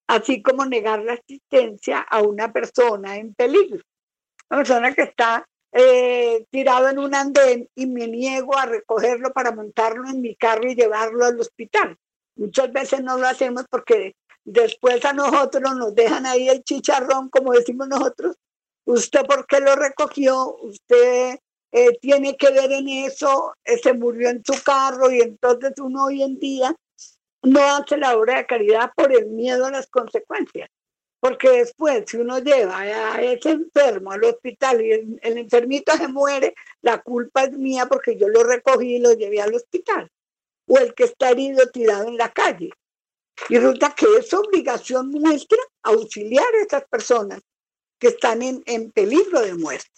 así 0.08 0.42
como 0.42 0.66
negar 0.66 1.02
la 1.02 1.14
asistencia 1.14 2.00
a 2.00 2.22
una 2.22 2.52
persona 2.52 3.16
en 3.16 3.34
peligro. 3.34 3.82
Una 4.50 4.58
persona 4.58 4.94
que 4.94 5.02
está 5.02 5.46
eh, 5.72 6.44
tirado 6.50 6.88
en 6.88 6.98
un 6.98 7.14
andén 7.14 7.68
y 7.76 7.86
me 7.86 8.08
niego 8.08 8.58
a 8.58 8.66
recogerlo 8.66 9.32
para 9.32 9.52
montarlo 9.52 10.08
en 10.08 10.20
mi 10.20 10.34
carro 10.34 10.68
y 10.68 10.74
llevarlo 10.74 11.24
al 11.24 11.38
hospital. 11.38 11.96
Muchas 12.34 12.72
veces 12.72 13.02
no 13.02 13.16
lo 13.16 13.28
hacemos 13.28 13.64
porque 13.70 14.16
después 14.44 15.04
a 15.04 15.12
nosotros 15.12 15.76
nos 15.76 15.94
dejan 15.94 16.26
ahí 16.26 16.48
el 16.48 16.64
chicharrón, 16.64 17.28
como 17.28 17.52
decimos 17.52 17.86
nosotros. 17.86 18.36
¿Usted 18.86 19.24
por 19.26 19.46
qué 19.46 19.60
lo 19.60 19.76
recogió? 19.76 20.56
¿Usted 20.56 21.38
eh, 21.70 21.98
tiene 22.00 22.36
que 22.36 22.50
ver 22.50 22.72
en 22.72 22.88
eso? 22.88 23.54
Eh, 23.64 23.78
se 23.78 23.92
murió 23.92 24.30
en 24.30 24.42
su 24.44 24.60
carro 24.64 25.12
y 25.12 25.20
entonces 25.20 25.74
uno 25.78 26.06
hoy 26.06 26.24
en 26.24 26.40
día 26.40 26.74
no 27.42 27.60
hace 27.60 27.96
la 27.96 28.16
obra 28.16 28.38
de 28.38 28.46
caridad 28.46 28.90
por 28.96 29.12
el 29.12 29.26
miedo 29.26 29.66
a 29.66 29.70
las 29.70 29.86
consecuencias. 29.86 30.68
Porque 31.20 31.50
después, 31.50 32.04
si 32.06 32.16
uno 32.16 32.38
lleva 32.38 32.78
a 32.78 33.22
ese 33.22 33.50
enfermo 33.50 34.10
al 34.10 34.24
hospital 34.24 34.80
y 34.80 34.92
el, 34.92 35.20
enfermito 35.22 35.94
se 35.94 36.08
muere, 36.08 36.54
la 36.80 37.02
culpa 37.02 37.44
es 37.44 37.52
mía 37.52 37.86
porque 37.86 38.16
yo 38.16 38.28
lo 38.28 38.42
recogí 38.42 38.96
y 38.96 38.98
lo 38.98 39.12
llevé 39.12 39.42
al 39.42 39.54
hospital. 39.54 40.10
O 40.66 40.78
el 40.78 40.94
que 40.94 41.04
está 41.04 41.30
herido 41.30 41.68
tirado 41.68 42.08
en 42.08 42.16
la 42.16 42.32
calle. 42.32 42.70
Y 43.50 43.58
resulta 43.58 43.94
que 43.94 44.06
es 44.18 44.32
obligación 44.32 45.10
nuestra 45.10 45.58
auxiliar 45.82 46.46
a 46.54 46.64
esas 46.64 46.84
personas 46.88 47.40
que 47.98 48.08
están 48.08 48.40
en, 48.40 48.62
en 48.64 48.90
peligro 48.90 49.40
de 49.40 49.54
muerte. 49.54 49.90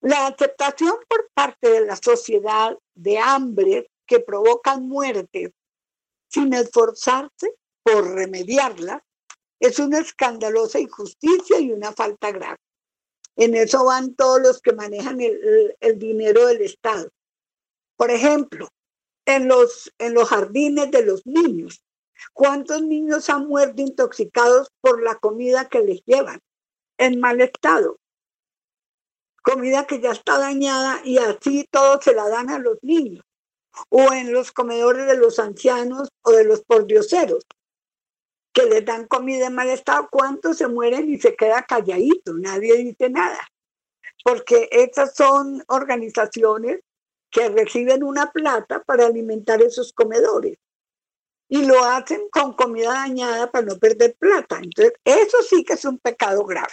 La 0.00 0.26
aceptación 0.26 0.94
por 1.08 1.28
parte 1.34 1.70
de 1.70 1.86
la 1.86 1.96
sociedad 1.96 2.76
de 2.94 3.18
hambre 3.18 3.90
que 4.06 4.18
provocan 4.18 4.88
muertes 4.88 5.52
sin 6.28 6.52
esforzarse 6.52 7.54
por 7.84 8.12
remediarla 8.12 9.04
es 9.62 9.78
una 9.78 10.00
escandalosa 10.00 10.80
injusticia 10.80 11.60
y 11.60 11.70
una 11.70 11.92
falta 11.92 12.32
grave. 12.32 12.58
En 13.36 13.54
eso 13.54 13.84
van 13.84 14.16
todos 14.16 14.42
los 14.42 14.60
que 14.60 14.72
manejan 14.72 15.20
el, 15.20 15.98
dinero 16.00 16.46
del 16.46 16.62
Estado. 16.62 17.08
Por 17.96 18.10
ejemplo, 18.10 18.68
en 19.24 19.46
los, 19.46 19.92
en 19.98 20.14
los 20.14 20.28
jardines 20.28 20.90
de 20.90 21.04
los 21.04 21.24
niños. 21.24 21.80
¿Cuántos 22.32 22.82
niños 22.82 23.30
han 23.30 23.46
muerto 23.46 23.82
intoxicados 23.82 24.68
por 24.80 25.00
la 25.00 25.14
comida 25.14 25.68
que 25.68 25.82
les 25.82 26.02
llevan 26.06 26.40
en 26.98 27.20
mal 27.20 27.40
estado? 27.40 27.98
Comida 29.44 29.86
que 29.86 30.00
ya 30.00 30.10
está 30.10 30.38
dañada 30.38 31.02
y 31.04 31.18
así 31.18 31.68
todo 31.70 32.02
se 32.02 32.14
la 32.14 32.28
dan 32.28 32.50
a 32.50 32.58
los 32.58 32.78
niños. 32.82 33.24
O 33.90 34.12
en 34.12 34.32
los 34.32 34.50
comedores 34.50 35.06
de 35.06 35.16
los 35.16 35.38
ancianos 35.38 36.08
o 36.22 36.32
de 36.32 36.44
los 36.44 36.62
pordioseros 36.64 37.44
que 38.52 38.66
les 38.66 38.84
dan 38.84 39.06
comida 39.06 39.46
en 39.46 39.54
mal 39.54 39.68
estado, 39.68 40.08
¿cuántos 40.10 40.58
se 40.58 40.68
mueren 40.68 41.10
y 41.10 41.18
se 41.18 41.34
queda 41.34 41.62
calladito? 41.62 42.34
Nadie 42.34 42.76
dice 42.76 43.08
nada. 43.10 43.48
Porque 44.24 44.68
estas 44.70 45.14
son 45.14 45.64
organizaciones 45.68 46.80
que 47.30 47.48
reciben 47.48 48.04
una 48.04 48.30
plata 48.30 48.82
para 48.82 49.06
alimentar 49.06 49.62
esos 49.62 49.92
comedores. 49.92 50.58
Y 51.48 51.64
lo 51.64 51.84
hacen 51.84 52.28
con 52.30 52.54
comida 52.54 52.92
dañada 52.92 53.50
para 53.50 53.66
no 53.66 53.78
perder 53.78 54.14
plata. 54.18 54.60
Entonces, 54.62 54.94
eso 55.04 55.42
sí 55.42 55.64
que 55.64 55.74
es 55.74 55.84
un 55.84 55.98
pecado 55.98 56.44
grave. 56.44 56.72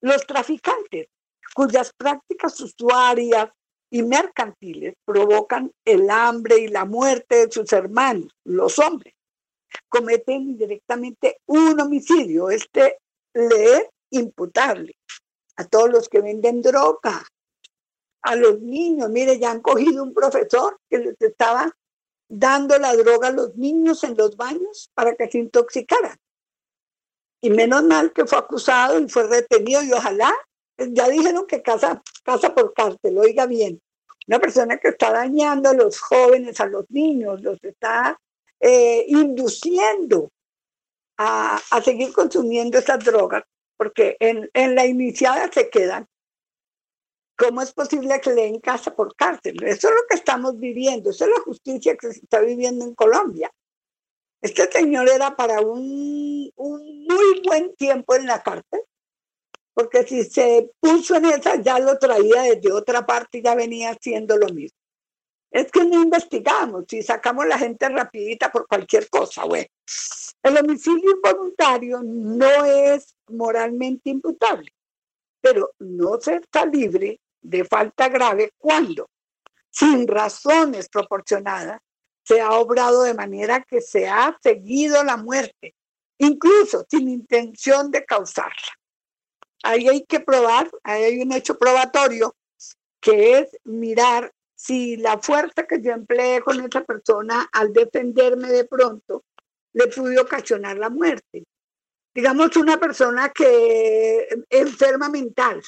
Los 0.00 0.26
traficantes, 0.26 1.08
cuyas 1.54 1.92
prácticas 1.96 2.60
usuarias 2.60 3.50
y 3.90 4.02
mercantiles 4.02 4.94
provocan 5.04 5.72
el 5.84 6.10
hambre 6.10 6.58
y 6.58 6.68
la 6.68 6.84
muerte 6.84 7.46
de 7.46 7.52
sus 7.52 7.72
hermanos, 7.72 8.30
los 8.44 8.78
hombres, 8.78 9.14
cometen 9.88 10.56
directamente 10.56 11.40
un 11.46 11.80
homicidio. 11.80 12.50
Este 12.50 12.98
le 13.34 13.76
es 13.76 13.84
imputable 14.10 14.96
a 15.56 15.64
todos 15.64 15.90
los 15.90 16.08
que 16.08 16.20
venden 16.20 16.62
droga, 16.62 17.26
a 18.22 18.36
los 18.36 18.60
niños. 18.60 19.10
Mire, 19.10 19.38
ya 19.38 19.50
han 19.50 19.60
cogido 19.60 20.02
un 20.02 20.14
profesor 20.14 20.78
que 20.88 20.98
les 20.98 21.20
estaba 21.20 21.70
dando 22.28 22.78
la 22.78 22.94
droga 22.94 23.28
a 23.28 23.32
los 23.32 23.56
niños 23.56 24.04
en 24.04 24.16
los 24.16 24.36
baños 24.36 24.90
para 24.94 25.14
que 25.14 25.30
se 25.30 25.38
intoxicaran. 25.38 26.16
Y 27.40 27.50
menos 27.50 27.84
mal 27.84 28.12
que 28.12 28.26
fue 28.26 28.38
acusado 28.38 28.98
y 28.98 29.08
fue 29.08 29.26
retenido 29.28 29.82
y 29.82 29.92
ojalá, 29.92 30.32
ya 30.76 31.08
dijeron 31.08 31.46
que 31.46 31.62
casa, 31.62 32.02
casa 32.24 32.54
por 32.54 32.74
cárcel, 32.74 33.18
oiga 33.18 33.46
bien, 33.46 33.80
una 34.26 34.38
persona 34.38 34.76
que 34.78 34.88
está 34.88 35.12
dañando 35.12 35.70
a 35.70 35.74
los 35.74 36.00
jóvenes, 36.00 36.60
a 36.60 36.66
los 36.66 36.84
niños, 36.90 37.40
los 37.40 37.62
está 37.64 38.18
eh, 38.60 39.04
induciendo 39.08 40.30
a, 41.16 41.60
seguir 41.84 42.12
consumiendo 42.12 42.78
esas 42.78 43.04
drogas, 43.04 43.42
porque 43.76 44.16
en, 44.20 44.48
en, 44.54 44.74
la 44.74 44.86
iniciada 44.86 45.50
se 45.52 45.68
quedan. 45.68 46.06
¿Cómo 47.36 47.62
es 47.62 47.72
posible 47.72 48.20
que 48.20 48.30
le 48.30 48.42
den 48.42 48.60
casa 48.60 48.94
por 48.94 49.14
cárcel? 49.14 49.62
Eso 49.62 49.88
es 49.88 49.94
lo 49.94 50.06
que 50.08 50.16
estamos 50.16 50.58
viviendo, 50.58 51.10
eso 51.10 51.24
es 51.24 51.30
la 51.30 51.42
justicia 51.42 51.96
que 51.96 52.12
se 52.12 52.20
está 52.20 52.40
viviendo 52.40 52.84
en 52.84 52.94
Colombia. 52.94 53.50
Este 54.40 54.70
señor 54.70 55.08
era 55.08 55.36
para 55.36 55.60
un, 55.60 56.50
un 56.56 57.06
muy 57.06 57.42
buen 57.44 57.74
tiempo 57.76 58.14
en 58.14 58.26
la 58.26 58.42
cárcel, 58.42 58.82
porque 59.74 60.04
si 60.04 60.24
se 60.24 60.70
puso 60.80 61.16
en 61.16 61.26
esa, 61.26 61.60
ya 61.60 61.78
lo 61.78 61.98
traía 61.98 62.42
desde 62.42 62.72
otra 62.72 63.06
parte 63.06 63.38
y 63.38 63.42
ya 63.42 63.54
venía 63.54 63.90
haciendo 63.90 64.36
lo 64.36 64.48
mismo. 64.48 64.77
Es 65.50 65.70
que 65.70 65.84
no 65.84 66.02
investigamos 66.02 66.84
y 66.92 67.02
sacamos 67.02 67.46
la 67.46 67.58
gente 67.58 67.88
rapidita 67.88 68.50
por 68.50 68.66
cualquier 68.66 69.08
cosa, 69.08 69.44
güey. 69.44 69.66
El 70.42 70.56
homicidio 70.58 71.12
involuntario 71.12 72.00
no 72.04 72.64
es 72.64 73.16
moralmente 73.28 74.10
imputable, 74.10 74.72
pero 75.40 75.72
no 75.78 76.20
se 76.20 76.36
está 76.36 76.66
libre 76.66 77.20
de 77.40 77.64
falta 77.64 78.08
grave 78.08 78.52
cuando, 78.58 79.08
sin 79.70 80.06
razones 80.06 80.88
proporcionadas, 80.88 81.80
se 82.22 82.40
ha 82.42 82.52
obrado 82.52 83.04
de 83.04 83.14
manera 83.14 83.62
que 83.62 83.80
se 83.80 84.06
ha 84.06 84.36
seguido 84.42 85.02
la 85.02 85.16
muerte, 85.16 85.74
incluso 86.18 86.84
sin 86.90 87.08
intención 87.08 87.90
de 87.90 88.04
causarla. 88.04 88.52
Ahí 89.62 89.88
hay 89.88 90.04
que 90.04 90.20
probar, 90.20 90.70
ahí 90.82 91.04
hay 91.04 91.22
un 91.22 91.32
hecho 91.32 91.58
probatorio 91.58 92.36
que 93.00 93.38
es 93.38 93.56
mirar 93.64 94.30
si 94.58 94.96
la 94.96 95.18
fuerza 95.18 95.68
que 95.68 95.80
yo 95.80 95.92
empleé 95.92 96.40
con 96.40 96.58
esa 96.60 96.82
persona 96.82 97.48
al 97.52 97.72
defenderme 97.72 98.48
de 98.48 98.64
pronto 98.64 99.24
le 99.72 99.86
pudo 99.86 100.20
ocasionar 100.20 100.76
la 100.76 100.90
muerte. 100.90 101.44
Digamos 102.12 102.56
una 102.56 102.76
persona 102.76 103.28
que 103.28 104.26
enferma 104.50 105.08
mental, 105.08 105.62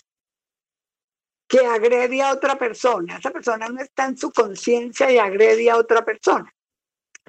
que 1.46 1.64
agrede 1.64 2.20
a 2.20 2.32
otra 2.32 2.58
persona. 2.58 3.18
Esa 3.18 3.30
persona 3.30 3.68
no 3.68 3.80
está 3.80 4.06
en 4.06 4.18
su 4.18 4.32
conciencia 4.32 5.08
y 5.12 5.18
agrede 5.18 5.70
a 5.70 5.76
otra 5.76 6.04
persona. 6.04 6.52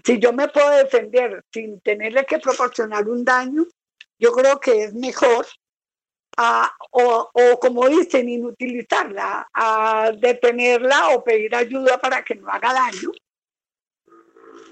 Si 0.03 0.17
yo 0.17 0.33
me 0.33 0.47
puedo 0.47 0.71
defender 0.71 1.43
sin 1.53 1.79
tenerle 1.81 2.25
que 2.25 2.39
proporcionar 2.39 3.07
un 3.07 3.23
daño, 3.23 3.67
yo 4.17 4.31
creo 4.31 4.59
que 4.59 4.85
es 4.85 4.95
mejor 4.95 5.45
o, 6.37 7.29
o, 7.33 7.59
como 7.59 7.87
dicen, 7.89 8.29
inutilizarla, 8.29 9.47
a 9.53 10.11
detenerla 10.17 11.09
o 11.09 11.23
pedir 11.23 11.55
ayuda 11.55 11.99
para 11.99 12.23
que 12.23 12.35
no 12.35 12.49
haga 12.49 12.73
daño, 12.73 13.11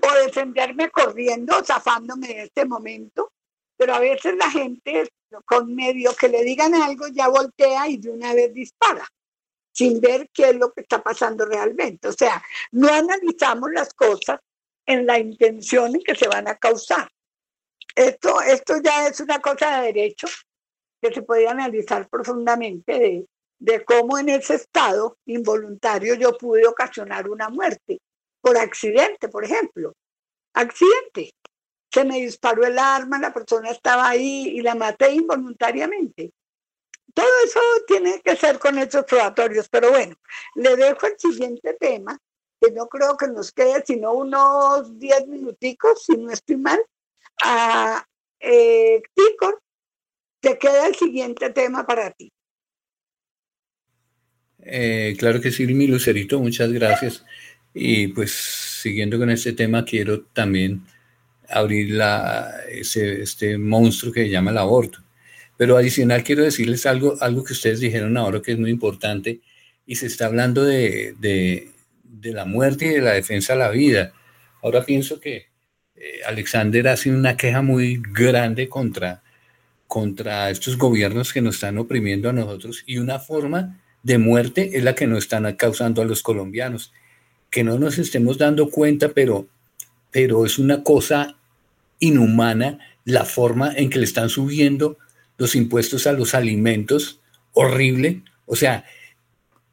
o 0.01 0.25
defenderme 0.25 0.89
corriendo, 0.89 1.63
zafándome 1.63 2.27
de 2.27 2.43
este 2.43 2.65
momento. 2.65 3.33
Pero 3.77 3.95
a 3.95 3.99
veces 3.99 4.35
la 4.35 4.49
gente, 4.49 5.09
con 5.45 5.73
medio 5.73 6.15
que 6.15 6.27
le 6.27 6.43
digan 6.43 6.73
algo, 6.75 7.07
ya 7.07 7.27
voltea 7.27 7.87
y 7.87 7.97
de 7.97 8.09
una 8.09 8.33
vez 8.33 8.53
dispara, 8.53 9.07
sin 9.71 10.01
ver 10.01 10.29
qué 10.33 10.49
es 10.49 10.55
lo 10.55 10.71
que 10.71 10.81
está 10.81 11.01
pasando 11.01 11.45
realmente. 11.45 12.07
O 12.07 12.13
sea, 12.13 12.43
no 12.71 12.91
analizamos 12.91 13.71
las 13.71 13.93
cosas 13.93 14.39
en 14.85 15.05
la 15.05 15.19
intención 15.19 15.95
en 15.95 16.01
que 16.01 16.15
se 16.15 16.27
van 16.27 16.47
a 16.47 16.55
causar. 16.55 17.09
Esto, 17.95 18.41
esto 18.41 18.75
ya 18.83 19.07
es 19.07 19.19
una 19.19 19.39
cosa 19.39 19.81
de 19.81 19.93
derecho 19.93 20.27
que 21.01 21.13
se 21.13 21.21
podía 21.21 21.51
analizar 21.51 22.07
profundamente 22.09 22.99
de, 22.99 23.25
de 23.59 23.83
cómo 23.83 24.17
en 24.17 24.29
ese 24.29 24.55
estado 24.55 25.17
involuntario 25.25 26.15
yo 26.15 26.37
pude 26.37 26.65
ocasionar 26.65 27.29
una 27.29 27.49
muerte 27.49 27.99
por 28.41 28.57
accidente, 28.57 29.27
por 29.29 29.43
ejemplo. 29.43 29.93
Accidente. 30.53 31.31
Se 31.91 32.05
me 32.05 32.19
disparó 32.19 32.65
el 32.65 32.77
arma, 32.77 33.19
la 33.19 33.33
persona 33.33 33.71
estaba 33.71 34.09
ahí 34.09 34.49
y 34.49 34.61
la 34.61 34.75
maté 34.75 35.11
involuntariamente. 35.11 36.31
Todo 37.13 37.27
eso 37.43 37.59
tiene 37.87 38.21
que 38.21 38.35
ser 38.35 38.59
con 38.59 38.77
hechos 38.77 39.05
probatorios, 39.05 39.67
pero 39.69 39.89
bueno, 39.89 40.15
le 40.55 40.75
dejo 40.75 41.07
el 41.07 41.19
siguiente 41.19 41.73
tema 41.79 42.17
que 42.61 42.71
no 42.71 42.87
creo 42.87 43.17
que 43.17 43.27
nos 43.27 43.51
quede 43.51 43.83
sino 43.85 44.13
unos 44.13 44.99
10 44.99 45.27
minuticos, 45.27 46.03
si 46.05 46.17
no 46.17 46.31
estoy 46.31 46.57
mal. 46.57 46.79
A 47.41 48.05
eh, 48.39 49.01
te 50.39 50.57
queda 50.57 50.87
el 50.87 50.95
siguiente 50.95 51.49
tema 51.49 51.85
para 51.85 52.11
ti. 52.11 52.31
Eh, 54.61 55.15
claro 55.17 55.41
que 55.41 55.51
sí, 55.51 55.65
mi 55.67 55.87
Lucerito, 55.87 56.39
muchas 56.39 56.71
gracias. 56.71 57.25
Y 57.73 58.07
pues 58.09 58.31
siguiendo 58.31 59.17
con 59.17 59.29
este 59.29 59.53
tema, 59.53 59.85
quiero 59.85 60.21
también 60.21 60.83
abrir 61.49 61.91
la, 61.91 62.51
este 62.69 63.57
monstruo 63.57 64.13
que 64.13 64.23
se 64.23 64.29
llama 64.29 64.51
el 64.51 64.57
aborto. 64.57 64.99
Pero 65.57 65.77
adicional 65.77 66.23
quiero 66.23 66.43
decirles 66.43 66.85
algo, 66.85 67.15
algo 67.21 67.43
que 67.43 67.53
ustedes 67.53 67.79
dijeron 67.79 68.15
ahora 68.17 68.41
que 68.41 68.53
es 68.53 68.59
muy 68.59 68.69
importante 68.69 69.41
y 69.85 69.95
se 69.95 70.07
está 70.07 70.27
hablando 70.27 70.63
de, 70.63 71.15
de, 71.19 71.73
la 72.31 72.45
muerte 72.45 72.85
y 72.85 72.89
de 72.89 73.01
la 73.01 73.13
defensa 73.13 73.53
de 73.53 73.59
la 73.59 73.69
vida. 73.69 74.13
Ahora 74.61 74.85
pienso 74.85 75.19
que 75.19 75.47
eh, 75.95 76.19
Alexander 76.27 76.87
hace 76.87 77.11
una 77.11 77.35
queja 77.35 77.61
muy 77.61 78.01
grande 78.13 78.69
contra, 78.69 79.23
contra 79.89 80.51
estos 80.51 80.77
gobiernos 80.77 81.33
que 81.33 81.41
nos 81.41 81.55
están 81.55 81.79
oprimiendo 81.79 82.29
a 82.29 82.33
nosotros 82.33 82.83
y 82.85 82.99
una 82.99 83.17
forma 83.17 83.81
de 84.03 84.19
muerte 84.19 84.77
es 84.77 84.83
la 84.83 84.93
que 84.93 85.07
nos 85.07 85.23
están 85.23 85.51
causando 85.55 86.03
a 86.03 86.05
los 86.05 86.21
colombianos. 86.21 86.93
Que 87.49 87.63
no 87.63 87.79
nos 87.79 87.97
estemos 87.97 88.37
dando 88.37 88.69
cuenta, 88.69 89.09
pero, 89.09 89.47
pero 90.11 90.45
es 90.45 90.59
una 90.59 90.83
cosa 90.83 91.37
inhumana 91.97 92.77
la 93.03 93.25
forma 93.25 93.73
en 93.75 93.89
que 93.89 93.97
le 93.97 94.05
están 94.05 94.29
subiendo 94.29 94.99
los 95.39 95.55
impuestos 95.55 96.05
a 96.05 96.13
los 96.13 96.35
alimentos, 96.35 97.19
horrible. 97.53 98.21
O 98.45 98.55
sea, 98.55 98.85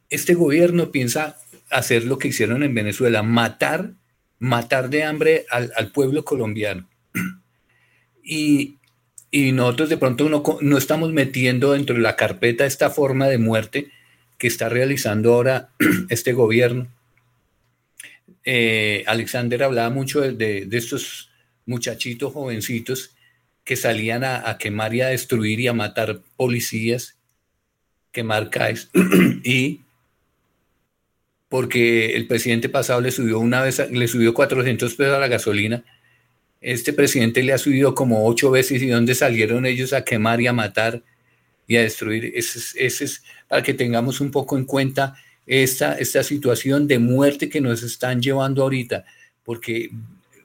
este 0.09 0.33
gobierno 0.33 0.91
piensa 0.93 1.37
hacer 1.71 2.05
lo 2.05 2.17
que 2.17 2.29
hicieron 2.29 2.63
en 2.63 2.75
Venezuela, 2.75 3.23
matar, 3.23 3.93
matar 4.39 4.89
de 4.89 5.05
hambre 5.05 5.45
al, 5.51 5.93
pueblo 5.93 6.25
colombiano. 6.25 6.89
Y, 8.29 8.79
nosotros 9.53 9.89
de 9.89 9.97
pronto 9.97 10.29
no, 10.29 10.43
no, 10.61 10.79
estamos 10.79 11.13
metiendo 11.13 11.73
dentro 11.73 11.97
de 11.97 12.03
la 12.03 12.17
carpeta 12.17 12.65
esta 12.65 12.91
forma 12.91 13.27
de 13.29 13.39
muerte 13.39 13.91
que 14.39 14.47
está 14.47 14.69
realizando 14.69 15.35
ahora 15.35 15.71
este 16.11 16.33
gobierno. 16.33 16.89
Eh, 18.45 19.03
Alexander 19.07 19.65
hablaba 19.65 19.91
mucho 19.91 20.21
de, 20.21 20.69
estos 20.71 21.31
muchachitos 21.65 22.33
jovencitos 22.33 23.17
que 23.65 23.77
salían 23.77 24.23
a, 24.23 24.57
quemar 24.59 24.95
y 24.95 25.01
a 25.01 25.09
destruir 25.09 25.59
y 25.59 25.67
a 25.67 25.73
matar 25.73 26.21
policías, 26.37 27.19
quemar 28.13 28.51
CAES, 28.51 28.91
y 29.45 29.81
porque 31.49 32.15
el 32.15 32.29
presidente 32.29 32.69
pasado 32.69 33.01
le 33.01 33.11
subió 33.11 33.41
una 33.41 33.63
vez, 33.63 33.91
le 33.91 34.07
subió 34.07 34.35
400 34.35 34.95
pesos 34.95 35.15
a 35.15 35.21
la 35.21 35.29
gasolina, 35.29 35.85
este 36.61 36.93
presidente 36.93 37.43
le 37.43 37.53
ha 37.53 37.59
subido 37.59 37.95
como 37.95 38.27
ocho 38.27 38.51
veces 38.51 38.83
y 38.83 38.89
dónde 38.89 39.15
salieron 39.15 39.67
ellos 39.67 39.93
a 39.93 40.05
quemar 40.05 40.41
y 40.41 40.47
a 40.47 40.53
matar 40.53 41.03
y 41.67 41.77
a 41.77 41.83
destruir. 41.83 42.33
Ese 42.35 42.87
es, 42.87 43.23
para 43.49 43.63
que 43.63 43.75
tengamos 43.75 44.21
un 44.21 44.31
poco 44.31 44.57
en 44.57 44.65
cuenta 44.65 45.17
esta, 45.47 45.95
esta 45.95 46.23
situación 46.23 46.89
de 46.89 46.99
muerte 46.99 47.49
que 47.49 47.61
nos 47.61 47.83
están 47.83 48.21
llevando 48.21 48.63
ahorita, 48.63 49.05
porque 49.45 49.91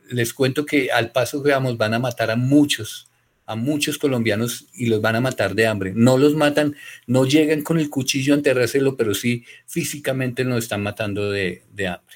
les 0.10 0.34
cuento 0.34 0.66
que 0.66 0.92
al 0.92 1.12
paso 1.12 1.42
que 1.42 1.52
vamos 1.52 1.78
van 1.78 1.94
a 1.94 2.00
matar 2.00 2.30
a 2.32 2.36
muchos, 2.36 3.10
a 3.46 3.56
muchos 3.56 3.98
colombianos 3.98 4.68
y 4.76 4.88
los 4.88 5.02
van 5.02 5.16
a 5.16 5.22
matar 5.22 5.56
de 5.56 5.68
hambre. 5.68 5.94
No 5.96 6.18
los 6.18 6.36
matan, 6.36 6.76
no 7.08 7.26
llegan 7.26 7.62
con 7.64 7.80
el 7.80 7.90
cuchillo 7.90 8.34
a 8.34 8.38
enterrárselo, 8.38 8.96
pero 8.96 9.14
sí 9.14 9.44
físicamente 9.66 10.46
nos 10.46 10.64
están 10.64 10.84
matando 10.84 11.32
de, 11.32 11.64
hambre. 11.88 12.16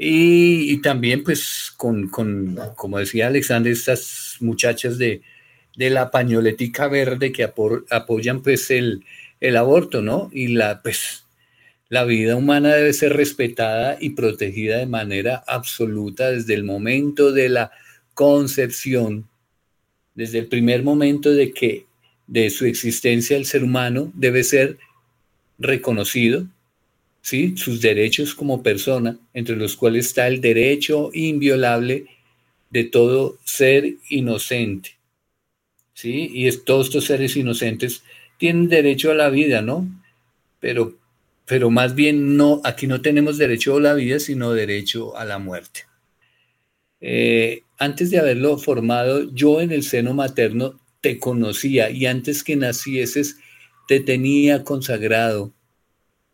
Y, 0.00 0.80
también, 0.80 1.24
pues, 1.24 1.72
con, 1.76 2.08
con, 2.08 2.56
como 2.76 2.98
decía 3.00 3.26
Alexander, 3.26 3.72
estas 3.72 4.36
muchachas 4.38 4.96
de, 4.96 5.22
de 5.76 5.90
la 5.90 6.12
pañoletica 6.12 6.86
verde 6.86 7.32
que 7.32 7.42
apoyan 7.42 8.42
pues 8.42 8.70
el, 8.70 9.04
aborto, 9.56 10.00
¿no? 10.00 10.30
Y 10.32 10.48
la, 10.48 10.82
pues, 10.82 11.24
la 11.88 12.04
vida 12.04 12.36
humana 12.36 12.74
debe 12.74 12.92
ser 12.92 13.14
respetada 13.14 13.96
y 14.00 14.10
protegida 14.10 14.78
de 14.78 14.86
manera 14.86 15.42
absoluta 15.48 16.30
desde 16.30 16.54
el 16.54 16.62
momento 16.62 17.32
de 17.32 17.48
la 17.48 17.72
concepción, 18.14 19.28
desde 20.14 20.38
el 20.38 20.46
primer 20.46 20.84
momento 20.84 21.32
de 21.32 21.52
que 21.52 21.86
de 22.28 22.50
su 22.50 22.66
existencia 22.66 23.36
el 23.36 23.46
ser 23.46 23.64
humano 23.64 24.12
debe 24.14 24.44
ser 24.44 24.78
reconocido, 25.58 26.46
¿sí? 27.22 27.56
sus 27.56 27.80
derechos 27.80 28.34
como 28.34 28.62
persona, 28.62 29.18
entre 29.34 29.56
los 29.56 29.76
cuales 29.76 30.06
está 30.06 30.28
el 30.28 30.40
derecho 30.40 31.10
inviolable 31.12 32.06
de 32.70 32.84
todo 32.84 33.38
ser 33.44 33.96
inocente. 34.08 34.98
¿sí? 35.94 36.30
Y 36.32 36.50
todos 36.58 36.86
estos 36.86 37.04
seres 37.04 37.36
inocentes 37.36 38.02
tienen 38.38 38.68
derecho 38.68 39.10
a 39.10 39.14
la 39.14 39.30
vida, 39.30 39.62
¿no? 39.62 39.88
Pero, 40.60 40.96
pero 41.44 41.70
más 41.70 41.94
bien 41.94 42.36
no, 42.36 42.60
aquí 42.64 42.86
no 42.86 43.00
tenemos 43.00 43.38
derecho 43.38 43.76
a 43.76 43.80
la 43.80 43.94
vida, 43.94 44.20
sino 44.20 44.52
derecho 44.52 45.16
a 45.16 45.24
la 45.24 45.38
muerte. 45.38 45.86
Eh, 47.00 47.62
antes 47.78 48.10
de 48.10 48.18
haberlo 48.18 48.58
formado, 48.58 49.32
yo 49.32 49.60
en 49.60 49.72
el 49.72 49.82
seno 49.82 50.14
materno 50.14 50.80
te 51.00 51.18
conocía 51.18 51.90
y 51.90 52.06
antes 52.06 52.42
que 52.42 52.56
nacieses 52.56 53.38
te 53.86 54.00
tenía 54.00 54.64
consagrado. 54.64 55.52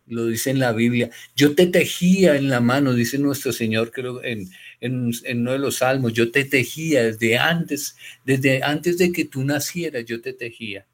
Lo 0.06 0.26
dice 0.26 0.50
en 0.50 0.58
la 0.58 0.72
Biblia. 0.72 1.10
Yo 1.34 1.54
te 1.54 1.66
tejía 1.66 2.36
en 2.36 2.48
la 2.48 2.60
mano, 2.60 2.92
dice 2.92 3.18
nuestro 3.18 3.52
Señor, 3.52 3.90
creo, 3.90 4.22
en, 4.22 4.50
en, 4.80 5.40
uno 5.40 5.52
de 5.52 5.58
los 5.58 5.76
salmos, 5.76 6.12
yo 6.12 6.30
te 6.30 6.44
tejía 6.44 7.04
desde 7.04 7.38
antes, 7.38 7.96
desde 8.24 8.62
antes 8.62 8.98
de 8.98 9.12
que 9.12 9.24
tú 9.24 9.42
nacieras, 9.44 10.04
yo 10.04 10.20
te 10.20 10.34
tejía. 10.34 10.86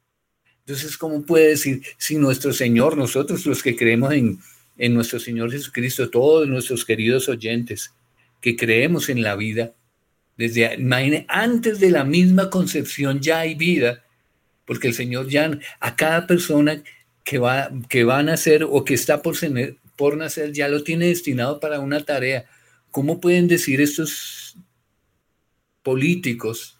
Entonces, 0.59 0.97
¿cómo 0.97 1.25
puede 1.25 1.49
decir 1.49 1.81
si 1.97 2.15
nuestro 2.15 2.53
Señor, 2.53 2.95
nosotros 2.95 3.45
los 3.45 3.61
que 3.61 3.75
creemos 3.75 4.13
en, 4.13 4.39
en 4.77 4.93
nuestro 4.93 5.19
Señor 5.19 5.51
Jesucristo, 5.51 6.09
todos 6.09 6.47
nuestros 6.47 6.85
queridos 6.85 7.27
oyentes, 7.27 7.93
que 8.39 8.55
creemos 8.55 9.09
en 9.09 9.21
la 9.21 9.35
vida, 9.35 9.73
desde, 10.37 10.73
imagine, 10.75 11.25
antes 11.27 11.79
de 11.79 11.91
la 11.91 12.03
misma 12.03 12.49
concepción 12.49 13.19
ya 13.19 13.39
hay 13.39 13.55
vida, 13.55 14.03
porque 14.65 14.87
el 14.87 14.93
Señor 14.93 15.27
ya 15.27 15.59
a 15.79 15.95
cada 15.95 16.25
persona 16.25 16.81
que 17.31 17.39
va, 17.39 17.71
que 17.87 18.03
va 18.03 18.19
a 18.19 18.23
nacer 18.23 18.65
o 18.69 18.83
que 18.83 18.93
está 18.93 19.21
por, 19.21 19.37
por 19.95 20.17
nacer 20.17 20.51
ya 20.51 20.67
lo 20.67 20.83
tiene 20.83 21.05
destinado 21.07 21.61
para 21.61 21.79
una 21.79 22.03
tarea. 22.03 22.43
¿Cómo 22.91 23.21
pueden 23.21 23.47
decir 23.47 23.79
estos 23.79 24.57
políticos, 25.81 26.77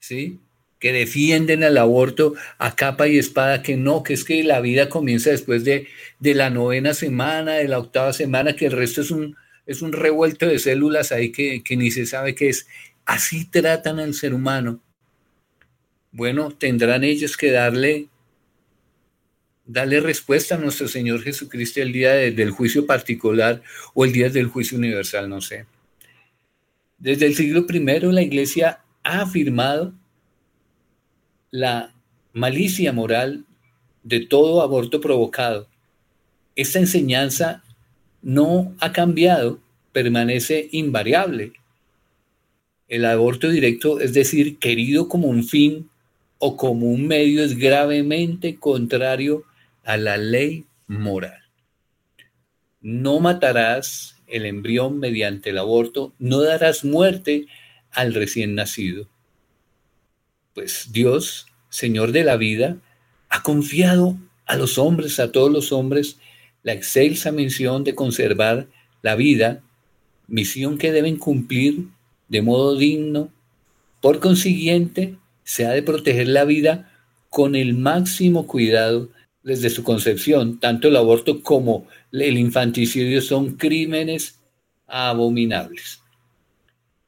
¿sí? 0.00 0.38
que 0.78 0.92
defienden 0.92 1.64
al 1.64 1.78
aborto 1.78 2.34
a 2.58 2.76
capa 2.76 3.08
y 3.08 3.16
espada, 3.16 3.62
que 3.62 3.78
no, 3.78 4.02
que 4.02 4.12
es 4.12 4.24
que 4.24 4.44
la 4.44 4.60
vida 4.60 4.90
comienza 4.90 5.30
después 5.30 5.64
de, 5.64 5.88
la 6.20 6.50
novena 6.50 6.92
semana, 6.92 7.54
de 7.54 7.66
la 7.66 7.78
octava 7.78 8.12
semana, 8.12 8.56
que 8.56 8.66
el 8.66 8.72
resto 8.72 9.00
es 9.00 9.10
un, 9.10 9.34
es 9.64 9.80
un 9.80 9.92
revuelto 9.92 10.46
de 10.46 10.58
células 10.58 11.10
ahí 11.10 11.32
que, 11.32 11.62
que 11.62 11.78
ni 11.78 11.90
se 11.90 12.04
sabe 12.04 12.34
qué 12.34 12.50
es. 12.50 12.66
Así 13.06 13.46
tratan 13.46 13.98
al 13.98 14.12
ser 14.12 14.34
humano. 14.34 14.82
Bueno, 16.12 16.50
tendrán 16.50 17.02
ellos 17.02 17.38
que 17.38 17.50
darle 17.50 18.08
Dale 19.66 20.00
respuesta 20.00 20.56
a 20.56 20.58
nuestro 20.58 20.88
Señor 20.88 21.22
Jesucristo 21.22 21.80
el 21.80 21.92
día 21.92 22.12
del 22.12 22.50
juicio 22.50 22.84
particular 22.84 23.62
o 23.94 24.04
el 24.04 24.12
día 24.12 24.28
del 24.28 24.48
juicio 24.48 24.76
universal, 24.76 25.28
no 25.28 25.40
sé. 25.40 25.64
Desde 26.98 27.26
el 27.26 27.34
siglo 27.34 27.64
I 27.68 27.80
la 28.12 28.22
iglesia 28.22 28.80
ha 29.02 29.22
afirmado 29.22 29.94
la 31.50 31.94
malicia 32.34 32.92
moral 32.92 33.46
de 34.02 34.20
todo 34.20 34.60
aborto 34.60 35.00
provocado. 35.00 35.66
Esta 36.56 36.78
enseñanza 36.78 37.64
no 38.20 38.74
ha 38.80 38.92
cambiado, 38.92 39.60
permanece 39.92 40.68
invariable. 40.72 41.52
El 42.86 43.06
aborto 43.06 43.48
directo, 43.48 43.98
es 44.00 44.12
decir, 44.12 44.58
querido 44.58 45.08
como 45.08 45.28
un 45.28 45.42
fin 45.42 45.88
o 46.38 46.54
como 46.54 46.86
un 46.86 47.06
medio, 47.06 47.42
es 47.42 47.56
gravemente 47.56 48.56
contrario 48.56 49.44
a 49.84 49.96
la 49.96 50.16
ley 50.16 50.66
moral. 50.86 51.42
No 52.80 53.20
matarás 53.20 54.22
el 54.26 54.46
embrión 54.46 54.98
mediante 54.98 55.50
el 55.50 55.58
aborto, 55.58 56.12
no 56.18 56.40
darás 56.40 56.84
muerte 56.84 57.46
al 57.90 58.14
recién 58.14 58.54
nacido. 58.54 59.08
Pues 60.54 60.88
Dios, 60.92 61.46
Señor 61.68 62.12
de 62.12 62.24
la 62.24 62.36
vida, 62.36 62.76
ha 63.28 63.42
confiado 63.42 64.16
a 64.46 64.56
los 64.56 64.78
hombres, 64.78 65.18
a 65.20 65.32
todos 65.32 65.50
los 65.50 65.72
hombres, 65.72 66.18
la 66.62 66.72
excelsa 66.72 67.32
misión 67.32 67.84
de 67.84 67.94
conservar 67.94 68.68
la 69.02 69.16
vida, 69.16 69.62
misión 70.26 70.78
que 70.78 70.92
deben 70.92 71.18
cumplir 71.18 71.88
de 72.28 72.42
modo 72.42 72.76
digno. 72.76 73.30
Por 74.00 74.20
consiguiente, 74.20 75.16
se 75.44 75.66
ha 75.66 75.70
de 75.70 75.82
proteger 75.82 76.28
la 76.28 76.44
vida 76.44 76.90
con 77.28 77.54
el 77.54 77.74
máximo 77.74 78.46
cuidado 78.46 79.10
desde 79.44 79.68
su 79.68 79.84
concepción, 79.84 80.58
tanto 80.58 80.88
el 80.88 80.96
aborto 80.96 81.42
como 81.42 81.86
el 82.10 82.38
infanticidio 82.38 83.20
son 83.20 83.56
crímenes 83.56 84.40
abominables. 84.86 86.00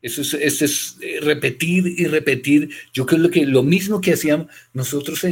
Eso 0.03 0.21
es, 0.21 0.63
es, 0.63 0.99
eh, 1.01 1.19
repetir 1.21 1.87
y 1.87 2.05
repetir. 2.05 2.69
Yo 2.93 3.07
creo 3.07 3.31
que 3.31 3.47
lo 3.47 3.63
mismo 3.63 4.01
que 4.01 4.13
hacíamos 4.13 4.49
nosotros, 4.75 5.25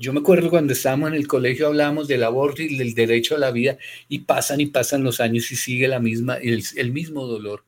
yo 0.00 0.12
me 0.12 0.20
acuerdo 0.20 0.50
cuando 0.50 0.72
estábamos 0.72 1.10
en 1.10 1.16
el 1.16 1.28
colegio 1.28 1.68
hablábamos 1.68 2.08
del 2.08 2.24
aborto 2.24 2.62
y 2.62 2.76
del 2.76 2.94
derecho 2.94 3.36
a 3.36 3.38
la 3.38 3.50
vida 3.50 3.76
y 4.08 4.20
pasan 4.20 4.60
y 4.60 4.66
pasan 4.66 5.04
los 5.04 5.20
años 5.20 5.52
y 5.52 5.56
sigue 5.56 5.86
la 5.86 6.00
misma, 6.00 6.38
el 6.38 6.90
mismo 6.90 7.26
dolor. 7.26 7.64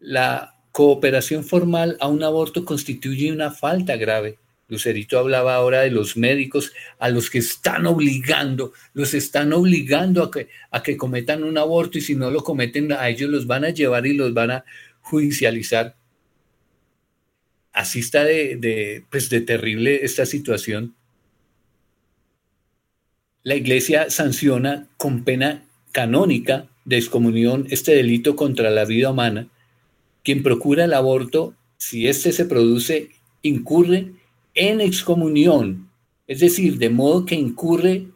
La 0.00 0.56
cooperación 0.72 1.44
formal 1.44 1.96
a 2.00 2.08
un 2.08 2.24
aborto 2.24 2.64
constituye 2.64 3.32
una 3.32 3.52
falta 3.52 3.96
grave 3.96 4.39
Lucerito 4.70 5.18
hablaba 5.18 5.56
ahora 5.56 5.80
de 5.80 5.90
los 5.90 6.16
médicos 6.16 6.72
a 6.98 7.10
los 7.10 7.28
que 7.28 7.38
están 7.38 7.86
obligando, 7.86 8.72
los 8.94 9.14
están 9.14 9.52
obligando 9.52 10.22
a 10.22 10.30
que, 10.30 10.48
a 10.70 10.82
que 10.82 10.96
cometan 10.96 11.42
un 11.42 11.58
aborto 11.58 11.98
y 11.98 12.00
si 12.00 12.14
no 12.14 12.30
lo 12.30 12.44
cometen 12.44 12.92
a 12.92 13.08
ellos 13.08 13.28
los 13.28 13.46
van 13.46 13.64
a 13.64 13.70
llevar 13.70 14.06
y 14.06 14.14
los 14.14 14.32
van 14.32 14.52
a 14.52 14.64
judicializar. 15.00 15.96
Así 17.72 18.00
está 18.00 18.24
de, 18.24 18.56
de, 18.56 19.04
pues 19.10 19.28
de 19.28 19.40
terrible 19.40 20.04
esta 20.04 20.24
situación. 20.24 20.94
La 23.42 23.56
iglesia 23.56 24.10
sanciona 24.10 24.86
con 24.96 25.24
pena 25.24 25.64
canónica 25.92 26.66
de 26.84 26.98
excomunión 26.98 27.66
este 27.70 27.94
delito 27.94 28.36
contra 28.36 28.70
la 28.70 28.84
vida 28.84 29.10
humana. 29.10 29.48
Quien 30.22 30.42
procura 30.42 30.84
el 30.84 30.92
aborto, 30.92 31.54
si 31.76 32.06
éste 32.06 32.32
se 32.32 32.44
produce, 32.44 33.10
incurre 33.42 34.12
en 34.60 34.82
excomunión, 34.82 35.88
es 36.26 36.40
decir, 36.40 36.76
de 36.76 36.90
modo 36.90 37.24
que 37.24 37.34
incurre 37.34 38.08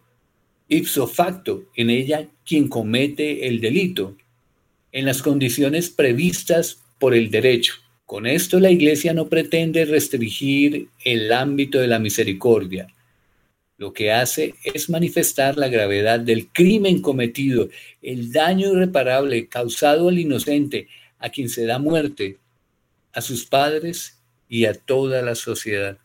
ipso 0.68 1.06
facto 1.06 1.64
en 1.74 1.88
ella 1.88 2.28
quien 2.44 2.68
comete 2.68 3.46
el 3.48 3.62
delito, 3.62 4.14
en 4.92 5.06
las 5.06 5.22
condiciones 5.22 5.88
previstas 5.88 6.82
por 6.98 7.14
el 7.14 7.30
derecho. 7.30 7.76
Con 8.04 8.26
esto 8.26 8.60
la 8.60 8.70
Iglesia 8.70 9.14
no 9.14 9.26
pretende 9.30 9.86
restringir 9.86 10.88
el 11.02 11.32
ámbito 11.32 11.78
de 11.78 11.86
la 11.86 11.98
misericordia. 11.98 12.88
Lo 13.78 13.94
que 13.94 14.12
hace 14.12 14.54
es 14.64 14.90
manifestar 14.90 15.56
la 15.56 15.68
gravedad 15.68 16.20
del 16.20 16.48
crimen 16.48 17.00
cometido, 17.00 17.70
el 18.02 18.32
daño 18.32 18.70
irreparable 18.70 19.48
causado 19.48 20.10
al 20.10 20.18
inocente, 20.18 20.88
a 21.18 21.30
quien 21.30 21.48
se 21.48 21.64
da 21.64 21.78
muerte, 21.78 22.36
a 23.14 23.22
sus 23.22 23.46
padres 23.46 24.20
y 24.46 24.66
a 24.66 24.74
toda 24.74 25.22
la 25.22 25.36
sociedad 25.36 26.03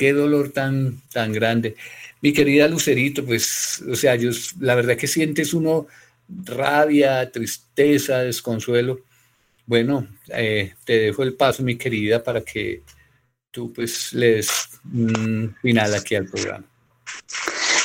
qué 0.00 0.14
dolor 0.14 0.48
tan, 0.48 1.02
tan 1.12 1.30
grande. 1.30 1.76
Mi 2.22 2.32
querida 2.32 2.66
Lucerito, 2.66 3.22
pues, 3.22 3.84
o 3.86 3.94
sea, 3.94 4.16
yo, 4.16 4.30
la 4.58 4.74
verdad 4.74 4.96
que 4.96 5.06
sientes 5.06 5.52
uno 5.52 5.88
rabia, 6.26 7.30
tristeza, 7.30 8.20
desconsuelo. 8.20 9.00
Bueno, 9.66 10.08
eh, 10.28 10.72
te 10.86 11.00
dejo 11.00 11.22
el 11.22 11.34
paso, 11.34 11.62
mi 11.62 11.76
querida, 11.76 12.24
para 12.24 12.40
que 12.40 12.82
tú 13.50 13.74
pues 13.74 14.14
le 14.14 14.36
des 14.36 14.50
final 15.60 15.94
aquí 15.94 16.14
al 16.14 16.24
programa. 16.24 16.64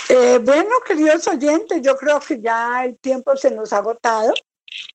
Eh, 0.08 0.40
bueno, 0.42 0.70
queridos 0.88 1.28
oyentes, 1.28 1.82
yo 1.82 1.98
creo 1.98 2.22
que 2.22 2.40
ya 2.40 2.86
el 2.86 2.98
tiempo 2.98 3.36
se 3.36 3.52
nos 3.52 3.74
ha 3.74 3.80
agotado. 3.80 4.34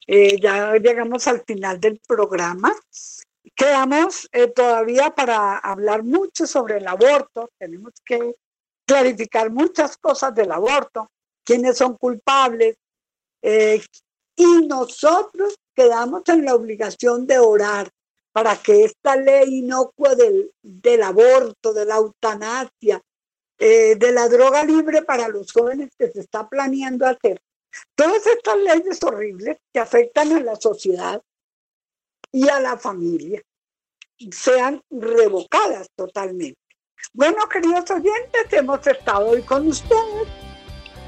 Eh, 0.07 0.41
ya 0.41 0.75
llegamos 0.77 1.27
al 1.27 1.43
final 1.45 1.79
del 1.79 2.01
programa. 2.09 2.75
Quedamos 3.61 4.27
eh, 4.33 4.47
todavía 4.47 5.11
para 5.11 5.59
hablar 5.59 6.03
mucho 6.03 6.47
sobre 6.47 6.79
el 6.79 6.89
aborto, 6.89 7.51
tenemos 7.59 7.93
que 8.03 8.37
clarificar 8.87 9.51
muchas 9.51 9.99
cosas 9.99 10.35
del 10.35 10.51
aborto, 10.51 11.11
quiénes 11.45 11.77
son 11.77 11.99
culpables, 11.99 12.79
eh, 13.43 13.83
y 14.35 14.67
nosotros 14.67 15.57
quedamos 15.75 16.23
en 16.29 16.47
la 16.47 16.55
obligación 16.55 17.27
de 17.27 17.39
orar 17.39 17.91
para 18.33 18.57
que 18.57 18.85
esta 18.85 19.15
ley 19.15 19.59
inocua 19.59 20.15
del, 20.15 20.51
del 20.63 21.03
aborto, 21.03 21.75
de 21.75 21.85
la 21.85 21.97
eutanasia, 21.97 23.03
eh, 23.59 23.95
de 23.95 24.13
la 24.13 24.27
droga 24.31 24.65
libre 24.65 25.03
para 25.03 25.29
los 25.29 25.53
jóvenes 25.53 25.91
que 25.99 26.11
se 26.11 26.21
está 26.21 26.49
planeando 26.49 27.07
hacer, 27.07 27.43
todas 27.95 28.27
estas 28.27 28.57
leyes 28.57 29.03
horribles 29.03 29.59
que 29.71 29.81
afectan 29.81 30.33
a 30.33 30.41
la 30.41 30.57
sociedad 30.57 31.23
y 32.33 32.49
a 32.49 32.59
la 32.59 32.79
familia 32.79 33.43
sean 34.31 34.83
revocadas 34.91 35.89
totalmente. 35.97 36.59
Bueno, 37.15 37.49
queridos 37.51 37.91
oyentes, 37.91 38.53
hemos 38.53 38.87
estado 38.87 39.29
hoy 39.29 39.43
con 39.43 39.67
ustedes, 39.67 40.29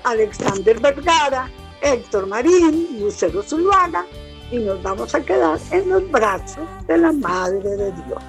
Alexander 0.05 0.81
Vergara, 0.81 1.51
Héctor 1.83 2.27
Marín, 2.27 2.99
Lucero 2.99 3.43
Zuluaga, 3.43 4.07
y 4.51 4.59
nos 4.59 4.83
vamos 4.83 5.15
a 5.15 5.21
quedar 5.21 5.59
en 5.71 5.89
los 5.89 6.11
brazos 6.11 6.67
de 6.87 6.99
la 6.99 7.13
Madre 7.13 7.77
de 7.77 7.93
Dios. 7.93 8.23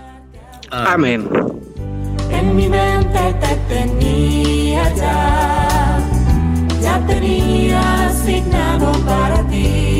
Amén. 0.71 1.29
En 2.29 2.55
mi 2.55 2.67
mente 2.67 3.35
te 3.39 3.55
tenía 3.73 4.93
ya, 4.95 5.99
ya 6.81 7.07
tenía 7.07 8.07
asignado 8.07 8.91
para 9.05 9.47
ti 9.47 9.92